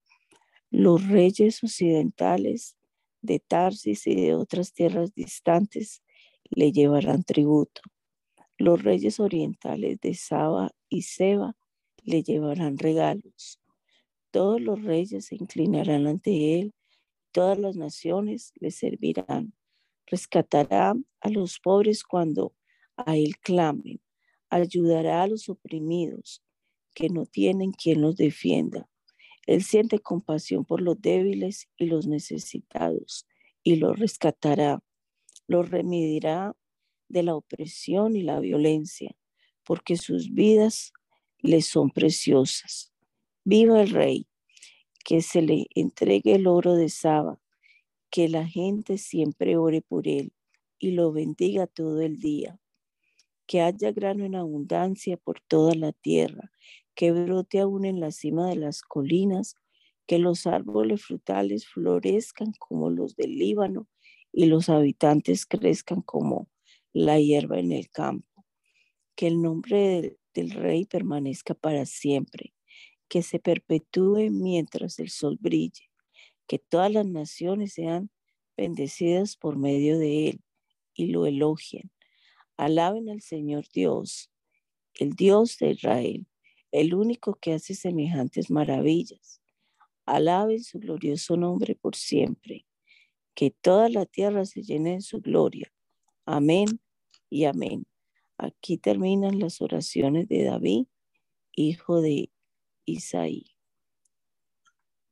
Los 0.70 1.06
reyes 1.06 1.62
occidentales 1.62 2.76
de 3.22 3.38
Tarsis 3.38 4.06
y 4.08 4.16
de 4.16 4.34
otras 4.34 4.72
tierras 4.72 5.14
distantes 5.14 6.02
le 6.50 6.72
llevarán 6.72 7.22
tributo. 7.22 7.82
Los 8.58 8.82
reyes 8.82 9.20
orientales 9.20 10.00
de 10.00 10.14
Saba 10.14 10.70
y 10.88 11.02
Seba 11.02 11.56
le 12.02 12.22
llevarán 12.22 12.78
regalos. 12.78 13.60
Todos 14.32 14.60
los 14.60 14.82
reyes 14.82 15.26
se 15.26 15.36
inclinarán 15.36 16.08
ante 16.08 16.58
él, 16.58 16.74
todas 17.34 17.58
las 17.58 17.76
naciones 17.76 18.52
le 18.60 18.70
servirán. 18.70 19.52
Rescatará 20.06 20.94
a 21.20 21.28
los 21.28 21.58
pobres 21.58 22.04
cuando 22.04 22.54
a 22.96 23.16
él 23.16 23.38
clamen, 23.40 24.00
ayudará 24.50 25.22
a 25.22 25.26
los 25.26 25.48
oprimidos 25.48 26.44
que 26.94 27.08
no 27.08 27.26
tienen 27.26 27.72
quien 27.72 28.02
los 28.02 28.16
defienda. 28.16 28.88
Él 29.46 29.64
siente 29.64 29.98
compasión 29.98 30.64
por 30.64 30.80
los 30.80 31.00
débiles 31.02 31.68
y 31.76 31.86
los 31.86 32.06
necesitados 32.06 33.26
y 33.64 33.76
los 33.76 33.98
rescatará. 33.98 34.80
Los 35.48 35.68
remidirá 35.68 36.56
de 37.08 37.24
la 37.24 37.34
opresión 37.34 38.14
y 38.14 38.22
la 38.22 38.38
violencia, 38.38 39.16
porque 39.64 39.96
sus 39.96 40.32
vidas 40.32 40.92
le 41.40 41.62
son 41.62 41.90
preciosas. 41.90 42.92
Viva 43.44 43.82
el 43.82 43.90
rey, 43.90 44.28
que 45.04 45.20
se 45.20 45.42
le 45.42 45.66
entregue 45.74 46.34
el 46.34 46.46
oro 46.46 46.74
de 46.74 46.88
Saba, 46.88 47.38
que 48.10 48.28
la 48.28 48.46
gente 48.46 48.96
siempre 48.96 49.56
ore 49.56 49.82
por 49.82 50.08
él 50.08 50.32
y 50.78 50.92
lo 50.92 51.12
bendiga 51.12 51.66
todo 51.66 52.00
el 52.00 52.18
día. 52.18 52.58
Que 53.46 53.60
haya 53.60 53.92
grano 53.92 54.24
en 54.24 54.34
abundancia 54.34 55.18
por 55.18 55.40
toda 55.42 55.74
la 55.74 55.92
tierra, 55.92 56.50
que 56.94 57.12
brote 57.12 57.60
aún 57.60 57.84
en 57.84 58.00
la 58.00 58.10
cima 58.10 58.48
de 58.48 58.56
las 58.56 58.80
colinas, 58.80 59.56
que 60.06 60.18
los 60.18 60.46
árboles 60.46 61.04
frutales 61.04 61.66
florezcan 61.66 62.52
como 62.58 62.88
los 62.88 63.14
del 63.16 63.36
Líbano 63.36 63.86
y 64.32 64.46
los 64.46 64.70
habitantes 64.70 65.44
crezcan 65.44 66.00
como 66.00 66.48
la 66.94 67.20
hierba 67.20 67.58
en 67.58 67.72
el 67.72 67.90
campo. 67.90 68.46
Que 69.14 69.26
el 69.26 69.42
nombre 69.42 70.18
del 70.32 70.50
rey 70.50 70.86
permanezca 70.86 71.54
para 71.54 71.84
siempre 71.84 72.53
que 73.08 73.22
se 73.22 73.38
perpetúe 73.38 74.30
mientras 74.30 74.98
el 74.98 75.10
sol 75.10 75.38
brille, 75.40 75.90
que 76.46 76.58
todas 76.58 76.92
las 76.92 77.06
naciones 77.06 77.74
sean 77.74 78.10
bendecidas 78.56 79.36
por 79.36 79.56
medio 79.56 79.98
de 79.98 80.28
él 80.28 80.40
y 80.94 81.06
lo 81.08 81.26
elogien. 81.26 81.90
Alaben 82.56 83.08
al 83.08 83.20
Señor 83.20 83.64
Dios, 83.72 84.30
el 84.94 85.14
Dios 85.14 85.58
de 85.58 85.70
Israel, 85.70 86.26
el 86.70 86.94
único 86.94 87.34
que 87.34 87.54
hace 87.54 87.74
semejantes 87.74 88.50
maravillas. 88.50 89.40
Alaben 90.06 90.62
su 90.62 90.78
glorioso 90.78 91.36
nombre 91.36 91.74
por 91.74 91.96
siempre. 91.96 92.66
Que 93.34 93.50
toda 93.50 93.88
la 93.88 94.06
tierra 94.06 94.44
se 94.44 94.62
llene 94.62 94.94
de 94.94 95.00
su 95.00 95.20
gloria. 95.20 95.72
Amén 96.24 96.66
y 97.30 97.44
amén. 97.44 97.86
Aquí 98.38 98.76
terminan 98.76 99.38
las 99.38 99.60
oraciones 99.60 100.28
de 100.28 100.44
David, 100.44 100.86
hijo 101.56 102.00
de 102.00 102.30
Isaí. 102.84 103.54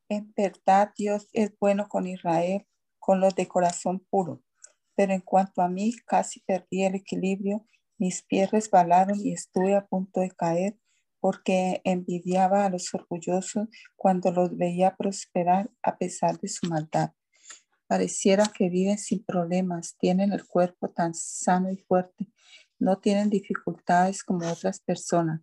En 0.08 0.32
verdad 0.36 0.92
Dios 0.96 1.28
es 1.32 1.52
bueno 1.58 1.88
con 1.88 2.06
Israel, 2.06 2.66
con 2.98 3.20
los 3.20 3.34
de 3.34 3.48
corazón 3.48 4.00
puro. 4.10 4.42
Pero 4.94 5.14
en 5.14 5.22
cuanto 5.22 5.62
a 5.62 5.68
mí, 5.68 5.92
casi 6.06 6.40
perdí 6.40 6.84
el 6.84 6.96
equilibrio, 6.96 7.66
mis 7.96 8.22
pies 8.22 8.50
resbalaron 8.50 9.18
y 9.18 9.32
estuve 9.32 9.74
a 9.74 9.86
punto 9.86 10.20
de 10.20 10.30
caer 10.30 10.76
porque 11.18 11.80
envidiaba 11.84 12.66
a 12.66 12.68
los 12.68 12.92
orgullosos 12.92 13.68
cuando 13.96 14.32
los 14.32 14.56
veía 14.56 14.96
prosperar 14.96 15.70
a 15.82 15.96
pesar 15.96 16.38
de 16.40 16.48
su 16.48 16.66
maldad. 16.68 17.12
Pareciera 17.86 18.44
que 18.46 18.68
viven 18.68 18.98
sin 18.98 19.24
problemas, 19.24 19.96
tienen 19.98 20.32
el 20.32 20.46
cuerpo 20.46 20.90
tan 20.90 21.14
sano 21.14 21.70
y 21.70 21.76
fuerte, 21.76 22.26
no 22.78 22.98
tienen 22.98 23.30
dificultades 23.30 24.24
como 24.24 24.46
otras 24.50 24.80
personas 24.80 25.40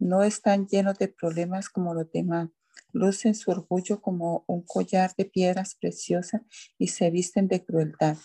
no 0.00 0.24
están 0.24 0.66
llenos 0.66 0.98
de 0.98 1.08
problemas 1.08 1.68
como 1.68 1.94
los 1.94 2.10
demás. 2.10 2.48
Lucen 2.92 3.34
su 3.34 3.50
orgullo 3.50 4.00
como 4.00 4.44
un 4.48 4.62
collar 4.62 5.14
de 5.16 5.26
piedras 5.26 5.76
preciosas 5.76 6.40
y 6.78 6.88
se 6.88 7.10
visten 7.10 7.46
de 7.46 7.64
crueldad. 7.64 8.16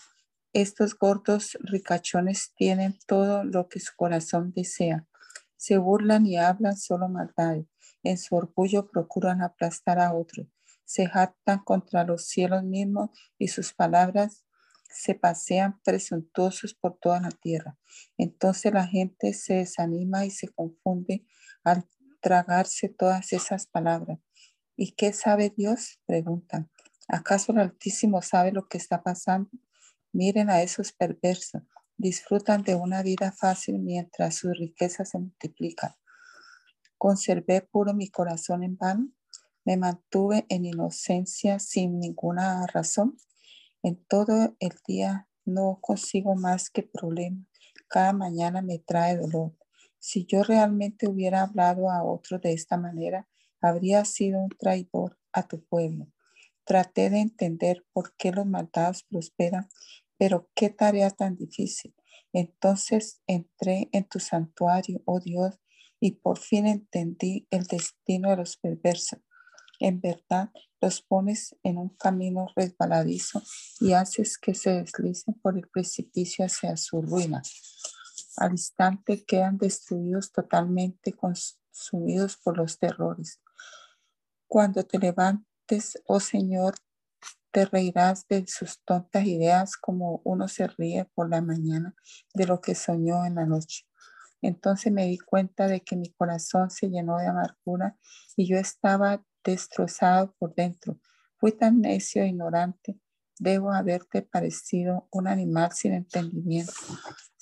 Estos 0.52 0.98
gordos 0.98 1.56
ricachones 1.60 2.54
tienen 2.56 2.98
todo 3.06 3.44
lo 3.44 3.68
que 3.68 3.78
su 3.78 3.94
corazón 3.94 4.52
desea. 4.56 5.06
Se 5.56 5.76
burlan 5.76 6.26
y 6.26 6.38
hablan 6.38 6.76
solo 6.76 7.08
maldad. 7.08 7.58
En 8.02 8.18
su 8.18 8.34
orgullo 8.34 8.88
procuran 8.88 9.42
aplastar 9.42 10.00
a 10.00 10.14
otros. 10.14 10.46
Se 10.84 11.06
jactan 11.06 11.58
contra 11.58 12.04
los 12.04 12.26
cielos 12.26 12.64
mismos 12.64 13.10
y 13.38 13.48
sus 13.48 13.74
palabras 13.74 14.46
se 14.88 15.14
pasean 15.14 15.78
presuntuosos 15.82 16.72
por 16.74 16.96
toda 16.98 17.20
la 17.20 17.30
tierra. 17.30 17.76
Entonces 18.16 18.72
la 18.72 18.86
gente 18.86 19.34
se 19.34 19.54
desanima 19.54 20.24
y 20.24 20.30
se 20.30 20.48
confunde 20.48 21.26
al 21.66 21.84
tragarse 22.20 22.88
todas 22.88 23.32
esas 23.32 23.66
palabras. 23.66 24.20
¿Y 24.76 24.92
qué 24.92 25.12
sabe 25.12 25.52
Dios? 25.54 26.00
Preguntan. 26.06 26.70
¿Acaso 27.08 27.50
el 27.50 27.58
Altísimo 27.58 28.22
sabe 28.22 28.52
lo 28.52 28.68
que 28.68 28.78
está 28.78 29.02
pasando? 29.02 29.50
Miren 30.12 30.48
a 30.48 30.62
esos 30.62 30.92
perversos. 30.92 31.62
Disfrutan 31.96 32.62
de 32.62 32.76
una 32.76 33.02
vida 33.02 33.32
fácil 33.32 33.80
mientras 33.80 34.36
sus 34.36 34.56
riquezas 34.56 35.10
se 35.10 35.18
multiplican. 35.18 35.90
Conservé 36.98 37.62
puro 37.62 37.94
mi 37.94 38.10
corazón 38.10 38.62
en 38.62 38.76
vano. 38.76 39.08
Me 39.64 39.76
mantuve 39.76 40.46
en 40.48 40.66
inocencia 40.66 41.58
sin 41.58 41.98
ninguna 41.98 42.64
razón. 42.68 43.16
En 43.82 43.96
todo 44.04 44.54
el 44.60 44.74
día 44.86 45.28
no 45.44 45.80
consigo 45.80 46.36
más 46.36 46.70
que 46.70 46.84
problemas. 46.84 47.44
Cada 47.88 48.12
mañana 48.12 48.62
me 48.62 48.78
trae 48.78 49.16
dolor. 49.16 49.52
Si 50.08 50.24
yo 50.24 50.44
realmente 50.44 51.08
hubiera 51.08 51.42
hablado 51.42 51.90
a 51.90 52.04
otro 52.04 52.38
de 52.38 52.52
esta 52.52 52.76
manera, 52.76 53.26
habría 53.60 54.04
sido 54.04 54.38
un 54.38 54.50
traidor 54.50 55.18
a 55.32 55.48
tu 55.48 55.64
pueblo. 55.64 56.06
Traté 56.64 57.10
de 57.10 57.18
entender 57.18 57.84
por 57.92 58.14
qué 58.14 58.30
los 58.30 58.46
maldados 58.46 59.02
prosperan, 59.02 59.68
pero 60.16 60.48
qué 60.54 60.70
tarea 60.70 61.10
tan 61.10 61.34
difícil. 61.34 61.92
Entonces 62.32 63.20
entré 63.26 63.88
en 63.90 64.04
tu 64.04 64.20
santuario, 64.20 65.02
oh 65.06 65.18
Dios, 65.18 65.58
y 65.98 66.12
por 66.12 66.38
fin 66.38 66.68
entendí 66.68 67.48
el 67.50 67.64
destino 67.64 68.30
de 68.30 68.36
los 68.36 68.58
perversos. 68.58 69.18
En 69.80 70.00
verdad, 70.00 70.50
los 70.80 71.02
pones 71.02 71.56
en 71.64 71.78
un 71.78 71.88
camino 71.88 72.46
resbaladizo 72.54 73.42
y 73.80 73.94
haces 73.94 74.38
que 74.38 74.54
se 74.54 74.70
deslicen 74.70 75.34
por 75.42 75.58
el 75.58 75.68
precipicio 75.68 76.44
hacia 76.44 76.76
su 76.76 77.02
ruina 77.02 77.42
al 78.36 78.52
instante 78.52 79.24
quedan 79.24 79.58
destruidos 79.58 80.32
totalmente, 80.32 81.12
consumidos 81.12 82.36
por 82.36 82.56
los 82.56 82.78
terrores. 82.78 83.40
Cuando 84.46 84.84
te 84.84 84.98
levantes, 84.98 86.00
oh 86.06 86.20
Señor, 86.20 86.74
te 87.50 87.64
reirás 87.64 88.28
de 88.28 88.46
sus 88.46 88.82
tontas 88.84 89.24
ideas 89.24 89.76
como 89.76 90.20
uno 90.24 90.46
se 90.46 90.66
ríe 90.66 91.06
por 91.14 91.30
la 91.30 91.40
mañana 91.40 91.94
de 92.34 92.46
lo 92.46 92.60
que 92.60 92.74
soñó 92.74 93.24
en 93.24 93.36
la 93.36 93.46
noche. 93.46 93.86
Entonces 94.42 94.92
me 94.92 95.06
di 95.06 95.18
cuenta 95.18 95.66
de 95.66 95.80
que 95.80 95.96
mi 95.96 96.12
corazón 96.12 96.70
se 96.70 96.88
llenó 96.90 97.16
de 97.16 97.26
amargura 97.26 97.96
y 98.36 98.46
yo 98.46 98.58
estaba 98.58 99.24
destrozado 99.42 100.34
por 100.38 100.54
dentro. 100.54 101.00
Fui 101.38 101.52
tan 101.52 101.80
necio 101.80 102.22
e 102.22 102.28
ignorante. 102.28 103.00
Debo 103.38 103.72
haberte 103.72 104.22
parecido 104.22 105.08
un 105.10 105.26
animal 105.26 105.72
sin 105.72 105.94
entendimiento. 105.94 106.72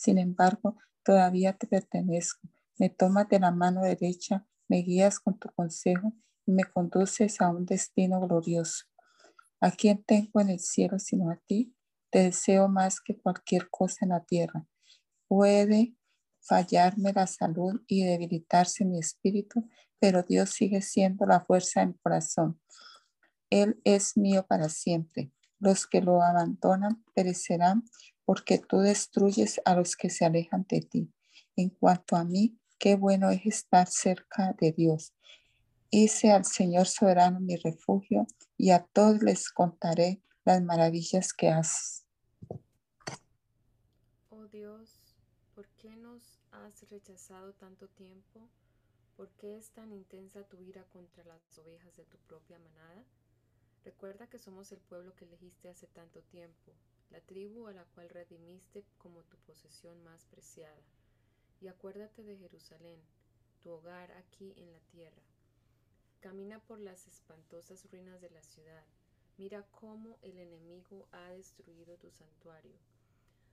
Sin 0.05 0.19
embargo, 0.19 0.77
todavía 1.03 1.55
te 1.55 1.67
pertenezco. 1.67 2.47
Me 2.79 2.91
tomas 2.91 3.27
de 3.31 3.41
la 3.41 3.51
mano 3.51 3.81
derecha, 3.81 4.47
me 4.69 4.83
guías 4.83 5.19
con 5.19 5.39
tu 5.39 5.49
consejo 5.57 6.13
y 6.45 6.53
me 6.53 6.65
conduces 6.65 7.41
a 7.41 7.49
un 7.49 7.65
destino 7.65 8.21
glorioso. 8.21 8.85
¿A 9.63 9.71
quién 9.71 10.05
tengo 10.05 10.43
en 10.43 10.51
el 10.51 10.61
cielo 10.61 10.99
sino 10.99 11.31
a 11.31 11.37
ti? 11.47 11.75
Te 12.11 12.19
deseo 12.19 12.69
más 12.69 13.01
que 13.01 13.17
cualquier 13.17 13.71
cosa 13.71 14.05
en 14.05 14.11
la 14.11 14.23
tierra. 14.23 14.67
Puede 15.27 15.97
fallarme 16.43 17.15
la 17.15 17.27
salud 17.27 17.81
y 17.87 18.05
debilitarse 18.05 18.85
mi 18.85 18.99
espíritu, 18.99 19.67
pero 19.99 20.23
Dios 20.23 20.51
sigue 20.51 20.83
siendo 20.83 21.25
la 21.25 21.41
fuerza 21.41 21.81
en 21.81 21.89
mi 21.89 21.95
corazón. 21.95 22.61
Él 23.49 23.81
es 23.85 24.19
mío 24.19 24.45
para 24.47 24.69
siempre. 24.69 25.33
Los 25.61 25.87
que 25.87 26.03
lo 26.03 26.23
abandonan 26.23 27.03
perecerán 27.15 27.85
porque 28.25 28.59
tú 28.59 28.79
destruyes 28.79 29.61
a 29.65 29.75
los 29.77 29.97
que 29.97 30.11
se 30.11 30.25
alejan 30.25 30.67
de 30.69 30.81
ti. 30.81 31.13
En 31.57 31.71
cuanto 31.71 32.17
a 32.17 32.25
mí, 32.25 32.59
qué 32.79 32.97
bueno 32.97 33.31
es 33.31 33.47
estar 33.47 33.89
cerca 33.89 34.55
de 34.61 34.73
Dios. 34.73 35.15
Hice 35.91 36.33
al 36.33 36.45
Señor 36.45 36.87
soberano 36.87 37.41
mi 37.41 37.57
refugio 37.57 38.27
y 38.57 38.71
a 38.71 38.85
todos 38.85 39.23
les 39.23 39.51
contaré 39.51 40.21
las 40.45 40.63
maravillas 40.63 41.33
que 41.33 41.51
haces. 41.51 42.05
Oh 44.31 44.47
Dios, 44.49 45.01
¿por 45.55 45.69
qué 45.79 45.97
nos 45.97 46.41
has 46.51 46.89
rechazado 46.91 47.53
tanto 47.55 47.89
tiempo? 47.89 48.49
¿Por 49.17 49.31
qué 49.37 49.57
es 49.57 49.71
tan 49.71 49.93
intensa 49.93 50.43
tu 50.43 50.61
ira 50.61 50.85
contra 50.93 51.23
las 51.25 51.59
ovejas 51.59 51.97
de 51.97 52.05
tu 52.05 52.19
propia 52.27 52.59
manada? 52.59 53.05
Recuerda 53.85 54.27
que 54.27 54.39
somos 54.39 54.73
el 54.73 54.81
pueblo 54.81 55.15
que 55.15 55.27
elegiste 55.27 55.69
hace 55.69 55.87
tanto 55.87 56.21
tiempo, 56.23 56.73
la 57.15 57.21
tribu 57.21 57.69
a 57.69 57.73
la 57.73 57.85
cual 57.85 58.09
redimiste 58.09 58.85
como 58.99 59.23
tu 59.23 59.37
posesión 59.47 60.03
más 60.03 60.25
preciada. 60.25 60.83
Y 61.61 61.69
acuérdate 61.69 62.25
de 62.25 62.37
Jerusalén, 62.37 63.01
tu 63.63 63.71
hogar 63.71 64.11
aquí 64.11 64.53
en 64.57 64.73
la 64.73 64.81
tierra. 64.81 65.23
Camina 66.19 66.59
por 66.59 66.81
las 66.81 67.07
espantosas 67.07 67.89
ruinas 67.93 68.21
de 68.21 68.31
la 68.31 68.43
ciudad. 68.43 68.85
Mira 69.39 69.65
cómo 69.71 70.19
el 70.23 70.41
enemigo 70.41 71.07
ha 71.13 71.29
destruido 71.31 71.97
tu 71.99 72.11
santuario. 72.11 72.75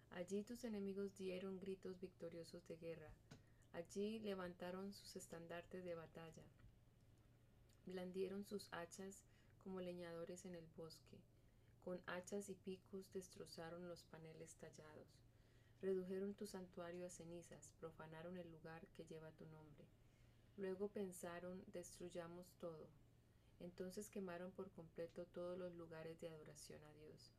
Allí 0.09 0.41
tus 0.43 0.63
enemigos 0.63 1.15
dieron 1.15 1.59
gritos 1.59 1.99
victoriosos 1.99 2.67
de 2.67 2.77
guerra. 2.77 3.11
Allí 3.73 4.17
levantaron 4.21 4.91
sus 4.91 5.15
estandartes 5.15 5.85
de 5.85 5.93
batalla. 5.93 6.43
Blandieron 7.85 8.43
sus 8.43 8.73
hachas 8.73 9.23
como 9.63 9.81
leñadores 9.81 10.45
en 10.45 10.55
el 10.55 10.65
bosque. 10.75 11.19
Con 11.83 11.99
hachas 12.05 12.49
y 12.49 12.55
picos 12.55 13.11
destrozaron 13.11 13.87
los 13.87 14.03
paneles 14.03 14.55
tallados. 14.55 15.07
Redujeron 15.81 16.35
tu 16.35 16.45
santuario 16.45 17.07
a 17.07 17.09
cenizas, 17.09 17.73
profanaron 17.79 18.37
el 18.37 18.51
lugar 18.51 18.85
que 18.89 19.05
lleva 19.05 19.31
tu 19.31 19.45
nombre. 19.47 19.87
Luego 20.57 20.89
pensaron, 20.89 21.63
destruyamos 21.73 22.53
todo. 22.59 22.87
Entonces 23.59 24.09
quemaron 24.09 24.51
por 24.51 24.69
completo 24.71 25.25
todos 25.25 25.57
los 25.57 25.73
lugares 25.73 26.19
de 26.19 26.29
adoración 26.29 26.83
a 26.83 26.93
Dios. 26.93 27.31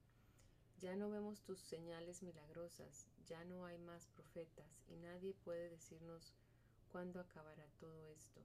Ya 0.80 0.96
no 0.96 1.10
vemos 1.10 1.42
tus 1.42 1.60
señales 1.60 2.22
milagrosas, 2.22 3.06
ya 3.26 3.44
no 3.44 3.64
hay 3.66 3.78
más 3.78 4.08
profetas, 4.08 4.82
y 4.88 4.96
nadie 4.96 5.34
puede 5.44 5.68
decirnos 5.68 6.32
cuándo 6.90 7.20
acabará 7.20 7.64
todo 7.78 8.08
esto. 8.08 8.40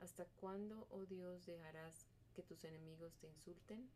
¿Hasta 0.00 0.24
cuándo, 0.40 0.86
oh 0.90 1.04
Dios, 1.04 1.44
dejarás 1.44 2.06
que 2.34 2.42
tus 2.42 2.64
enemigos 2.64 3.18
te 3.18 3.28
insulten? 3.28 3.90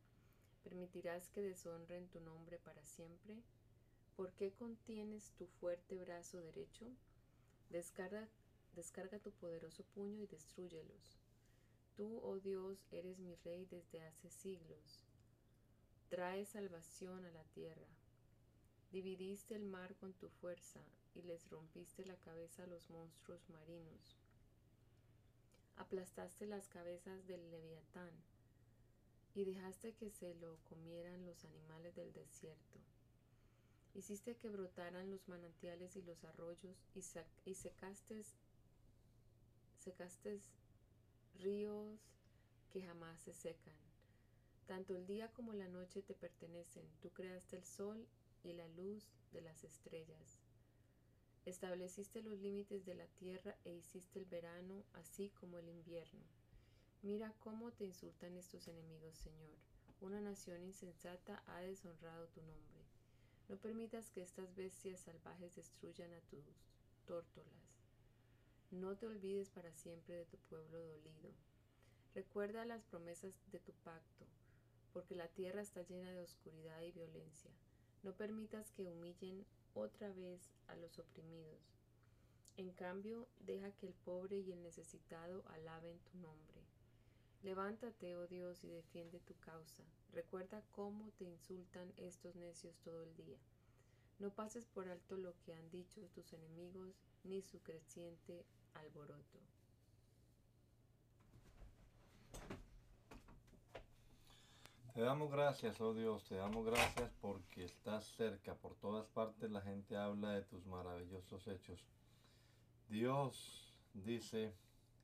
¿Permitirás 0.65 1.29
que 1.29 1.43
deshonren 1.43 2.09
tu 2.09 2.21
nombre 2.21 2.59
para 2.59 2.85
siempre? 2.87 3.37
¿Por 4.17 4.33
qué 4.33 4.51
contienes 4.53 5.31
tu 5.33 5.47
fuerte 5.47 5.99
brazo 5.99 6.39
derecho? 6.39 6.87
Descarga, 7.69 8.27
descarga 8.75 9.19
tu 9.19 9.31
poderoso 9.31 9.85
puño 9.95 10.23
y 10.23 10.27
destruyelos. 10.27 11.19
Tú, 11.97 12.19
oh 12.25 12.41
Dios, 12.41 12.79
eres 12.91 13.19
mi 13.19 13.35
rey 13.37 13.67
desde 13.67 14.01
hace 14.03 14.31
siglos. 14.31 15.05
Trae 16.09 16.47
salvación 16.47 17.27
a 17.27 17.31
la 17.31 17.45
tierra. 17.45 17.87
Dividiste 18.91 19.55
el 19.55 19.65
mar 19.65 19.95
con 19.97 20.15
tu 20.15 20.29
fuerza 20.29 20.81
y 21.15 21.23
les 21.23 21.51
rompiste 21.51 22.07
la 22.07 22.17
cabeza 22.17 22.63
a 22.63 22.69
los 22.69 22.89
monstruos 22.89 23.51
marinos. 23.51 24.17
Aplastaste 25.77 26.47
las 26.47 26.69
cabezas 26.69 27.27
del 27.27 27.51
leviatán 27.51 28.13
y 29.35 29.45
dejaste 29.45 29.93
que 29.95 30.11
se 30.11 30.35
lo 30.37 30.57
comieran 30.65 31.27
los 31.27 31.45
animales 31.45 31.95
del 31.97 32.13
desierto. 32.13 32.79
Hiciste 33.95 34.37
que 34.37 34.49
brotaran 34.49 35.11
los 35.11 35.29
manantiales 35.29 35.97
y 35.97 36.03
los 36.03 36.25
arroyos 36.25 36.77
y, 36.95 37.03
secaste, 37.55 38.25
secaste 39.79 40.41
ríos 41.39 42.01
que 42.71 42.83
jamás 42.83 43.21
se 43.21 43.33
secan. 43.33 43.75
Tanto 44.67 44.97
el 44.97 45.07
día 45.07 45.31
como 45.33 45.53
la 45.53 45.69
noche 45.69 46.03
te 46.03 46.15
pertenecen. 46.15 46.89
Tú 47.03 47.11
creaste 47.11 47.57
el 47.57 47.65
sol 47.65 48.07
y 48.43 48.53
la 48.53 48.67
luz 48.69 49.07
de 49.33 49.43
las 49.43 49.63
estrellas. 49.63 50.41
Estableciste 51.45 52.23
los 52.23 52.39
límites 52.39 52.87
de 52.87 52.95
la 52.95 53.07
tierra 53.07 53.57
e 53.65 53.73
hiciste 53.75 54.19
el 54.19 54.25
verano 54.25 54.85
así 54.95 55.31
como 55.31 55.59
el 55.59 55.69
invierno. 55.69 56.25
Mira 57.05 57.35
cómo 57.41 57.71
te 57.71 57.85
insultan 57.85 58.35
estos 58.39 58.67
enemigos, 58.67 59.19
Señor. 59.19 59.59
Una 60.01 60.23
nación 60.23 60.63
insensata 60.63 61.43
ha 61.49 61.61
deshonrado 61.61 62.29
tu 62.29 62.41
nombre. 62.41 62.83
No 63.47 63.59
permitas 63.59 64.09
que 64.09 64.23
estas 64.23 64.55
bestias 64.55 65.01
salvajes 65.01 65.55
destruyan 65.55 66.15
a 66.15 66.21
tus 66.23 66.47
tórtolas. 67.05 67.77
No 68.71 68.97
te 68.97 69.07
olvides 69.07 69.51
para 69.51 69.71
siempre 69.75 70.15
de 70.15 70.25
tu 70.25 70.39
pueblo 70.49 70.79
dolido. 70.81 71.35
Recuerda 72.15 72.65
las 72.65 72.85
promesas 72.85 73.35
de 73.53 73.59
tu 73.59 73.75
pacto, 73.75 74.25
porque 74.95 75.15
la 75.15 75.29
tierra 75.29 75.61
está 75.61 75.83
llena 75.83 76.11
de 76.11 76.23
oscuridad 76.23 76.81
y 76.81 76.93
violencia. 76.93 77.51
No 78.03 78.15
permitas 78.15 78.71
que 78.71 78.87
humillen 78.87 79.45
otra 79.75 80.11
vez 80.15 80.55
a 80.69 80.77
los 80.77 80.99
oprimidos. 80.99 81.61
En 82.57 82.73
cambio, 82.73 83.29
deja 83.41 83.73
que 83.73 83.89
el 83.89 83.93
pobre 83.93 84.39
y 84.39 84.53
el 84.53 84.63
necesitado 84.63 85.45
alaben 85.49 85.99
tu 85.99 86.17
nombre. 86.17 86.64
Levántate, 87.45 88.17
oh 88.17 88.27
Dios, 88.27 88.65
y 88.65 88.69
defiende 88.69 89.21
tu 89.21 89.35
causa. 89.35 89.85
Recuerda 90.13 90.63
cómo 90.73 91.11
te 91.19 91.25
insultan 91.25 91.93
estos 91.99 92.35
necios 92.37 92.75
todo 92.79 93.03
el 93.03 93.15
día. 93.17 93.37
No 94.19 94.31
pases 94.31 94.65
por 94.65 94.89
alto 94.89 95.19
lo 95.19 95.39
que 95.43 95.53
han 95.53 95.71
dicho 95.71 96.01
tus 96.15 96.33
enemigos, 96.33 96.95
ni 97.23 97.43
su 97.43 97.61
creciente 97.61 98.47
alboroto. 98.73 99.39
Te 104.95 105.03
damos 105.03 105.31
gracias, 105.31 105.79
oh 105.83 105.93
Dios, 105.93 106.25
te 106.25 106.37
damos 106.37 106.65
gracias 106.65 107.13
porque 107.21 107.67
estás 107.67 108.07
cerca. 108.17 108.55
Por 108.55 108.75
todas 108.77 109.07
partes 109.09 109.51
la 109.51 109.61
gente 109.61 109.99
habla 109.99 110.31
de 110.31 110.43
tus 110.45 110.65
maravillosos 110.65 111.47
hechos. 111.47 111.85
Dios 112.89 113.75
dice, 113.93 114.55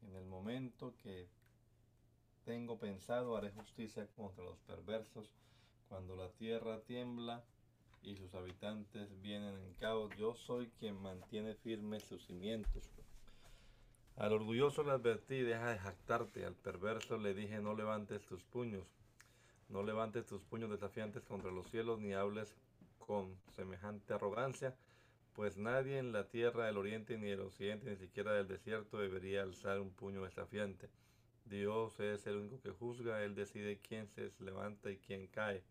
en 0.01 0.15
el 0.15 0.25
momento 0.25 0.95
que 1.03 1.29
tengo 2.51 2.81
pensado, 2.81 3.37
haré 3.37 3.53
justicia 3.53 4.09
contra 4.17 4.43
los 4.43 4.59
perversos. 4.67 5.33
Cuando 5.89 6.17
la 6.17 6.29
tierra 6.31 6.81
tiembla 6.81 7.45
y 8.03 8.17
sus 8.17 8.35
habitantes 8.35 9.09
vienen 9.23 9.55
en 9.55 9.73
caos, 9.75 10.11
yo 10.19 10.35
soy 10.35 10.69
quien 10.81 11.01
mantiene 11.01 11.55
firmes 11.55 12.03
sus 12.03 12.27
cimientos. 12.27 12.91
Al 14.17 14.33
orgulloso 14.33 14.83
le 14.83 14.91
advertí, 14.91 15.43
deja 15.43 15.71
de 15.71 15.79
jactarte. 15.79 16.45
Al 16.45 16.57
perverso 16.57 17.19
le 17.19 17.35
dije, 17.35 17.61
no 17.61 17.73
levantes 17.73 18.27
tus 18.27 18.43
puños. 18.43 18.89
No 19.69 19.85
levantes 19.85 20.27
tus 20.27 20.43
puños 20.43 20.71
desafiantes 20.71 21.23
contra 21.23 21.53
los 21.53 21.71
cielos, 21.71 22.01
ni 22.01 22.15
hables 22.15 22.57
con 22.99 23.37
semejante 23.55 24.13
arrogancia, 24.13 24.75
pues 25.35 25.57
nadie 25.57 25.99
en 25.99 26.11
la 26.11 26.27
tierra 26.27 26.67
del 26.67 26.79
oriente 26.79 27.17
ni 27.17 27.29
del 27.29 27.43
occidente, 27.43 27.89
ni 27.91 27.97
siquiera 27.97 28.33
del 28.33 28.49
desierto, 28.49 28.99
debería 28.99 29.43
alzar 29.43 29.79
un 29.79 29.91
puño 29.91 30.25
desafiante. 30.25 30.91
Dios 31.51 31.99
es 31.99 32.27
el 32.27 32.37
único 32.37 32.61
que 32.61 32.71
juzga, 32.71 33.25
Él 33.25 33.35
decide 33.35 33.81
quién 33.81 34.09
se 34.09 34.33
levanta 34.39 34.91
y 34.91 34.97
quién 34.99 35.27
cae. 35.27 35.65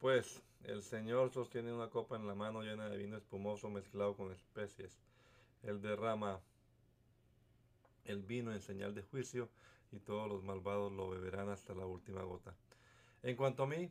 Pues 0.00 0.42
el 0.64 0.82
Señor 0.82 1.30
sostiene 1.30 1.72
una 1.72 1.88
copa 1.88 2.16
en 2.16 2.26
la 2.26 2.34
mano 2.34 2.62
llena 2.62 2.88
de 2.88 2.98
vino 2.98 3.16
espumoso 3.16 3.70
mezclado 3.70 4.16
con 4.16 4.32
especies. 4.32 5.00
Él 5.62 5.80
derrama 5.80 6.40
el 8.04 8.22
vino 8.22 8.52
en 8.52 8.60
señal 8.60 8.94
de 8.94 9.02
juicio 9.02 9.48
y 9.92 10.00
todos 10.00 10.28
los 10.28 10.42
malvados 10.42 10.92
lo 10.92 11.08
beberán 11.08 11.48
hasta 11.48 11.72
la 11.74 11.86
última 11.86 12.22
gota. 12.22 12.54
En 13.22 13.36
cuanto 13.36 13.62
a 13.62 13.66
mí, 13.66 13.90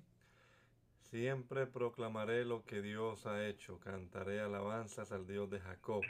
siempre 1.00 1.66
proclamaré 1.66 2.44
lo 2.44 2.66
que 2.66 2.82
Dios 2.82 3.26
ha 3.26 3.48
hecho, 3.48 3.80
cantaré 3.80 4.42
alabanzas 4.42 5.12
al 5.12 5.26
Dios 5.26 5.50
de 5.50 5.62
Jacob, 5.62 6.04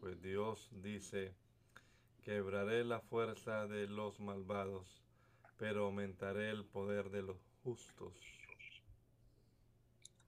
pues 0.00 0.20
Dios 0.22 0.70
dice, 0.72 1.34
Quebraré 2.22 2.84
la 2.84 3.00
fuerza 3.00 3.66
de 3.66 3.86
los 3.86 4.20
malvados, 4.20 5.02
pero 5.56 5.86
aumentaré 5.86 6.50
el 6.50 6.64
poder 6.64 7.10
de 7.10 7.22
los 7.22 7.38
justos. 7.62 8.12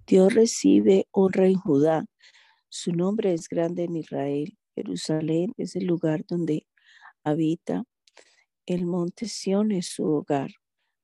Dios 0.07 0.35
recibe 0.35 1.07
honra 1.11 1.47
en 1.47 1.55
Judá. 1.55 2.07
Su 2.69 2.93
nombre 2.93 3.35
es 3.35 3.49
grande 3.49 3.85
en 3.85 3.97
Israel. 3.97 4.59
Jerusalén 4.75 5.53
es 5.59 5.77
el 5.77 5.87
lugar 5.87 6.25
donde 6.27 6.67
habita. 7.25 7.85
El 8.67 8.87
monte 8.87 9.29
Sión 9.29 9.71
es 9.73 9.87
su 9.89 10.05
hogar. 10.05 10.51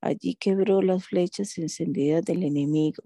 Allí 0.00 0.36
quebró 0.36 0.80
las 0.80 1.06
flechas 1.06 1.58
encendidas 1.58 2.24
del 2.24 2.44
enemigo, 2.44 3.02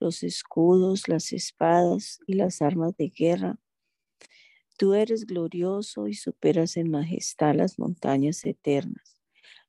los 0.00 0.22
escudos, 0.22 1.08
las 1.08 1.32
espadas 1.32 2.18
y 2.26 2.34
las 2.34 2.62
armas 2.62 2.96
de 2.96 3.08
guerra. 3.08 3.58
Tú 4.82 4.94
eres 4.94 5.26
glorioso 5.26 6.08
y 6.08 6.14
superas 6.14 6.76
en 6.76 6.90
majestad 6.90 7.54
las 7.54 7.78
montañas 7.78 8.44
eternas. 8.44 9.16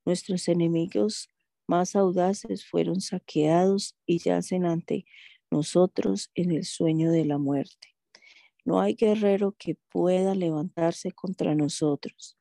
Nuestros 0.06 0.48
enemigos 0.48 1.30
más 1.68 1.96
audaces 1.96 2.66
fueron 2.66 3.00
saqueados 3.00 3.96
y 4.08 4.18
yacen 4.18 4.66
ante 4.66 5.06
nosotros 5.52 6.32
en 6.34 6.50
el 6.50 6.66
sueño 6.66 7.12
de 7.12 7.26
la 7.26 7.38
muerte. 7.38 7.90
No 8.66 8.82
hay 8.82 8.96
guerrero 8.96 9.52
que 9.56 9.78
pueda 9.92 10.34
levantarse 10.34 11.12
contra 11.12 11.54
nosotros. 11.54 12.36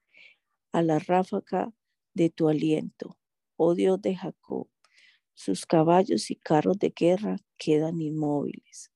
A 0.73 0.81
la 0.81 0.99
ráfaga 0.99 1.75
de 2.15 2.31
tu 2.31 2.49
aliento, 2.49 3.19
oh 3.57 3.75
Dios 3.75 4.01
de 4.01 4.17
Jacob, 4.17 4.71
sus 5.35 5.67
caballos 5.67 6.31
y 6.31 6.37
carros 6.37 6.79
de 6.79 6.89
guerra 6.89 7.37
quedan 7.59 8.01
inmóviles. 8.01 8.91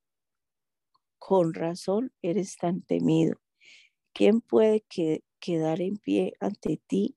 Con 1.19 1.53
razón 1.53 2.11
eres 2.23 2.57
tan 2.57 2.81
temido. 2.81 3.39
¿Quién 4.17 4.41
puede 4.41 4.85
quedar 5.41 5.81
en 5.81 5.99
pie 5.99 6.33
ante 6.41 6.81
ti 6.87 7.17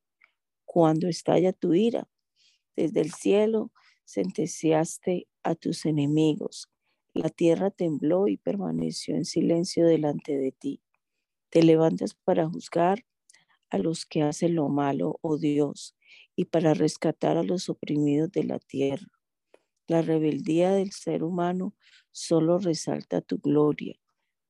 cuando 0.65 1.07
estalla 1.07 1.53
tu 1.53 1.73
ira? 1.73 2.09
Desde 2.75 3.01
el 3.01 3.13
cielo 3.13 3.71
sentenciaste 4.03 5.27
a 5.43 5.55
tus 5.55 5.85
enemigos 5.85 6.69
la 7.13 7.29
tierra 7.29 7.71
tembló 7.71 8.27
y 8.27 8.37
permaneció 8.37 9.15
en 9.15 9.25
silencio 9.25 9.85
delante 9.85 10.37
de 10.37 10.51
ti. 10.51 10.81
Te 11.49 11.63
levantas 11.63 12.13
para 12.13 12.47
juzgar 12.47 13.03
a 13.71 13.77
los 13.77 14.05
que 14.05 14.21
hacen 14.21 14.55
lo 14.55 14.69
malo, 14.69 15.17
oh 15.21 15.37
Dios, 15.37 15.95
y 16.35 16.45
para 16.45 16.73
rescatar 16.73 17.37
a 17.37 17.43
los 17.43 17.67
oprimidos 17.67 18.31
de 18.31 18.43
la 18.43 18.59
tierra. 18.59 19.07
La 19.87 20.01
rebeldía 20.01 20.71
del 20.71 20.91
ser 20.91 21.23
humano 21.23 21.75
solo 22.11 22.59
resalta 22.59 23.21
tu 23.21 23.39
gloria, 23.39 23.99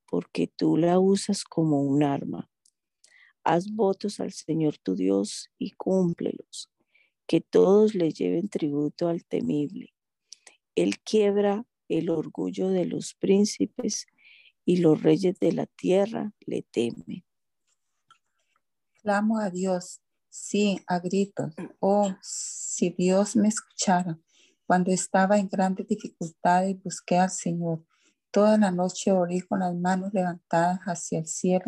porque 0.10 0.48
tú 0.48 0.78
la 0.78 1.00
usas 1.00 1.44
como 1.44 1.82
un 1.82 2.04
arma. 2.04 2.50
Haz 3.44 3.72
votos 3.72 4.20
al 4.20 4.34
Señor 4.34 4.78
tu 4.78 4.96
Dios 4.96 5.50
y 5.58 5.72
cúmplelos, 5.72 6.70
que 7.28 7.42
todos 7.42 7.96
le 7.96 8.12
lleven 8.12 8.50
tributo 8.50 9.08
al 9.08 9.26
temible. 9.26 9.94
Él 10.76 11.00
quiebra 11.00 11.66
el 11.88 12.10
orgullo 12.10 12.70
de 12.70 12.86
los 12.86 13.16
príncipes 13.16 14.08
y 14.66 14.78
los 14.78 15.02
reyes 15.02 15.40
de 15.40 15.52
la 15.52 15.66
tierra 15.66 16.34
le 16.46 16.64
temen. 16.64 17.24
Clamo 19.02 19.40
a 19.40 19.50
Dios, 19.50 20.02
sí, 20.30 20.80
a 20.88 21.00
gritos. 21.00 21.54
Oh, 21.80 22.14
si 22.22 22.90
Dios 22.92 23.36
me 23.36 23.48
escuchara. 23.48 24.20
Cuando 24.66 24.92
estaba 24.92 25.40
en 25.40 25.48
grandes 25.48 25.88
dificultades, 25.88 26.82
busqué 26.84 27.18
al 27.18 27.32
Señor. 27.32 27.84
Toda 28.32 28.58
la 28.58 28.72
noche 28.72 29.12
oré 29.12 29.42
con 29.42 29.60
las 29.60 29.76
manos 29.76 30.14
levantadas 30.14 30.80
hacia 30.82 31.20
el 31.20 31.28
cielo, 31.28 31.66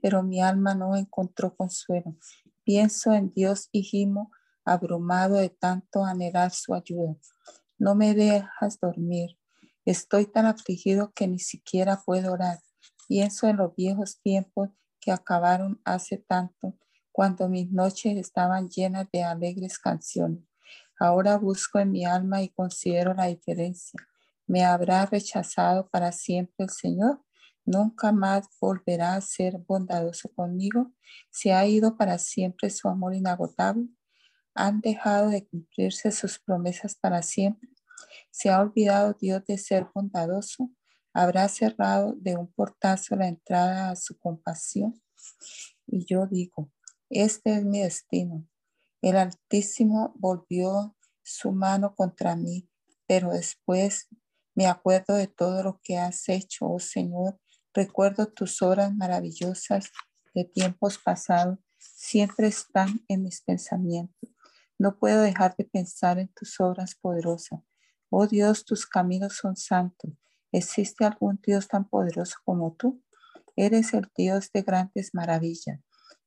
pero 0.00 0.22
mi 0.22 0.40
alma 0.40 0.74
no 0.74 0.96
encontró 0.96 1.56
consuelo. 1.56 2.16
Pienso 2.62 3.12
en 3.12 3.32
Dios 3.32 3.68
y 3.72 3.82
gimo, 3.82 4.30
abrumado 4.64 5.36
de 5.36 5.50
tanto 5.50 6.04
anhelar 6.04 6.50
su 6.52 6.74
ayuda. 6.74 7.16
No 7.78 7.94
me 7.94 8.14
dejas 8.14 8.78
dormir, 8.80 9.36
Estoy 9.84 10.24
tan 10.24 10.46
afligido 10.46 11.12
que 11.14 11.28
ni 11.28 11.38
siquiera 11.38 12.00
puedo 12.04 12.32
orar. 12.32 12.58
Pienso 13.06 13.48
en 13.48 13.58
los 13.58 13.76
viejos 13.76 14.18
tiempos 14.22 14.70
que 14.98 15.12
acabaron 15.12 15.78
hace 15.84 16.16
tanto, 16.16 16.74
cuando 17.12 17.50
mis 17.50 17.70
noches 17.70 18.16
estaban 18.16 18.70
llenas 18.70 19.08
de 19.12 19.22
alegres 19.22 19.78
canciones. 19.78 20.42
Ahora 20.98 21.36
busco 21.36 21.78
en 21.80 21.90
mi 21.90 22.06
alma 22.06 22.40
y 22.40 22.48
considero 22.48 23.12
la 23.12 23.26
diferencia. 23.26 24.00
¿Me 24.46 24.64
habrá 24.64 25.06
rechazado 25.06 25.88
para 25.88 26.12
siempre 26.12 26.54
el 26.58 26.70
Señor? 26.70 27.22
¿Nunca 27.64 28.12
más 28.12 28.46
volverá 28.60 29.14
a 29.14 29.20
ser 29.22 29.56
bondadoso 29.66 30.28
conmigo? 30.34 30.92
¿Se 31.30 31.52
ha 31.54 31.66
ido 31.66 31.96
para 31.96 32.18
siempre 32.18 32.68
su 32.68 32.88
amor 32.88 33.14
inagotable? 33.14 33.88
¿Han 34.54 34.82
dejado 34.82 35.30
de 35.30 35.46
cumplirse 35.46 36.12
sus 36.12 36.38
promesas 36.38 36.94
para 36.94 37.22
siempre? 37.22 37.70
¿Se 38.30 38.50
ha 38.50 38.60
olvidado 38.60 39.16
Dios 39.18 39.42
de 39.46 39.56
ser 39.56 39.88
bondadoso? 39.94 40.70
¿Habrá 41.14 41.48
cerrado 41.48 42.14
de 42.18 42.36
un 42.36 42.52
portazo 42.52 43.16
la 43.16 43.28
entrada 43.28 43.90
a 43.90 43.96
su 43.96 44.18
compasión? 44.18 45.00
Y 45.86 46.04
yo 46.04 46.26
digo, 46.26 46.70
este 47.08 47.56
es 47.56 47.64
mi 47.64 47.80
destino. 47.80 48.46
El 49.00 49.16
Altísimo 49.16 50.12
volvió 50.16 50.96
su 51.22 51.52
mano 51.52 51.94
contra 51.94 52.36
mí, 52.36 52.68
pero 53.06 53.30
después 53.30 54.08
me 54.54 54.66
acuerdo 54.66 55.14
de 55.14 55.26
todo 55.26 55.62
lo 55.62 55.80
que 55.82 55.98
has 55.98 56.28
hecho, 56.28 56.66
oh 56.66 56.78
Señor. 56.78 57.38
Recuerdo 57.72 58.26
tus 58.26 58.62
obras 58.62 58.94
maravillosas 58.94 59.90
de 60.34 60.44
tiempos 60.44 60.98
pasados. 60.98 61.58
Siempre 61.78 62.46
están 62.46 63.00
en 63.08 63.22
mis 63.22 63.42
pensamientos. 63.42 64.30
No 64.78 64.98
puedo 64.98 65.22
dejar 65.22 65.56
de 65.56 65.64
pensar 65.64 66.18
en 66.18 66.28
tus 66.28 66.60
obras 66.60 66.94
poderosas. 66.94 67.60
Oh 68.10 68.26
Dios, 68.26 68.64
tus 68.64 68.86
caminos 68.86 69.36
son 69.36 69.56
santos. 69.56 70.12
¿Existe 70.52 71.04
algún 71.04 71.40
Dios 71.44 71.66
tan 71.66 71.88
poderoso 71.88 72.36
como 72.44 72.74
tú? 72.74 73.02
Eres 73.56 73.92
el 73.92 74.08
Dios 74.16 74.50
de 74.52 74.62
grandes 74.62 75.14
maravillas. 75.14 75.80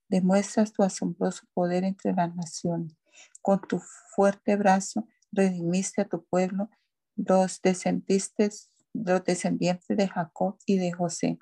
Demuestras 0.09 0.73
tu 0.73 0.83
asombroso 0.83 1.45
poder 1.53 1.83
entre 1.85 2.13
las 2.13 2.35
naciones. 2.35 2.93
Con 3.41 3.61
tu 3.61 3.81
fuerte 4.15 4.55
brazo 4.55 5.07
redimiste 5.31 6.01
a 6.01 6.05
tu 6.05 6.25
pueblo, 6.25 6.69
los 7.17 7.61
descendientes, 7.61 8.69
los 8.93 9.23
descendientes 9.23 9.97
de 9.97 10.07
Jacob 10.07 10.57
y 10.65 10.77
de 10.77 10.93
José. 10.93 11.37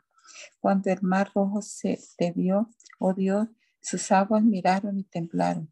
Cuando 0.59 0.89
el 0.89 1.01
mar 1.01 1.31
rojo 1.35 1.61
se 1.61 1.99
vio, 2.35 2.69
oh 2.99 3.13
Dios, 3.13 3.47
sus 3.81 4.11
aguas 4.11 4.43
miraron 4.43 4.97
y 4.97 5.03
temblaron. 5.03 5.71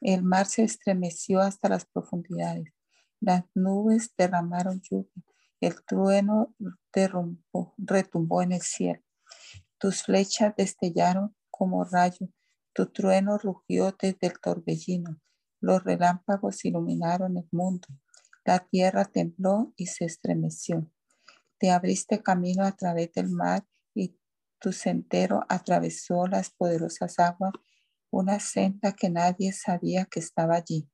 El 0.00 0.22
mar 0.22 0.46
se 0.46 0.64
estremeció 0.64 1.40
hasta 1.40 1.68
las 1.68 1.86
profundidades. 1.86 2.72
Las 3.20 3.44
nubes 3.54 4.12
derramaron 4.18 4.82
lluvia, 4.82 5.24
el 5.60 5.82
trueno 5.84 6.54
retumbó 7.78 8.42
en 8.42 8.52
el 8.52 8.60
cielo. 8.60 9.00
Tus 9.78 10.02
flechas 10.02 10.54
destellaron 10.56 11.34
como 11.50 11.84
rayo, 11.84 12.28
tu 12.74 12.86
trueno 12.86 13.38
rugió 13.38 13.96
desde 13.98 14.26
el 14.26 14.40
torbellino, 14.40 15.20
los 15.60 15.82
relámpagos 15.84 16.64
iluminaron 16.64 17.36
el 17.38 17.48
mundo, 17.52 17.88
la 18.44 18.60
tierra 18.60 19.04
tembló 19.04 19.72
y 19.76 19.86
se 19.86 20.04
estremeció. 20.04 20.90
Te 21.58 21.70
abriste 21.70 22.22
camino 22.22 22.64
a 22.64 22.72
través 22.72 23.12
del 23.12 23.30
mar 23.30 23.64
y 23.94 24.18
tu 24.58 24.72
sendero 24.72 25.44
atravesó 25.48 26.26
las 26.26 26.50
poderosas 26.50 27.18
aguas, 27.18 27.52
una 28.10 28.38
senda 28.40 28.92
que 28.92 29.10
nadie 29.10 29.52
sabía 29.52 30.04
que 30.04 30.20
estaba 30.20 30.56
allí 30.56 30.88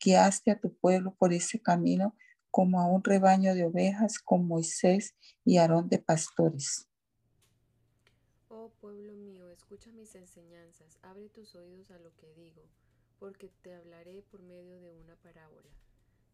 guiaste 0.00 0.50
a 0.50 0.58
tu 0.58 0.74
pueblo 0.74 1.14
por 1.14 1.32
ese 1.32 1.60
camino 1.60 2.16
como 2.50 2.80
a 2.80 2.86
un 2.86 3.04
rebaño 3.04 3.54
de 3.54 3.64
ovejas 3.64 4.18
con 4.18 4.46
Moisés 4.46 5.14
y 5.44 5.58
Aarón 5.58 5.88
de 5.88 5.98
pastores. 5.98 6.88
Oh 8.48 8.70
pueblo 8.80 9.12
mío, 9.14 9.50
escucha 9.50 9.92
mis 9.92 10.14
enseñanzas, 10.14 10.98
abre 11.02 11.28
tus 11.28 11.54
oídos 11.54 11.90
a 11.90 11.98
lo 11.98 12.14
que 12.16 12.32
digo, 12.34 12.62
porque 13.18 13.50
te 13.62 13.74
hablaré 13.74 14.22
por 14.22 14.42
medio 14.42 14.80
de 14.80 14.92
una 14.94 15.14
parábola. 15.16 15.68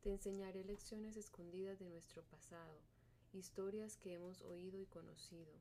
Te 0.07 0.12
enseñaré 0.12 0.62
lecciones 0.62 1.16
escondidas 1.16 1.80
de 1.80 1.88
nuestro 1.88 2.22
pasado, 2.22 2.78
historias 3.32 3.96
que 3.96 4.14
hemos 4.14 4.40
oído 4.42 4.78
y 4.78 4.86
conocido, 4.86 5.52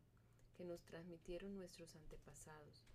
que 0.56 0.66
nos 0.66 0.84
transmitieron 0.86 1.58
nuestros 1.58 1.96
antepasados 1.96 2.86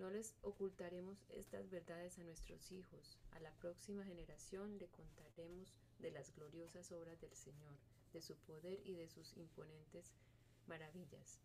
no 0.00 0.08
les 0.08 0.34
ocultaremos 0.40 1.26
estas 1.28 1.68
verdades 1.68 2.18
a 2.18 2.24
nuestros 2.24 2.72
hijos. 2.72 3.18
A 3.32 3.40
la 3.40 3.52
próxima 3.56 4.02
generación 4.02 4.78
le 4.78 4.88
contaremos 4.88 5.74
de 5.98 6.10
las 6.10 6.34
gloriosas 6.34 6.90
obras 6.90 7.20
del 7.20 7.34
Señor, 7.34 7.76
de 8.14 8.22
su 8.22 8.34
poder 8.36 8.80
y 8.86 8.94
de 8.94 9.08
sus 9.08 9.36
imponentes 9.36 10.10
maravillas. 10.66 11.38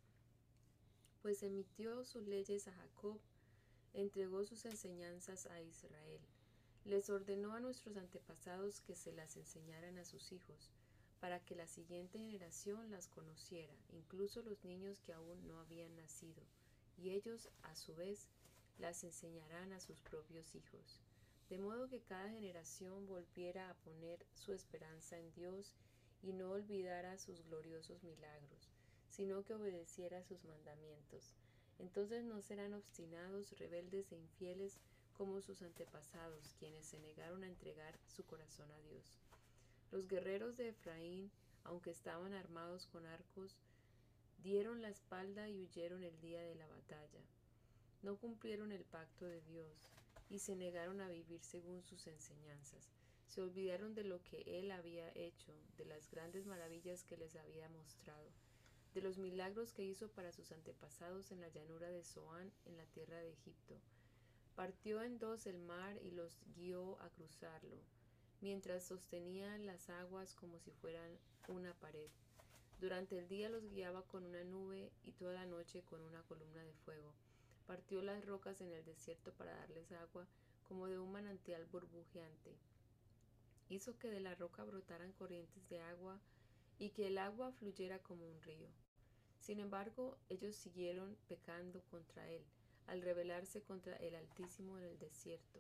Pues 1.21 1.43
emitió 1.43 2.05
sus 2.05 2.25
leyes 2.27 2.69
a 2.69 2.71
Jacob, 2.71 3.19
entregó 3.93 4.45
sus 4.45 4.63
enseñanzas 4.63 5.47
a 5.47 5.61
Israel. 5.61 6.21
Les 6.85 7.09
ordenó 7.09 7.53
a 7.55 7.59
nuestros 7.59 7.97
antepasados 7.97 8.79
que 8.81 8.95
se 8.95 9.11
las 9.11 9.37
enseñaran 9.37 9.97
a 9.97 10.05
sus 10.05 10.31
hijos, 10.31 10.71
para 11.19 11.39
que 11.39 11.55
la 11.55 11.65
siguiente 11.65 12.19
generación 12.19 12.91
las 12.91 13.07
conociera, 13.07 13.73
incluso 13.89 14.43
los 14.43 14.63
niños 14.63 15.01
que 15.01 15.11
aún 15.11 15.47
no 15.47 15.59
habían 15.59 15.95
nacido, 15.95 16.43
y 16.95 17.09
ellos, 17.09 17.49
a 17.63 17.75
su 17.75 17.95
vez, 17.95 18.27
las 18.77 19.03
enseñarán 19.03 19.73
a 19.73 19.79
sus 19.79 19.99
propios 20.01 20.53
hijos, 20.53 21.01
de 21.49 21.57
modo 21.57 21.87
que 21.87 22.01
cada 22.01 22.29
generación 22.29 23.07
volviera 23.07 23.71
a 23.71 23.73
poner 23.77 24.23
su 24.35 24.53
esperanza 24.53 25.17
en 25.17 25.33
Dios 25.33 25.73
y 26.21 26.33
no 26.33 26.51
olvidara 26.51 27.17
sus 27.17 27.43
gloriosos 27.45 28.03
milagros, 28.03 28.69
sino 29.09 29.43
que 29.43 29.55
obedeciera 29.55 30.23
sus 30.23 30.43
mandamientos. 30.43 31.33
Entonces 31.79 32.23
no 32.23 32.43
serán 32.43 32.75
obstinados, 32.75 33.57
rebeldes 33.57 34.11
e 34.11 34.17
infieles, 34.17 34.79
como 35.17 35.41
sus 35.41 35.61
antepasados, 35.61 36.53
quienes 36.59 36.85
se 36.85 36.99
negaron 36.99 37.43
a 37.43 37.47
entregar 37.47 37.97
su 38.07 38.25
corazón 38.25 38.69
a 38.71 38.79
Dios. 38.81 39.19
Los 39.91 40.07
guerreros 40.07 40.57
de 40.57 40.69
Efraín, 40.69 41.31
aunque 41.63 41.91
estaban 41.91 42.33
armados 42.33 42.85
con 42.87 43.05
arcos, 43.05 43.57
dieron 44.43 44.81
la 44.81 44.89
espalda 44.89 45.49
y 45.49 45.61
huyeron 45.61 46.03
el 46.03 46.19
día 46.19 46.41
de 46.41 46.55
la 46.55 46.67
batalla. 46.67 47.21
No 48.03 48.17
cumplieron 48.17 48.71
el 48.71 48.83
pacto 48.83 49.25
de 49.25 49.41
Dios 49.41 49.89
y 50.29 50.39
se 50.39 50.55
negaron 50.55 51.01
a 51.01 51.07
vivir 51.07 51.41
según 51.43 51.81
sus 51.83 52.07
enseñanzas. 52.07 52.91
Se 53.27 53.41
olvidaron 53.41 53.95
de 53.95 54.03
lo 54.03 54.21
que 54.23 54.43
Él 54.45 54.71
había 54.71 55.09
hecho, 55.15 55.53
de 55.77 55.85
las 55.85 56.09
grandes 56.09 56.45
maravillas 56.45 57.03
que 57.03 57.17
les 57.17 57.35
había 57.35 57.69
mostrado, 57.69 58.29
de 58.93 59.01
los 59.01 59.17
milagros 59.17 59.73
que 59.73 59.83
hizo 59.83 60.09
para 60.09 60.31
sus 60.31 60.51
antepasados 60.51 61.31
en 61.31 61.41
la 61.41 61.49
llanura 61.49 61.89
de 61.89 62.03
Zoán, 62.03 62.51
en 62.65 62.77
la 62.77 62.85
tierra 62.85 63.17
de 63.17 63.31
Egipto. 63.31 63.79
Partió 64.55 65.03
en 65.03 65.19
dos 65.19 65.47
el 65.47 65.59
mar 65.59 65.97
y 66.01 66.11
los 66.11 66.37
guió 66.55 66.99
a 67.01 67.09
cruzarlo, 67.09 67.77
mientras 68.41 68.85
sostenían 68.85 69.65
las 69.65 69.89
aguas 69.89 70.33
como 70.35 70.59
si 70.59 70.71
fueran 70.71 71.11
una 71.47 71.73
pared. 71.73 72.09
Durante 72.79 73.17
el 73.17 73.27
día 73.27 73.49
los 73.49 73.69
guiaba 73.69 74.03
con 74.03 74.25
una 74.25 74.43
nube 74.43 74.91
y 75.03 75.11
toda 75.11 75.33
la 75.33 75.45
noche 75.45 75.83
con 75.83 76.01
una 76.01 76.23
columna 76.23 76.63
de 76.63 76.73
fuego. 76.73 77.13
Partió 77.67 78.01
las 78.01 78.25
rocas 78.25 78.61
en 78.61 78.71
el 78.71 78.85
desierto 78.85 79.33
para 79.33 79.55
darles 79.55 79.91
agua 79.91 80.27
como 80.67 80.87
de 80.87 80.99
un 80.99 81.11
manantial 81.11 81.65
burbujeante 81.65 82.55
hizo 83.69 83.97
que 83.97 84.09
de 84.09 84.19
la 84.19 84.35
roca 84.35 84.63
brotaran 84.63 85.11
corrientes 85.13 85.67
de 85.69 85.81
agua 85.81 86.19
y 86.77 86.89
que 86.89 87.07
el 87.07 87.17
agua 87.17 87.51
fluyera 87.53 87.99
como 87.99 88.27
un 88.27 88.41
río. 88.41 88.67
Sin 89.39 89.59
embargo, 89.59 90.17
ellos 90.29 90.55
siguieron 90.55 91.17
pecando 91.27 91.81
contra 91.83 92.29
él, 92.29 92.43
al 92.87 93.01
rebelarse 93.01 93.61
contra 93.61 93.95
el 93.97 94.15
Altísimo 94.15 94.77
en 94.77 94.83
el 94.83 94.97
desierto. 94.99 95.59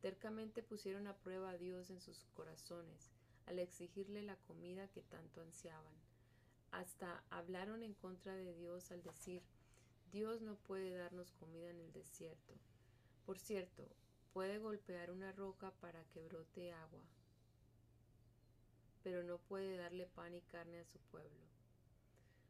Tercamente 0.00 0.62
pusieron 0.62 1.06
a 1.06 1.16
prueba 1.16 1.50
a 1.50 1.58
Dios 1.58 1.90
en 1.90 2.00
sus 2.00 2.24
corazones, 2.34 3.10
al 3.46 3.58
exigirle 3.58 4.22
la 4.22 4.36
comida 4.36 4.88
que 4.88 5.02
tanto 5.02 5.40
ansiaban. 5.40 5.94
Hasta 6.70 7.24
hablaron 7.30 7.82
en 7.82 7.94
contra 7.94 8.34
de 8.34 8.54
Dios 8.54 8.90
al 8.90 9.02
decir, 9.02 9.42
Dios 10.12 10.40
no 10.40 10.56
puede 10.56 10.96
darnos 10.96 11.32
comida 11.32 11.70
en 11.70 11.80
el 11.80 11.92
desierto. 11.92 12.54
Por 13.26 13.38
cierto, 13.38 13.88
puede 14.32 14.58
golpear 14.58 15.10
una 15.10 15.32
roca 15.32 15.72
para 15.80 16.04
que 16.04 16.22
brote 16.22 16.72
agua 16.72 17.02
pero 19.08 19.22
no 19.22 19.38
puede 19.38 19.76
darle 19.78 20.06
pan 20.06 20.34
y 20.34 20.42
carne 20.42 20.80
a 20.80 20.84
su 20.84 20.98
pueblo. 20.98 21.46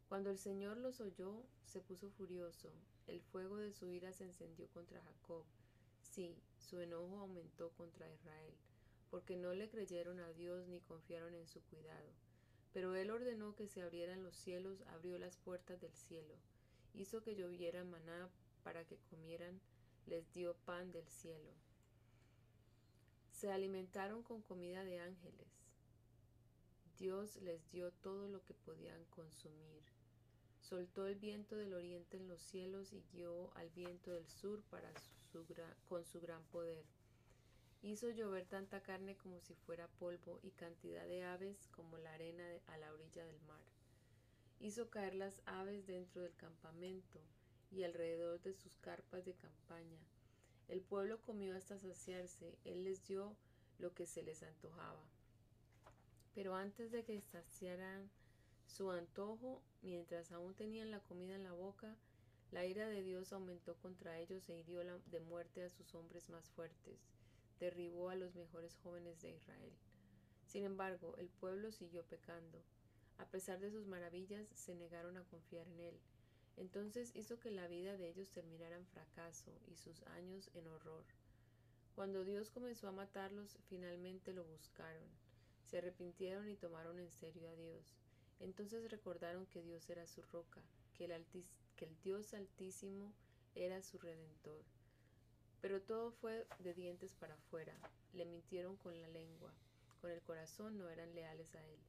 Cuando 0.08 0.30
el 0.30 0.38
Señor 0.38 0.76
los 0.76 1.00
oyó, 1.00 1.44
se 1.64 1.80
puso 1.80 2.10
furioso, 2.10 2.72
el 3.08 3.20
fuego 3.20 3.56
de 3.56 3.72
su 3.72 3.88
ira 3.90 4.12
se 4.12 4.24
encendió 4.24 4.68
contra 4.68 5.02
Jacob, 5.02 5.44
sí, 6.00 6.36
su 6.58 6.80
enojo 6.80 7.18
aumentó 7.18 7.70
contra 7.70 8.10
Israel, 8.12 8.54
porque 9.10 9.36
no 9.36 9.54
le 9.54 9.68
creyeron 9.68 10.20
a 10.20 10.32
Dios 10.32 10.68
ni 10.68 10.80
confiaron 10.80 11.34
en 11.34 11.46
su 11.46 11.60
cuidado. 11.62 12.12
Pero 12.72 12.94
él 12.94 13.10
ordenó 13.10 13.54
que 13.54 13.66
se 13.66 13.82
abrieran 13.82 14.22
los 14.22 14.36
cielos, 14.36 14.82
abrió 14.88 15.18
las 15.18 15.38
puertas 15.38 15.80
del 15.80 15.94
cielo, 15.94 16.34
hizo 16.94 17.22
que 17.22 17.34
lloviera 17.34 17.82
maná 17.84 18.28
para 18.62 18.84
que 18.84 18.98
comieran, 19.10 19.60
les 20.06 20.30
dio 20.32 20.54
pan 20.64 20.92
del 20.92 21.08
cielo. 21.08 21.52
Se 23.32 23.50
alimentaron 23.50 24.22
con 24.22 24.42
comida 24.42 24.84
de 24.84 25.00
ángeles, 25.00 25.48
Dios 26.98 27.36
les 27.36 27.70
dio 27.70 27.92
todo 27.92 28.28
lo 28.28 28.44
que 28.44 28.54
podían 28.54 29.04
consumir. 29.04 29.97
Soltó 30.60 31.06
el 31.06 31.16
viento 31.16 31.56
del 31.56 31.74
oriente 31.74 32.16
en 32.16 32.28
los 32.28 32.42
cielos 32.42 32.92
y 32.92 33.02
guió 33.12 33.54
al 33.56 33.70
viento 33.70 34.12
del 34.12 34.28
sur 34.28 34.62
para 34.70 34.92
con 35.88 36.04
su 36.04 36.20
gran 36.20 36.42
poder. 36.46 36.84
Hizo 37.82 38.10
llover 38.10 38.44
tanta 38.46 38.82
carne 38.82 39.16
como 39.16 39.40
si 39.40 39.54
fuera 39.54 39.86
polvo 39.98 40.40
y 40.42 40.50
cantidad 40.50 41.06
de 41.06 41.24
aves 41.24 41.68
como 41.68 41.96
la 41.98 42.12
arena 42.12 42.44
a 42.66 42.76
la 42.76 42.92
orilla 42.92 43.24
del 43.24 43.40
mar. 43.42 43.62
Hizo 44.58 44.90
caer 44.90 45.14
las 45.14 45.40
aves 45.46 45.86
dentro 45.86 46.22
del 46.22 46.34
campamento 46.34 47.20
y 47.70 47.84
alrededor 47.84 48.40
de 48.40 48.54
sus 48.54 48.76
carpas 48.78 49.24
de 49.24 49.34
campaña. 49.34 50.00
El 50.66 50.80
pueblo 50.80 51.20
comió 51.22 51.56
hasta 51.56 51.78
saciarse, 51.78 52.58
él 52.64 52.84
les 52.84 53.06
dio 53.06 53.36
lo 53.78 53.94
que 53.94 54.06
se 54.06 54.22
les 54.22 54.42
antojaba. 54.42 55.04
Pero 56.34 56.54
antes 56.56 56.90
de 56.90 57.04
que 57.04 57.20
saciaran 57.20 58.10
su 58.68 58.90
antojo, 58.90 59.62
mientras 59.82 60.30
aún 60.30 60.54
tenían 60.54 60.90
la 60.90 61.00
comida 61.00 61.34
en 61.34 61.42
la 61.42 61.52
boca, 61.52 61.96
la 62.52 62.64
ira 62.64 62.88
de 62.88 63.02
Dios 63.02 63.32
aumentó 63.32 63.74
contra 63.76 64.18
ellos 64.18 64.48
e 64.48 64.58
hirió 64.58 64.82
de 65.06 65.20
muerte 65.20 65.64
a 65.64 65.70
sus 65.70 65.94
hombres 65.94 66.28
más 66.28 66.48
fuertes, 66.50 67.00
derribó 67.58 68.10
a 68.10 68.14
los 68.14 68.34
mejores 68.34 68.76
jóvenes 68.76 69.20
de 69.20 69.30
Israel. 69.30 69.72
Sin 70.46 70.64
embargo, 70.64 71.16
el 71.18 71.28
pueblo 71.28 71.72
siguió 71.72 72.04
pecando. 72.04 72.62
A 73.18 73.26
pesar 73.26 73.58
de 73.58 73.70
sus 73.70 73.86
maravillas, 73.86 74.46
se 74.54 74.74
negaron 74.74 75.16
a 75.16 75.24
confiar 75.24 75.66
en 75.66 75.80
él. 75.80 76.00
Entonces 76.56 77.10
hizo 77.14 77.38
que 77.40 77.50
la 77.50 77.66
vida 77.68 77.96
de 77.96 78.08
ellos 78.08 78.30
terminara 78.30 78.76
en 78.76 78.86
fracaso 78.86 79.52
y 79.66 79.76
sus 79.76 80.02
años 80.04 80.50
en 80.54 80.68
horror. 80.68 81.04
Cuando 81.94 82.24
Dios 82.24 82.50
comenzó 82.50 82.88
a 82.88 82.92
matarlos, 82.92 83.58
finalmente 83.68 84.32
lo 84.32 84.44
buscaron 84.44 85.08
se 85.68 85.76
arrepintieron 85.78 86.48
y 86.48 86.56
tomaron 86.56 86.98
en 86.98 87.10
serio 87.10 87.46
a 87.46 87.54
Dios. 87.54 87.94
Entonces 88.40 88.90
recordaron 88.90 89.46
que 89.46 89.62
Dios 89.62 89.88
era 89.90 90.06
su 90.06 90.22
roca, 90.22 90.62
que 90.94 91.04
el, 91.04 91.26
que 91.76 91.84
el 91.84 92.00
Dios 92.02 92.34
altísimo 92.34 93.12
era 93.54 93.82
su 93.82 93.98
redentor. 93.98 94.64
Pero 95.60 95.82
todo 95.82 96.12
fue 96.12 96.46
de 96.60 96.74
dientes 96.74 97.14
para 97.14 97.34
afuera, 97.34 97.74
le 98.12 98.24
mintieron 98.24 98.76
con 98.76 99.00
la 99.00 99.08
lengua, 99.08 99.52
con 100.00 100.10
el 100.10 100.22
corazón 100.22 100.78
no 100.78 100.88
eran 100.88 101.14
leales 101.14 101.54
a 101.56 101.64
él. 101.64 101.80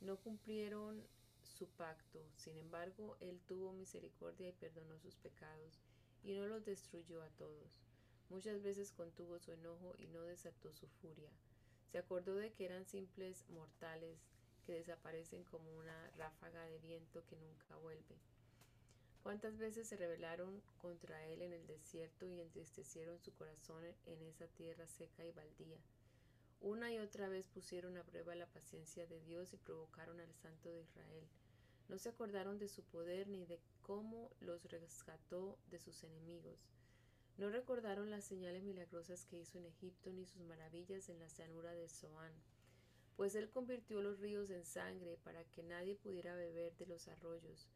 No 0.00 0.16
cumplieron 0.18 1.02
su 1.42 1.66
pacto, 1.68 2.20
sin 2.36 2.56
embargo, 2.56 3.16
él 3.20 3.40
tuvo 3.46 3.72
misericordia 3.72 4.48
y 4.48 4.52
perdonó 4.52 4.98
sus 4.98 5.16
pecados, 5.16 5.80
y 6.22 6.34
no 6.34 6.46
los 6.46 6.64
destruyó 6.64 7.22
a 7.22 7.28
todos. 7.30 7.82
Muchas 8.30 8.62
veces 8.62 8.92
contuvo 8.92 9.38
su 9.38 9.52
enojo 9.52 9.94
y 9.98 10.06
no 10.06 10.22
desató 10.22 10.72
su 10.72 10.88
furia. 10.88 11.30
Se 11.90 11.98
acordó 11.98 12.34
de 12.34 12.52
que 12.52 12.64
eran 12.64 12.86
simples 12.86 13.44
mortales 13.50 14.18
que 14.64 14.74
desaparecen 14.74 15.44
como 15.44 15.70
una 15.76 16.10
ráfaga 16.16 16.66
de 16.66 16.78
viento 16.78 17.24
que 17.26 17.36
nunca 17.36 17.76
vuelve. 17.76 18.16
¿Cuántas 19.22 19.56
veces 19.56 19.88
se 19.88 19.96
rebelaron 19.96 20.60
contra 20.78 21.24
él 21.26 21.40
en 21.42 21.52
el 21.52 21.66
desierto 21.66 22.26
y 22.26 22.40
entristecieron 22.40 23.18
su 23.20 23.32
corazón 23.32 23.82
en 24.06 24.22
esa 24.22 24.46
tierra 24.48 24.86
seca 24.86 25.24
y 25.24 25.32
baldía? 25.32 25.78
Una 26.60 26.92
y 26.92 26.98
otra 26.98 27.28
vez 27.28 27.48
pusieron 27.48 27.96
a 27.96 28.04
prueba 28.04 28.34
la 28.34 28.46
paciencia 28.46 29.06
de 29.06 29.20
Dios 29.20 29.52
y 29.52 29.56
provocaron 29.56 30.20
al 30.20 30.34
Santo 30.34 30.70
de 30.70 30.80
Israel. 30.80 31.28
No 31.88 31.98
se 31.98 32.08
acordaron 32.08 32.58
de 32.58 32.68
su 32.68 32.82
poder 32.82 33.28
ni 33.28 33.44
de 33.44 33.60
cómo 33.82 34.30
los 34.40 34.64
rescató 34.70 35.58
de 35.70 35.78
sus 35.78 36.02
enemigos. 36.04 36.58
No 37.36 37.50
recordaron 37.50 38.10
las 38.10 38.24
señales 38.24 38.62
milagrosas 38.62 39.24
que 39.26 39.38
hizo 39.38 39.58
en 39.58 39.66
Egipto 39.66 40.12
ni 40.12 40.24
sus 40.24 40.42
maravillas 40.42 41.08
en 41.08 41.18
la 41.18 41.28
llanura 41.28 41.72
de 41.72 41.88
Zoán, 41.88 42.32
pues 43.16 43.34
él 43.34 43.48
convirtió 43.50 44.02
los 44.02 44.18
ríos 44.18 44.50
en 44.50 44.64
sangre 44.64 45.18
para 45.22 45.44
que 45.44 45.62
nadie 45.62 45.94
pudiera 45.94 46.34
beber 46.34 46.76
de 46.76 46.86
los 46.86 47.08
arroyos. 47.08 47.68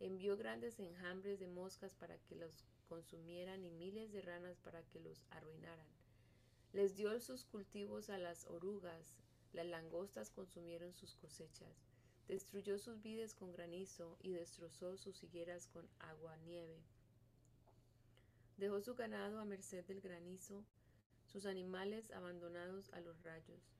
Envió 0.00 0.36
grandes 0.36 0.78
enjambres 0.78 1.38
de 1.40 1.48
moscas 1.48 1.94
para 1.94 2.18
que 2.18 2.36
los 2.36 2.64
consumieran 2.88 3.64
y 3.64 3.70
miles 3.70 4.12
de 4.12 4.22
ranas 4.22 4.58
para 4.58 4.82
que 4.82 5.00
los 5.00 5.24
arruinaran. 5.30 5.86
Les 6.72 6.96
dio 6.96 7.18
sus 7.20 7.44
cultivos 7.44 8.10
a 8.10 8.18
las 8.18 8.46
orugas, 8.46 9.16
las 9.52 9.66
langostas 9.66 10.30
consumieron 10.30 10.92
sus 10.92 11.14
cosechas, 11.14 11.86
destruyó 12.26 12.78
sus 12.78 13.00
vides 13.02 13.34
con 13.34 13.52
granizo 13.52 14.16
y 14.20 14.32
destrozó 14.32 14.96
sus 14.96 15.22
higueras 15.22 15.68
con 15.68 15.88
agua 16.00 16.36
nieve. 16.38 16.82
Dejó 18.56 18.80
su 18.80 18.94
ganado 18.94 19.38
a 19.40 19.44
merced 19.44 19.84
del 19.84 20.00
granizo, 20.00 20.64
sus 21.26 21.46
animales 21.46 22.10
abandonados 22.10 22.92
a 22.92 23.00
los 23.00 23.22
rayos. 23.22 23.73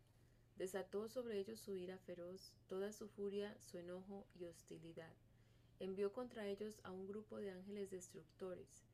Desató 0.56 1.08
sobre 1.08 1.38
ellos 1.38 1.60
su 1.60 1.74
ira 1.74 1.98
feroz, 1.98 2.54
toda 2.68 2.92
su 2.92 3.08
furia, 3.08 3.56
su 3.60 3.78
enojo 3.78 4.26
y 4.34 4.44
hostilidad. 4.44 5.12
Envió 5.80 6.12
contra 6.12 6.46
ellos 6.46 6.78
a 6.84 6.92
un 6.92 7.06
grupo 7.06 7.38
de 7.38 7.50
ángeles 7.50 7.90
destructores. 7.90 8.84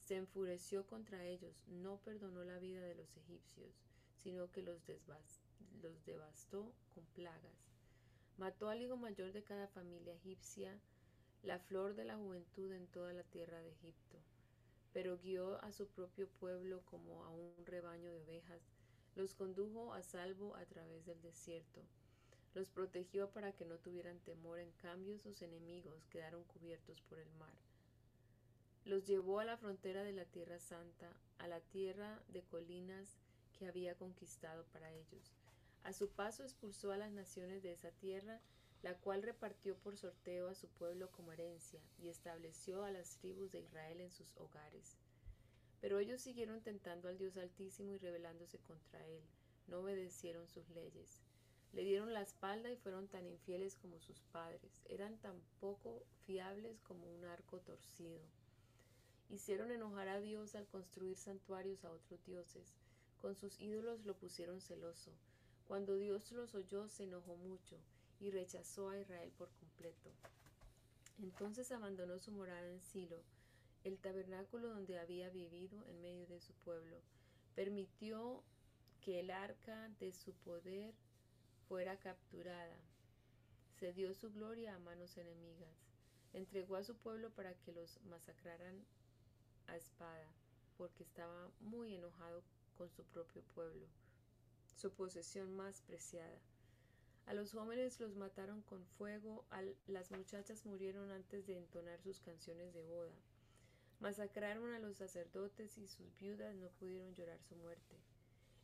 Se 0.00 0.16
enfureció 0.16 0.86
contra 0.86 1.24
ellos, 1.24 1.64
no 1.66 1.98
perdonó 1.98 2.44
la 2.44 2.58
vida 2.58 2.80
de 2.80 2.94
los 2.94 3.16
egipcios, 3.16 3.74
sino 4.22 4.50
que 4.50 4.62
los, 4.62 4.80
los 5.82 6.04
devastó 6.04 6.72
con 6.94 7.04
plagas. 7.14 7.72
Mató 8.36 8.68
al 8.68 8.80
hijo 8.80 8.96
mayor 8.96 9.32
de 9.32 9.42
cada 9.42 9.66
familia 9.68 10.14
egipcia, 10.14 10.80
la 11.42 11.58
flor 11.58 11.94
de 11.94 12.04
la 12.04 12.16
juventud 12.16 12.72
en 12.72 12.86
toda 12.86 13.12
la 13.12 13.24
tierra 13.24 13.60
de 13.60 13.70
Egipto 13.70 14.18
pero 14.92 15.18
guió 15.18 15.62
a 15.62 15.72
su 15.72 15.86
propio 15.86 16.28
pueblo 16.40 16.82
como 16.86 17.24
a 17.24 17.30
un 17.30 17.54
rebaño 17.66 18.10
de 18.10 18.18
ovejas, 18.18 18.60
los 19.18 19.34
condujo 19.34 19.92
a 19.94 20.02
salvo 20.02 20.54
a 20.54 20.64
través 20.64 21.04
del 21.04 21.20
desierto, 21.20 21.82
los 22.54 22.70
protegió 22.70 23.28
para 23.30 23.50
que 23.50 23.64
no 23.64 23.76
tuvieran 23.78 24.20
temor, 24.20 24.60
en 24.60 24.70
cambio 24.74 25.18
sus 25.18 25.42
enemigos 25.42 26.06
quedaron 26.06 26.44
cubiertos 26.44 27.02
por 27.02 27.18
el 27.18 27.30
mar. 27.32 27.52
Los 28.84 29.08
llevó 29.08 29.40
a 29.40 29.44
la 29.44 29.56
frontera 29.56 30.04
de 30.04 30.12
la 30.12 30.24
Tierra 30.24 30.60
Santa, 30.60 31.12
a 31.38 31.48
la 31.48 31.60
tierra 31.60 32.22
de 32.28 32.44
colinas 32.44 33.18
que 33.58 33.66
había 33.66 33.96
conquistado 33.96 34.64
para 34.72 34.92
ellos. 34.92 35.34
A 35.82 35.92
su 35.92 36.08
paso 36.10 36.44
expulsó 36.44 36.92
a 36.92 36.96
las 36.96 37.10
naciones 37.10 37.60
de 37.64 37.72
esa 37.72 37.90
tierra, 37.90 38.40
la 38.82 38.94
cual 38.94 39.24
repartió 39.24 39.76
por 39.78 39.96
sorteo 39.96 40.48
a 40.48 40.54
su 40.54 40.68
pueblo 40.68 41.10
como 41.10 41.32
herencia, 41.32 41.80
y 41.98 42.08
estableció 42.08 42.84
a 42.84 42.92
las 42.92 43.16
tribus 43.16 43.50
de 43.50 43.62
Israel 43.62 44.00
en 44.00 44.12
sus 44.12 44.36
hogares. 44.36 44.96
Pero 45.80 45.98
ellos 45.98 46.20
siguieron 46.20 46.60
tentando 46.60 47.08
al 47.08 47.18
Dios 47.18 47.36
Altísimo 47.36 47.92
y 47.92 47.98
rebelándose 47.98 48.58
contra 48.58 49.06
él, 49.06 49.22
no 49.66 49.80
obedecieron 49.80 50.48
sus 50.48 50.68
leyes. 50.70 51.22
Le 51.72 51.84
dieron 51.84 52.14
la 52.14 52.22
espalda 52.22 52.70
y 52.70 52.76
fueron 52.76 53.08
tan 53.08 53.26
infieles 53.26 53.76
como 53.76 54.00
sus 54.00 54.20
padres, 54.32 54.82
eran 54.88 55.18
tan 55.18 55.38
poco 55.60 56.02
fiables 56.26 56.80
como 56.80 57.06
un 57.14 57.24
arco 57.24 57.60
torcido. 57.60 58.20
Hicieron 59.28 59.70
enojar 59.70 60.08
a 60.08 60.20
Dios 60.20 60.54
al 60.54 60.66
construir 60.66 61.16
santuarios 61.16 61.84
a 61.84 61.90
otros 61.90 62.24
dioses, 62.24 62.74
con 63.20 63.36
sus 63.36 63.60
ídolos 63.60 64.04
lo 64.06 64.16
pusieron 64.16 64.60
celoso. 64.60 65.12
Cuando 65.66 65.96
Dios 65.96 66.32
los 66.32 66.54
oyó 66.54 66.88
se 66.88 67.04
enojó 67.04 67.36
mucho 67.36 67.76
y 68.20 68.30
rechazó 68.30 68.88
a 68.88 68.98
Israel 68.98 69.30
por 69.36 69.50
completo. 69.50 70.10
Entonces 71.20 71.70
abandonó 71.72 72.18
su 72.18 72.32
morada 72.32 72.66
en 72.70 72.80
Silo, 72.80 73.20
el 73.88 73.98
tabernáculo 73.98 74.68
donde 74.68 74.98
había 74.98 75.30
vivido 75.30 75.84
en 75.86 76.00
medio 76.00 76.26
de 76.26 76.40
su 76.40 76.52
pueblo. 76.54 76.96
Permitió 77.54 78.44
que 79.00 79.20
el 79.20 79.30
arca 79.30 79.88
de 79.98 80.12
su 80.12 80.32
poder 80.34 80.94
fuera 81.68 81.98
capturada. 81.98 82.76
Cedió 83.78 84.14
su 84.14 84.30
gloria 84.32 84.74
a 84.74 84.78
manos 84.78 85.16
enemigas. 85.16 85.88
Entregó 86.32 86.76
a 86.76 86.84
su 86.84 86.96
pueblo 86.96 87.30
para 87.30 87.54
que 87.54 87.72
los 87.72 87.98
masacraran 88.04 88.84
a 89.66 89.76
espada, 89.76 90.28
porque 90.76 91.02
estaba 91.02 91.50
muy 91.60 91.94
enojado 91.94 92.42
con 92.76 92.90
su 92.90 93.04
propio 93.04 93.42
pueblo, 93.54 93.86
su 94.76 94.92
posesión 94.92 95.54
más 95.56 95.80
preciada. 95.82 96.38
A 97.26 97.34
los 97.34 97.52
jóvenes 97.52 98.00
los 98.00 98.14
mataron 98.14 98.62
con 98.62 98.86
fuego, 98.86 99.44
las 99.86 100.10
muchachas 100.10 100.64
murieron 100.64 101.10
antes 101.10 101.46
de 101.46 101.56
entonar 101.58 102.00
sus 102.02 102.20
canciones 102.20 102.72
de 102.72 102.82
boda. 102.82 103.14
Masacraron 104.00 104.72
a 104.74 104.78
los 104.78 104.96
sacerdotes 104.96 105.76
y 105.76 105.88
sus 105.88 106.16
viudas 106.18 106.54
no 106.54 106.68
pudieron 106.68 107.14
llorar 107.14 107.42
su 107.42 107.56
muerte. 107.56 107.96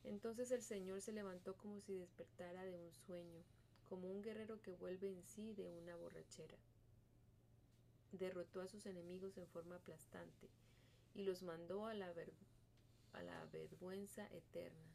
Entonces 0.05 0.51
el 0.53 0.63
Señor 0.63 1.01
se 1.01 1.13
levantó 1.13 1.57
como 1.57 1.81
si 1.81 1.95
despertara 1.95 2.65
de 2.65 2.77
un 2.77 2.93
sueño, 2.93 3.43
como 3.89 4.11
un 4.11 4.23
guerrero 4.23 4.61
que 4.63 4.75
vuelve 4.75 5.09
en 5.09 5.25
sí 5.25 5.53
de 5.55 5.71
una 5.71 5.97
borrachera. 5.97 6.57
Derrotó 8.13 8.61
a 8.61 8.69
sus 8.69 8.87
enemigos 8.87 9.37
en 9.37 9.49
forma 9.49 9.77
aplastante 9.77 10.49
y 11.15 11.25
los 11.25 11.43
mandó 11.43 11.87
a 11.87 11.95
la, 11.95 12.13
a 13.15 13.23
la 13.23 13.45
vergüenza 13.47 14.27
eterna. 14.29 14.95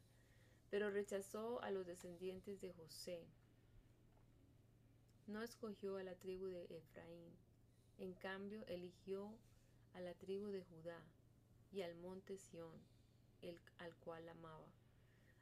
Pero 0.70 0.90
rechazó 0.90 1.62
a 1.64 1.72
los 1.72 1.86
descendientes 1.86 2.62
de 2.62 2.72
José. 2.72 3.26
No 5.28 5.42
escogió 5.44 5.98
a 5.98 6.04
la 6.04 6.16
tribu 6.16 6.48
de 6.48 6.64
Efraín. 6.66 7.34
En 7.98 8.14
cambio, 8.14 8.64
eligió 8.68 9.38
a 9.94 10.02
la 10.02 10.14
tribu 10.14 10.48
de 10.50 10.64
Judá 10.64 11.02
y 11.72 11.82
al 11.82 11.96
monte 11.96 12.38
Sión, 12.38 12.72
el, 13.42 13.60
al 13.78 13.96
cual 13.98 14.28
amaba. 14.30 14.68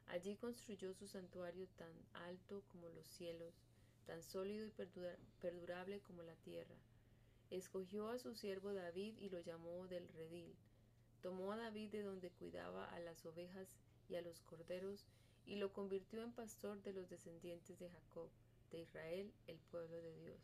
Allí 0.08 0.36
construyó 0.36 0.94
su 0.94 1.06
santuario 1.06 1.66
tan 1.76 1.92
alto 2.14 2.62
como 2.68 2.88
los 2.88 3.06
cielos, 3.06 3.54
tan 4.06 4.22
sólido 4.22 4.66
y 4.66 4.72
perdurable 5.40 6.00
como 6.00 6.22
la 6.22 6.34
tierra. 6.36 6.76
Escogió 7.50 8.08
a 8.08 8.18
su 8.18 8.34
siervo 8.34 8.72
David 8.72 9.16
y 9.18 9.28
lo 9.28 9.40
llamó 9.40 9.86
del 9.86 10.08
redil. 10.08 10.54
Tomó 11.20 11.52
a 11.52 11.56
David 11.56 11.90
de 11.90 12.02
donde 12.02 12.30
cuidaba 12.30 12.86
a 12.86 13.00
las 13.00 13.24
ovejas 13.26 13.76
y 14.08 14.14
a 14.14 14.22
los 14.22 14.40
corderos 14.42 15.06
y 15.44 15.56
lo 15.56 15.72
convirtió 15.72 16.22
en 16.22 16.32
pastor 16.32 16.82
de 16.82 16.92
los 16.92 17.08
descendientes 17.08 17.78
de 17.78 17.88
Jacob, 17.88 18.28
de 18.70 18.80
Israel, 18.80 19.32
el 19.46 19.58
pueblo 19.70 19.96
de 19.96 20.14
Dios. 20.20 20.40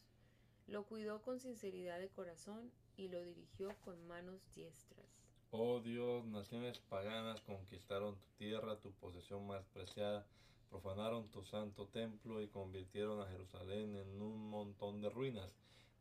Lo 0.66 0.84
cuidó 0.84 1.22
con 1.22 1.40
sinceridad 1.40 1.98
de 1.98 2.09
corazón 2.09 2.70
y 2.97 3.09
lo 3.09 3.22
dirigió 3.22 3.74
con 3.84 4.07
manos 4.07 4.40
diestras. 4.55 5.07
Oh 5.51 5.80
Dios, 5.80 6.24
naciones 6.26 6.78
paganas 6.78 7.40
conquistaron 7.42 8.16
tu 8.16 8.28
tierra, 8.38 8.80
tu 8.80 8.92
posesión 8.92 9.47
más 9.47 9.64
preciada, 9.72 10.26
profanaron 10.68 11.28
tu 11.28 11.45
santo 11.45 11.86
templo 11.86 12.42
y 12.42 12.49
convirtieron 12.49 13.20
a 13.20 13.28
Jerusalén 13.28 13.97
en 13.97 14.20
un 14.20 14.51
montón 14.51 15.01
de 15.01 15.11
ruinas. 15.11 15.51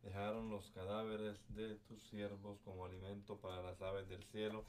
Dejaron 0.02 0.50
los 0.50 0.70
cadáveres 0.72 1.38
de 1.54 1.76
tus 1.76 2.02
siervos 2.08 2.58
como 2.64 2.84
alimento 2.84 3.36
para 3.36 3.62
las 3.62 3.80
aves 3.80 4.08
del 4.08 4.22
cielo. 4.24 4.64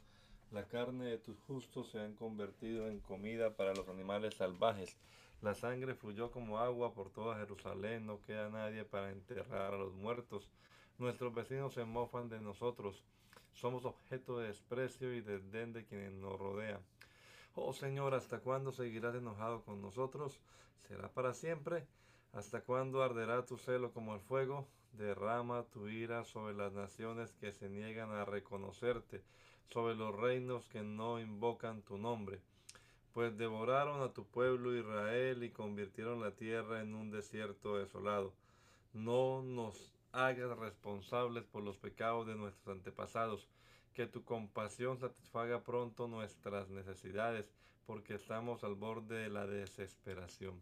La 0.51 0.67
carne 0.67 1.05
de 1.05 1.17
tus 1.17 1.37
justos 1.41 1.89
se 1.89 1.99
han 1.99 2.13
convertido 2.13 2.87
en 2.87 2.99
comida 2.99 3.55
para 3.55 3.73
los 3.73 3.89
animales 3.89 4.35
salvajes. 4.35 4.95
La 5.41 5.53
sangre 5.53 5.95
fluyó 5.95 6.31
como 6.31 6.59
agua 6.59 6.93
por 6.93 7.09
toda 7.09 7.37
Jerusalén. 7.37 8.05
No 8.05 8.21
queda 8.21 8.49
nadie 8.49 8.85
para 8.85 9.11
enterrar 9.11 9.73
a 9.73 9.77
los 9.77 9.93
muertos. 9.93 10.47
Nuestros 10.97 11.33
vecinos 11.33 11.73
se 11.73 11.85
mofan 11.85 12.29
de 12.29 12.39
nosotros 12.39 13.03
somos 13.55 13.85
objeto 13.85 14.37
de 14.37 14.47
desprecio 14.47 15.13
y 15.13 15.21
desdén 15.21 15.71
de 15.71 15.85
quienes 15.85 16.11
nos 16.13 16.37
rodean. 16.37 16.81
Oh 17.55 17.73
Señor, 17.73 18.13
¿hasta 18.13 18.39
cuándo 18.39 18.73
seguirás 18.73 19.15
enojado 19.15 19.63
con 19.63 19.81
nosotros? 19.81 20.39
¿Será 20.87 21.07
para 21.07 21.33
siempre? 21.33 21.87
¿Hasta 22.33 22.61
cuándo 22.61 23.01
arderá 23.01 23.45
tu 23.45 23.57
celo 23.57 23.93
como 23.93 24.13
el 24.13 24.19
fuego? 24.19 24.67
Derrama 24.91 25.63
tu 25.63 25.87
ira 25.87 26.25
sobre 26.25 26.53
las 26.53 26.73
naciones 26.73 27.31
que 27.33 27.53
se 27.53 27.69
niegan 27.69 28.11
a 28.11 28.25
reconocerte, 28.25 29.23
sobre 29.67 29.95
los 29.95 30.13
reinos 30.13 30.67
que 30.67 30.83
no 30.83 31.21
invocan 31.21 31.81
tu 31.81 31.97
nombre. 31.97 32.41
Pues 33.13 33.37
devoraron 33.37 34.01
a 34.01 34.11
tu 34.11 34.25
pueblo 34.25 34.75
Israel 34.75 35.43
y 35.43 35.49
convirtieron 35.49 36.19
la 36.19 36.31
tierra 36.31 36.81
en 36.81 36.93
un 36.93 37.09
desierto 37.09 37.77
desolado. 37.77 38.33
No 38.91 39.41
nos 39.41 39.94
hagas 40.15 40.57
responsables 40.57 41.43
por 41.43 41.61
los 41.61 41.77
pecados 41.77 42.25
de 42.25 42.35
nuestros 42.35 42.77
antepasados, 42.77 43.49
que 43.93 44.07
tu 44.07 44.23
compasión 44.23 44.97
satisfaga 44.97 45.61
pronto 45.61 46.07
nuestras 46.07 46.69
necesidades, 46.69 47.51
porque 47.85 48.15
estamos 48.15 48.63
al 48.63 48.75
borde 48.75 49.17
de 49.17 49.29
la 49.29 49.45
desesperación. 49.45 50.61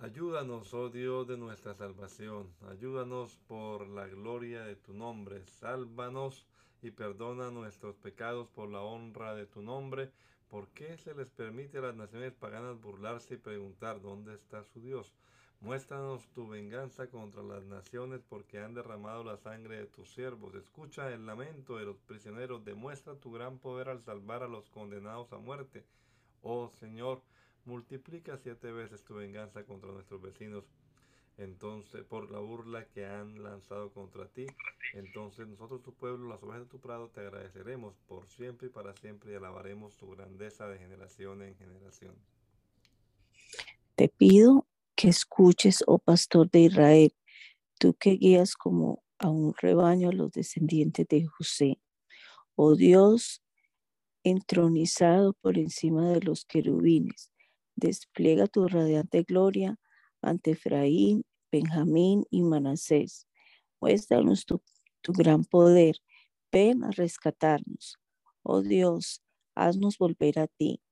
Ayúdanos, 0.00 0.74
oh 0.74 0.90
Dios 0.90 1.26
de 1.26 1.38
nuestra 1.38 1.74
salvación, 1.74 2.54
ayúdanos 2.70 3.36
por 3.48 3.88
la 3.88 4.06
gloria 4.06 4.62
de 4.62 4.76
tu 4.76 4.92
nombre, 4.92 5.44
sálvanos 5.46 6.46
y 6.82 6.90
perdona 6.90 7.50
nuestros 7.50 7.96
pecados 7.96 8.48
por 8.48 8.68
la 8.68 8.82
honra 8.82 9.34
de 9.34 9.46
tu 9.46 9.62
nombre. 9.62 10.12
¿Por 10.48 10.68
qué 10.68 10.96
se 10.98 11.14
les 11.14 11.28
permite 11.28 11.78
a 11.78 11.82
las 11.82 11.96
naciones 11.96 12.32
paganas 12.32 12.80
burlarse 12.80 13.34
y 13.34 13.38
preguntar 13.38 14.00
dónde 14.00 14.34
está 14.34 14.62
su 14.62 14.80
Dios? 14.80 15.12
Muéstranos 15.60 16.24
tu 16.34 16.46
venganza 16.46 17.08
contra 17.08 17.42
las 17.42 17.64
naciones 17.64 18.20
porque 18.28 18.60
han 18.60 18.74
derramado 18.74 19.24
la 19.24 19.36
sangre 19.38 19.78
de 19.78 19.86
tus 19.86 20.08
siervos. 20.14 20.54
Escucha 20.54 21.12
el 21.12 21.26
lamento 21.26 21.76
de 21.76 21.84
los 21.84 21.96
prisioneros. 21.98 22.64
Demuestra 22.64 23.16
tu 23.16 23.32
gran 23.32 23.58
poder 23.58 23.88
al 23.88 24.00
salvar 24.04 24.44
a 24.44 24.48
los 24.48 24.68
condenados 24.70 25.32
a 25.32 25.38
muerte. 25.38 25.84
Oh 26.42 26.70
Señor, 26.78 27.22
multiplica 27.64 28.38
siete 28.38 28.70
veces 28.70 29.02
tu 29.02 29.14
venganza 29.14 29.64
contra 29.64 29.90
nuestros 29.90 30.22
vecinos. 30.22 30.64
Entonces, 31.38 32.04
por 32.04 32.30
la 32.30 32.38
burla 32.38 32.84
que 32.86 33.06
han 33.06 33.42
lanzado 33.42 33.92
contra 33.92 34.26
ti, 34.26 34.46
entonces 34.92 35.46
nosotros, 35.46 35.82
tu 35.82 35.92
pueblo, 35.92 36.28
las 36.28 36.42
ovejas 36.42 36.62
de 36.62 36.68
tu 36.68 36.80
prado, 36.80 37.10
te 37.10 37.20
agradeceremos 37.20 37.94
por 38.08 38.26
siempre 38.26 38.66
y 38.68 38.70
para 38.70 38.92
siempre 38.94 39.32
y 39.32 39.36
alabaremos 39.36 39.96
tu 39.96 40.10
grandeza 40.10 40.68
de 40.68 40.78
generación 40.78 41.42
en 41.42 41.54
generación. 41.56 42.14
Te 43.94 44.08
pido 44.08 44.66
que 44.98 45.08
escuches, 45.08 45.84
oh 45.86 46.00
pastor 46.00 46.50
de 46.50 46.62
Israel, 46.62 47.14
tú 47.78 47.94
que 47.94 48.16
guías 48.16 48.56
como 48.56 49.04
a 49.20 49.30
un 49.30 49.54
rebaño 49.54 50.08
a 50.08 50.12
los 50.12 50.32
descendientes 50.32 51.06
de 51.06 51.24
José. 51.24 51.80
Oh 52.56 52.74
Dios, 52.74 53.40
entronizado 54.24 55.34
por 55.34 55.56
encima 55.56 56.10
de 56.10 56.20
los 56.20 56.44
querubines, 56.44 57.30
despliega 57.76 58.48
tu 58.48 58.66
radiante 58.66 59.22
gloria 59.22 59.78
ante 60.20 60.50
Efraín, 60.50 61.24
Benjamín 61.52 62.24
y 62.28 62.42
Manasés. 62.42 63.28
Muéstranos 63.80 64.46
tu, 64.46 64.60
tu 65.00 65.12
gran 65.12 65.44
poder. 65.44 65.94
Ven 66.50 66.82
a 66.82 66.90
rescatarnos. 66.90 67.98
Oh 68.42 68.62
Dios, 68.62 69.22
haznos 69.54 69.96
volver 69.96 70.40
a 70.40 70.48
ti. 70.48 70.82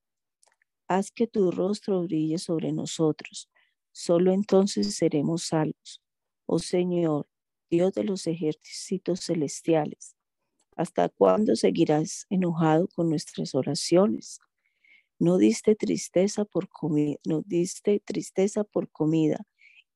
Haz 0.86 1.10
que 1.10 1.26
tu 1.26 1.50
rostro 1.50 2.02
brille 2.02 2.38
sobre 2.38 2.70
nosotros 2.70 3.48
Solo 3.98 4.30
entonces 4.34 4.94
seremos 4.94 5.44
salvos. 5.44 6.02
Oh 6.44 6.58
Señor, 6.58 7.26
Dios 7.70 7.94
de 7.94 8.04
los 8.04 8.26
ejércitos 8.26 9.20
celestiales, 9.20 10.14
¿hasta 10.76 11.08
cuándo 11.08 11.56
seguirás 11.56 12.26
enojado 12.28 12.88
con 12.88 13.08
nuestras 13.08 13.54
oraciones? 13.54 14.38
No 15.18 15.38
diste 15.38 15.74
tristeza 15.74 16.44
por 16.44 16.68
comida, 16.68 17.16
no 17.24 17.40
diste 17.40 17.98
tristeza 18.00 18.64
por 18.64 18.90
comida 18.90 19.46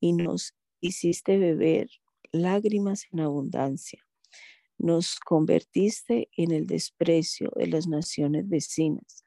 y 0.01 0.15
nos 0.15 0.55
hiciste 0.81 1.37
beber 1.37 1.91
lágrimas 2.33 3.05
en 3.13 3.21
abundancia. 3.21 4.03
Nos 4.79 5.21
convertiste 5.21 6.31
en 6.39 6.53
el 6.53 6.67
desprecio 6.67 7.53
de 7.55 7.67
las 7.67 7.87
naciones 7.87 8.49
vecinas. 8.49 9.25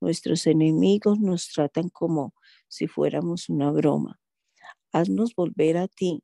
Nuestros 0.00 0.48
enemigos 0.48 1.20
nos 1.20 1.48
tratan 1.52 1.90
como 1.90 2.34
si 2.68 2.86
fuéramos 2.86 3.48
una 3.48 3.70
broma. 3.70 4.20
Haznos 4.92 5.34
volver 5.34 5.76
a 5.76 5.88
ti, 5.88 6.22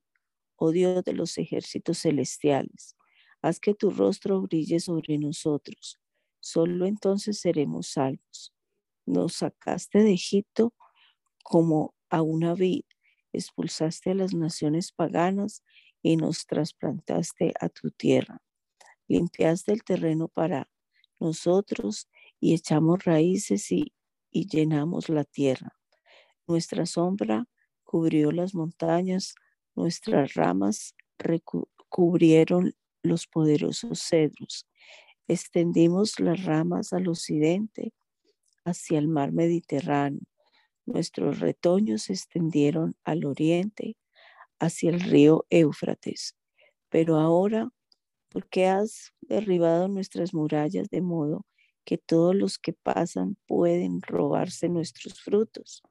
oh 0.57 0.71
Dios 0.71 1.05
de 1.05 1.13
los 1.13 1.39
ejércitos 1.39 1.99
celestiales. 1.99 2.97
Haz 3.43 3.59
que 3.59 3.75
tu 3.75 3.91
rostro 3.91 4.41
brille 4.43 4.81
sobre 4.81 5.19
nosotros. 5.19 5.99
Solo 6.41 6.87
entonces 6.87 7.41
seremos 7.41 7.89
salvos. 7.89 8.55
Nos 9.05 9.35
sacaste 9.35 9.99
de 9.99 10.13
Egipto 10.13 10.75
como 11.43 11.95
a 12.09 12.23
una 12.23 12.55
vid, 12.55 12.85
expulsaste 13.33 14.11
a 14.11 14.15
las 14.15 14.35
naciones 14.35 14.93
paganas 14.93 15.63
y 16.03 16.17
nos 16.17 16.47
trasplantaste 16.47 17.53
a 17.61 17.69
tu 17.69 17.91
tierra. 17.91 18.41
Limpiaste 19.09 19.73
el 19.73 19.83
terreno 19.83 20.29
para 20.29 20.71
nosotros 21.19 22.09
y 22.41 22.55
echamos 22.55 23.05
raíces 23.05 23.71
y, 23.73 23.93
y 24.31 24.49
llenamos 24.49 25.09
la 25.09 25.25
tierra. 25.25 25.77
Nuestra 26.53 26.85
sombra 26.85 27.47
cubrió 27.83 28.31
las 28.31 28.55
montañas, 28.55 29.37
nuestras 29.75 30.35
ramas 30.35 30.95
cubrieron 31.89 32.75
los 33.03 33.27
poderosos 33.27 34.01
cedros. 34.01 34.67
Extendimos 35.29 36.21
las 36.21 36.45
ramas 36.45 36.93
al 36.93 37.09
occidente 37.09 37.95
hacia 38.67 38.99
el 38.99 39.09
mar 39.09 39.33
Mediterráneo. 39.33 40.21
Nuestros 40.85 41.41
retoños 41.41 42.03
se 42.03 42.13
extendieron 42.13 42.97
al 43.03 43.25
oriente 43.25 43.97
hacia 44.61 44.91
el 44.91 45.01
río 45.01 45.47
Éufrates. 45.49 46.37
Pero 46.91 47.17
ahora, 47.17 47.71
¿por 48.29 48.47
qué 48.51 48.67
has 48.67 49.15
derribado 49.23 49.89
nuestras 49.89 50.35
murallas 50.35 50.91
de 50.91 51.01
modo 51.01 51.47
que 51.87 51.97
todos 51.97 52.37
los 52.37 52.59
que 52.59 52.75
pasan 52.75 53.39
pueden 53.47 54.03
robarse 54.03 54.69
nuestros 54.69 55.19
frutos? 55.23 55.83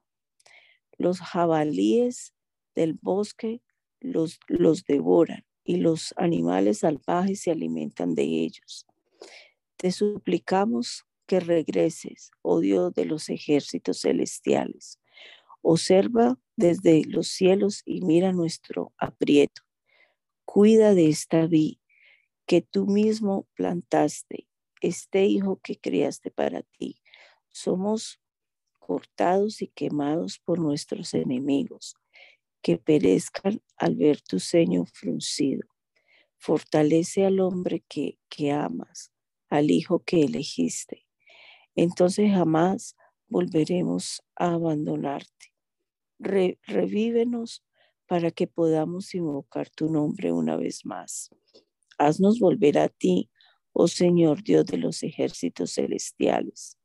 Los 1.02 1.18
jabalíes 1.18 2.32
del 2.76 2.94
bosque 2.94 3.60
los, 3.98 4.38
los 4.46 4.84
devoran 4.84 5.44
y 5.64 5.78
los 5.78 6.14
animales 6.16 6.78
salvajes 6.78 7.40
se 7.40 7.50
alimentan 7.50 8.14
de 8.14 8.22
ellos. 8.22 8.86
Te 9.76 9.90
suplicamos 9.90 11.04
que 11.26 11.40
regreses, 11.40 12.30
oh 12.40 12.60
Dios 12.60 12.94
de 12.94 13.04
los 13.04 13.30
ejércitos 13.30 14.02
celestiales. 14.02 15.00
Observa 15.60 16.38
desde 16.54 17.02
los 17.04 17.26
cielos 17.26 17.82
y 17.84 18.02
mira 18.02 18.30
nuestro 18.30 18.92
aprieto. 18.96 19.62
Cuida 20.44 20.94
de 20.94 21.08
esta 21.08 21.48
vid 21.48 21.78
que 22.46 22.62
tú 22.62 22.86
mismo 22.86 23.48
plantaste, 23.54 24.46
este 24.80 25.24
hijo 25.24 25.58
que 25.64 25.80
criaste 25.80 26.30
para 26.30 26.62
ti. 26.62 27.02
Somos 27.50 28.21
cortados 28.92 29.62
y 29.62 29.68
quemados 29.68 30.38
por 30.38 30.58
nuestros 30.58 31.14
enemigos, 31.14 31.96
que 32.60 32.76
perezcan 32.76 33.62
al 33.78 33.96
ver 33.96 34.20
tu 34.20 34.38
ceño 34.38 34.84
fruncido. 34.84 35.66
Fortalece 36.36 37.24
al 37.24 37.40
hombre 37.40 37.82
que, 37.88 38.18
que 38.28 38.52
amas, 38.52 39.10
al 39.48 39.70
hijo 39.70 40.00
que 40.04 40.24
elegiste. 40.24 41.06
Entonces 41.74 42.30
jamás 42.32 42.94
volveremos 43.28 44.22
a 44.36 44.52
abandonarte. 44.52 45.54
revívenos 46.18 47.64
para 48.06 48.30
que 48.30 48.46
podamos 48.46 49.14
invocar 49.14 49.70
tu 49.70 49.88
nombre 49.88 50.32
una 50.32 50.56
vez 50.56 50.84
más. 50.84 51.30
Haznos 51.96 52.40
volver 52.40 52.76
a 52.76 52.90
ti, 52.90 53.30
oh 53.72 53.88
Señor 53.88 54.42
Dios 54.42 54.66
de 54.66 54.76
los 54.76 55.02
ejércitos 55.02 55.72
celestiales 55.72 56.76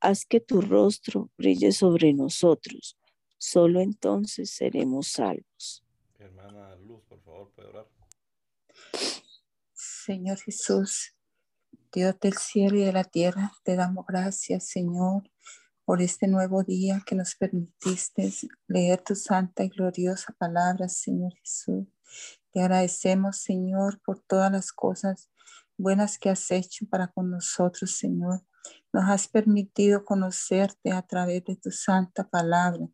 haz 0.00 0.24
que 0.24 0.40
tu 0.40 0.60
rostro 0.60 1.30
brille 1.36 1.72
sobre 1.72 2.12
nosotros. 2.12 2.96
Solo 3.38 3.80
entonces 3.80 4.50
seremos 4.50 5.08
salvos. 5.08 5.84
Hermana 6.18 6.76
Luz, 6.76 7.02
por 7.08 7.22
favor, 7.22 7.52
puede 7.54 7.68
orar. 7.68 7.88
Señor 9.72 10.38
Jesús, 10.38 11.14
Dios 11.92 12.18
del 12.20 12.34
cielo 12.34 12.76
y 12.76 12.84
de 12.84 12.92
la 12.92 13.04
tierra, 13.04 13.52
te 13.64 13.76
damos 13.76 14.06
gracias, 14.06 14.68
Señor, 14.68 15.30
por 15.84 16.02
este 16.02 16.28
nuevo 16.28 16.62
día 16.62 17.02
que 17.06 17.14
nos 17.14 17.34
permitiste 17.34 18.32
leer 18.68 19.02
tu 19.02 19.14
santa 19.14 19.64
y 19.64 19.68
gloriosa 19.68 20.34
palabra, 20.38 20.88
Señor 20.88 21.34
Jesús. 21.34 21.86
Te 22.52 22.60
agradecemos, 22.60 23.38
Señor, 23.38 24.00
por 24.02 24.20
todas 24.20 24.50
las 24.50 24.72
cosas 24.72 25.30
buenas 25.76 26.18
que 26.18 26.28
has 26.28 26.50
hecho 26.50 26.86
para 26.90 27.08
con 27.08 27.30
nosotros, 27.30 27.96
Señor. 27.96 28.42
Nos 28.92 29.04
has 29.08 29.28
permitido 29.28 30.04
conocerte 30.04 30.90
a 30.90 31.02
través 31.02 31.44
de 31.44 31.54
tu 31.54 31.70
santa 31.70 32.28
palabra 32.28 32.88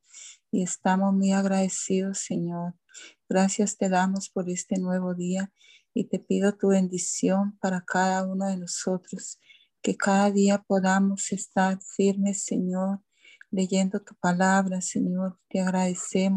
y 0.51 0.63
estamos 0.63 1.15
muy 1.15 1.33
agradecidos, 1.33 2.19
Señor. 2.19 2.75
Gracias 3.29 3.79
te 3.79 3.89
damos 3.89 4.29
por 4.29 4.51
este 4.51 4.79
nuevo 4.79 5.15
día 5.15 5.51
y 5.95 6.05
te 6.05 6.19
pido 6.19 6.55
tu 6.55 6.69
bendición 6.69 7.57
para 7.61 7.83
cada 7.83 8.27
uno 8.27 8.47
de 8.47 8.59
nosotros, 8.59 9.41
que 9.83 9.97
cada 9.97 10.31
día 10.31 10.63
podamos 10.67 11.33
estar 11.33 11.79
firmes, 11.97 12.45
Señor, 12.45 13.01
leyendo 13.51 14.01
tu 14.01 14.15
palabra, 14.17 14.83
Señor. 14.83 15.39
Te 15.49 15.61
agradecemos. 15.61 16.37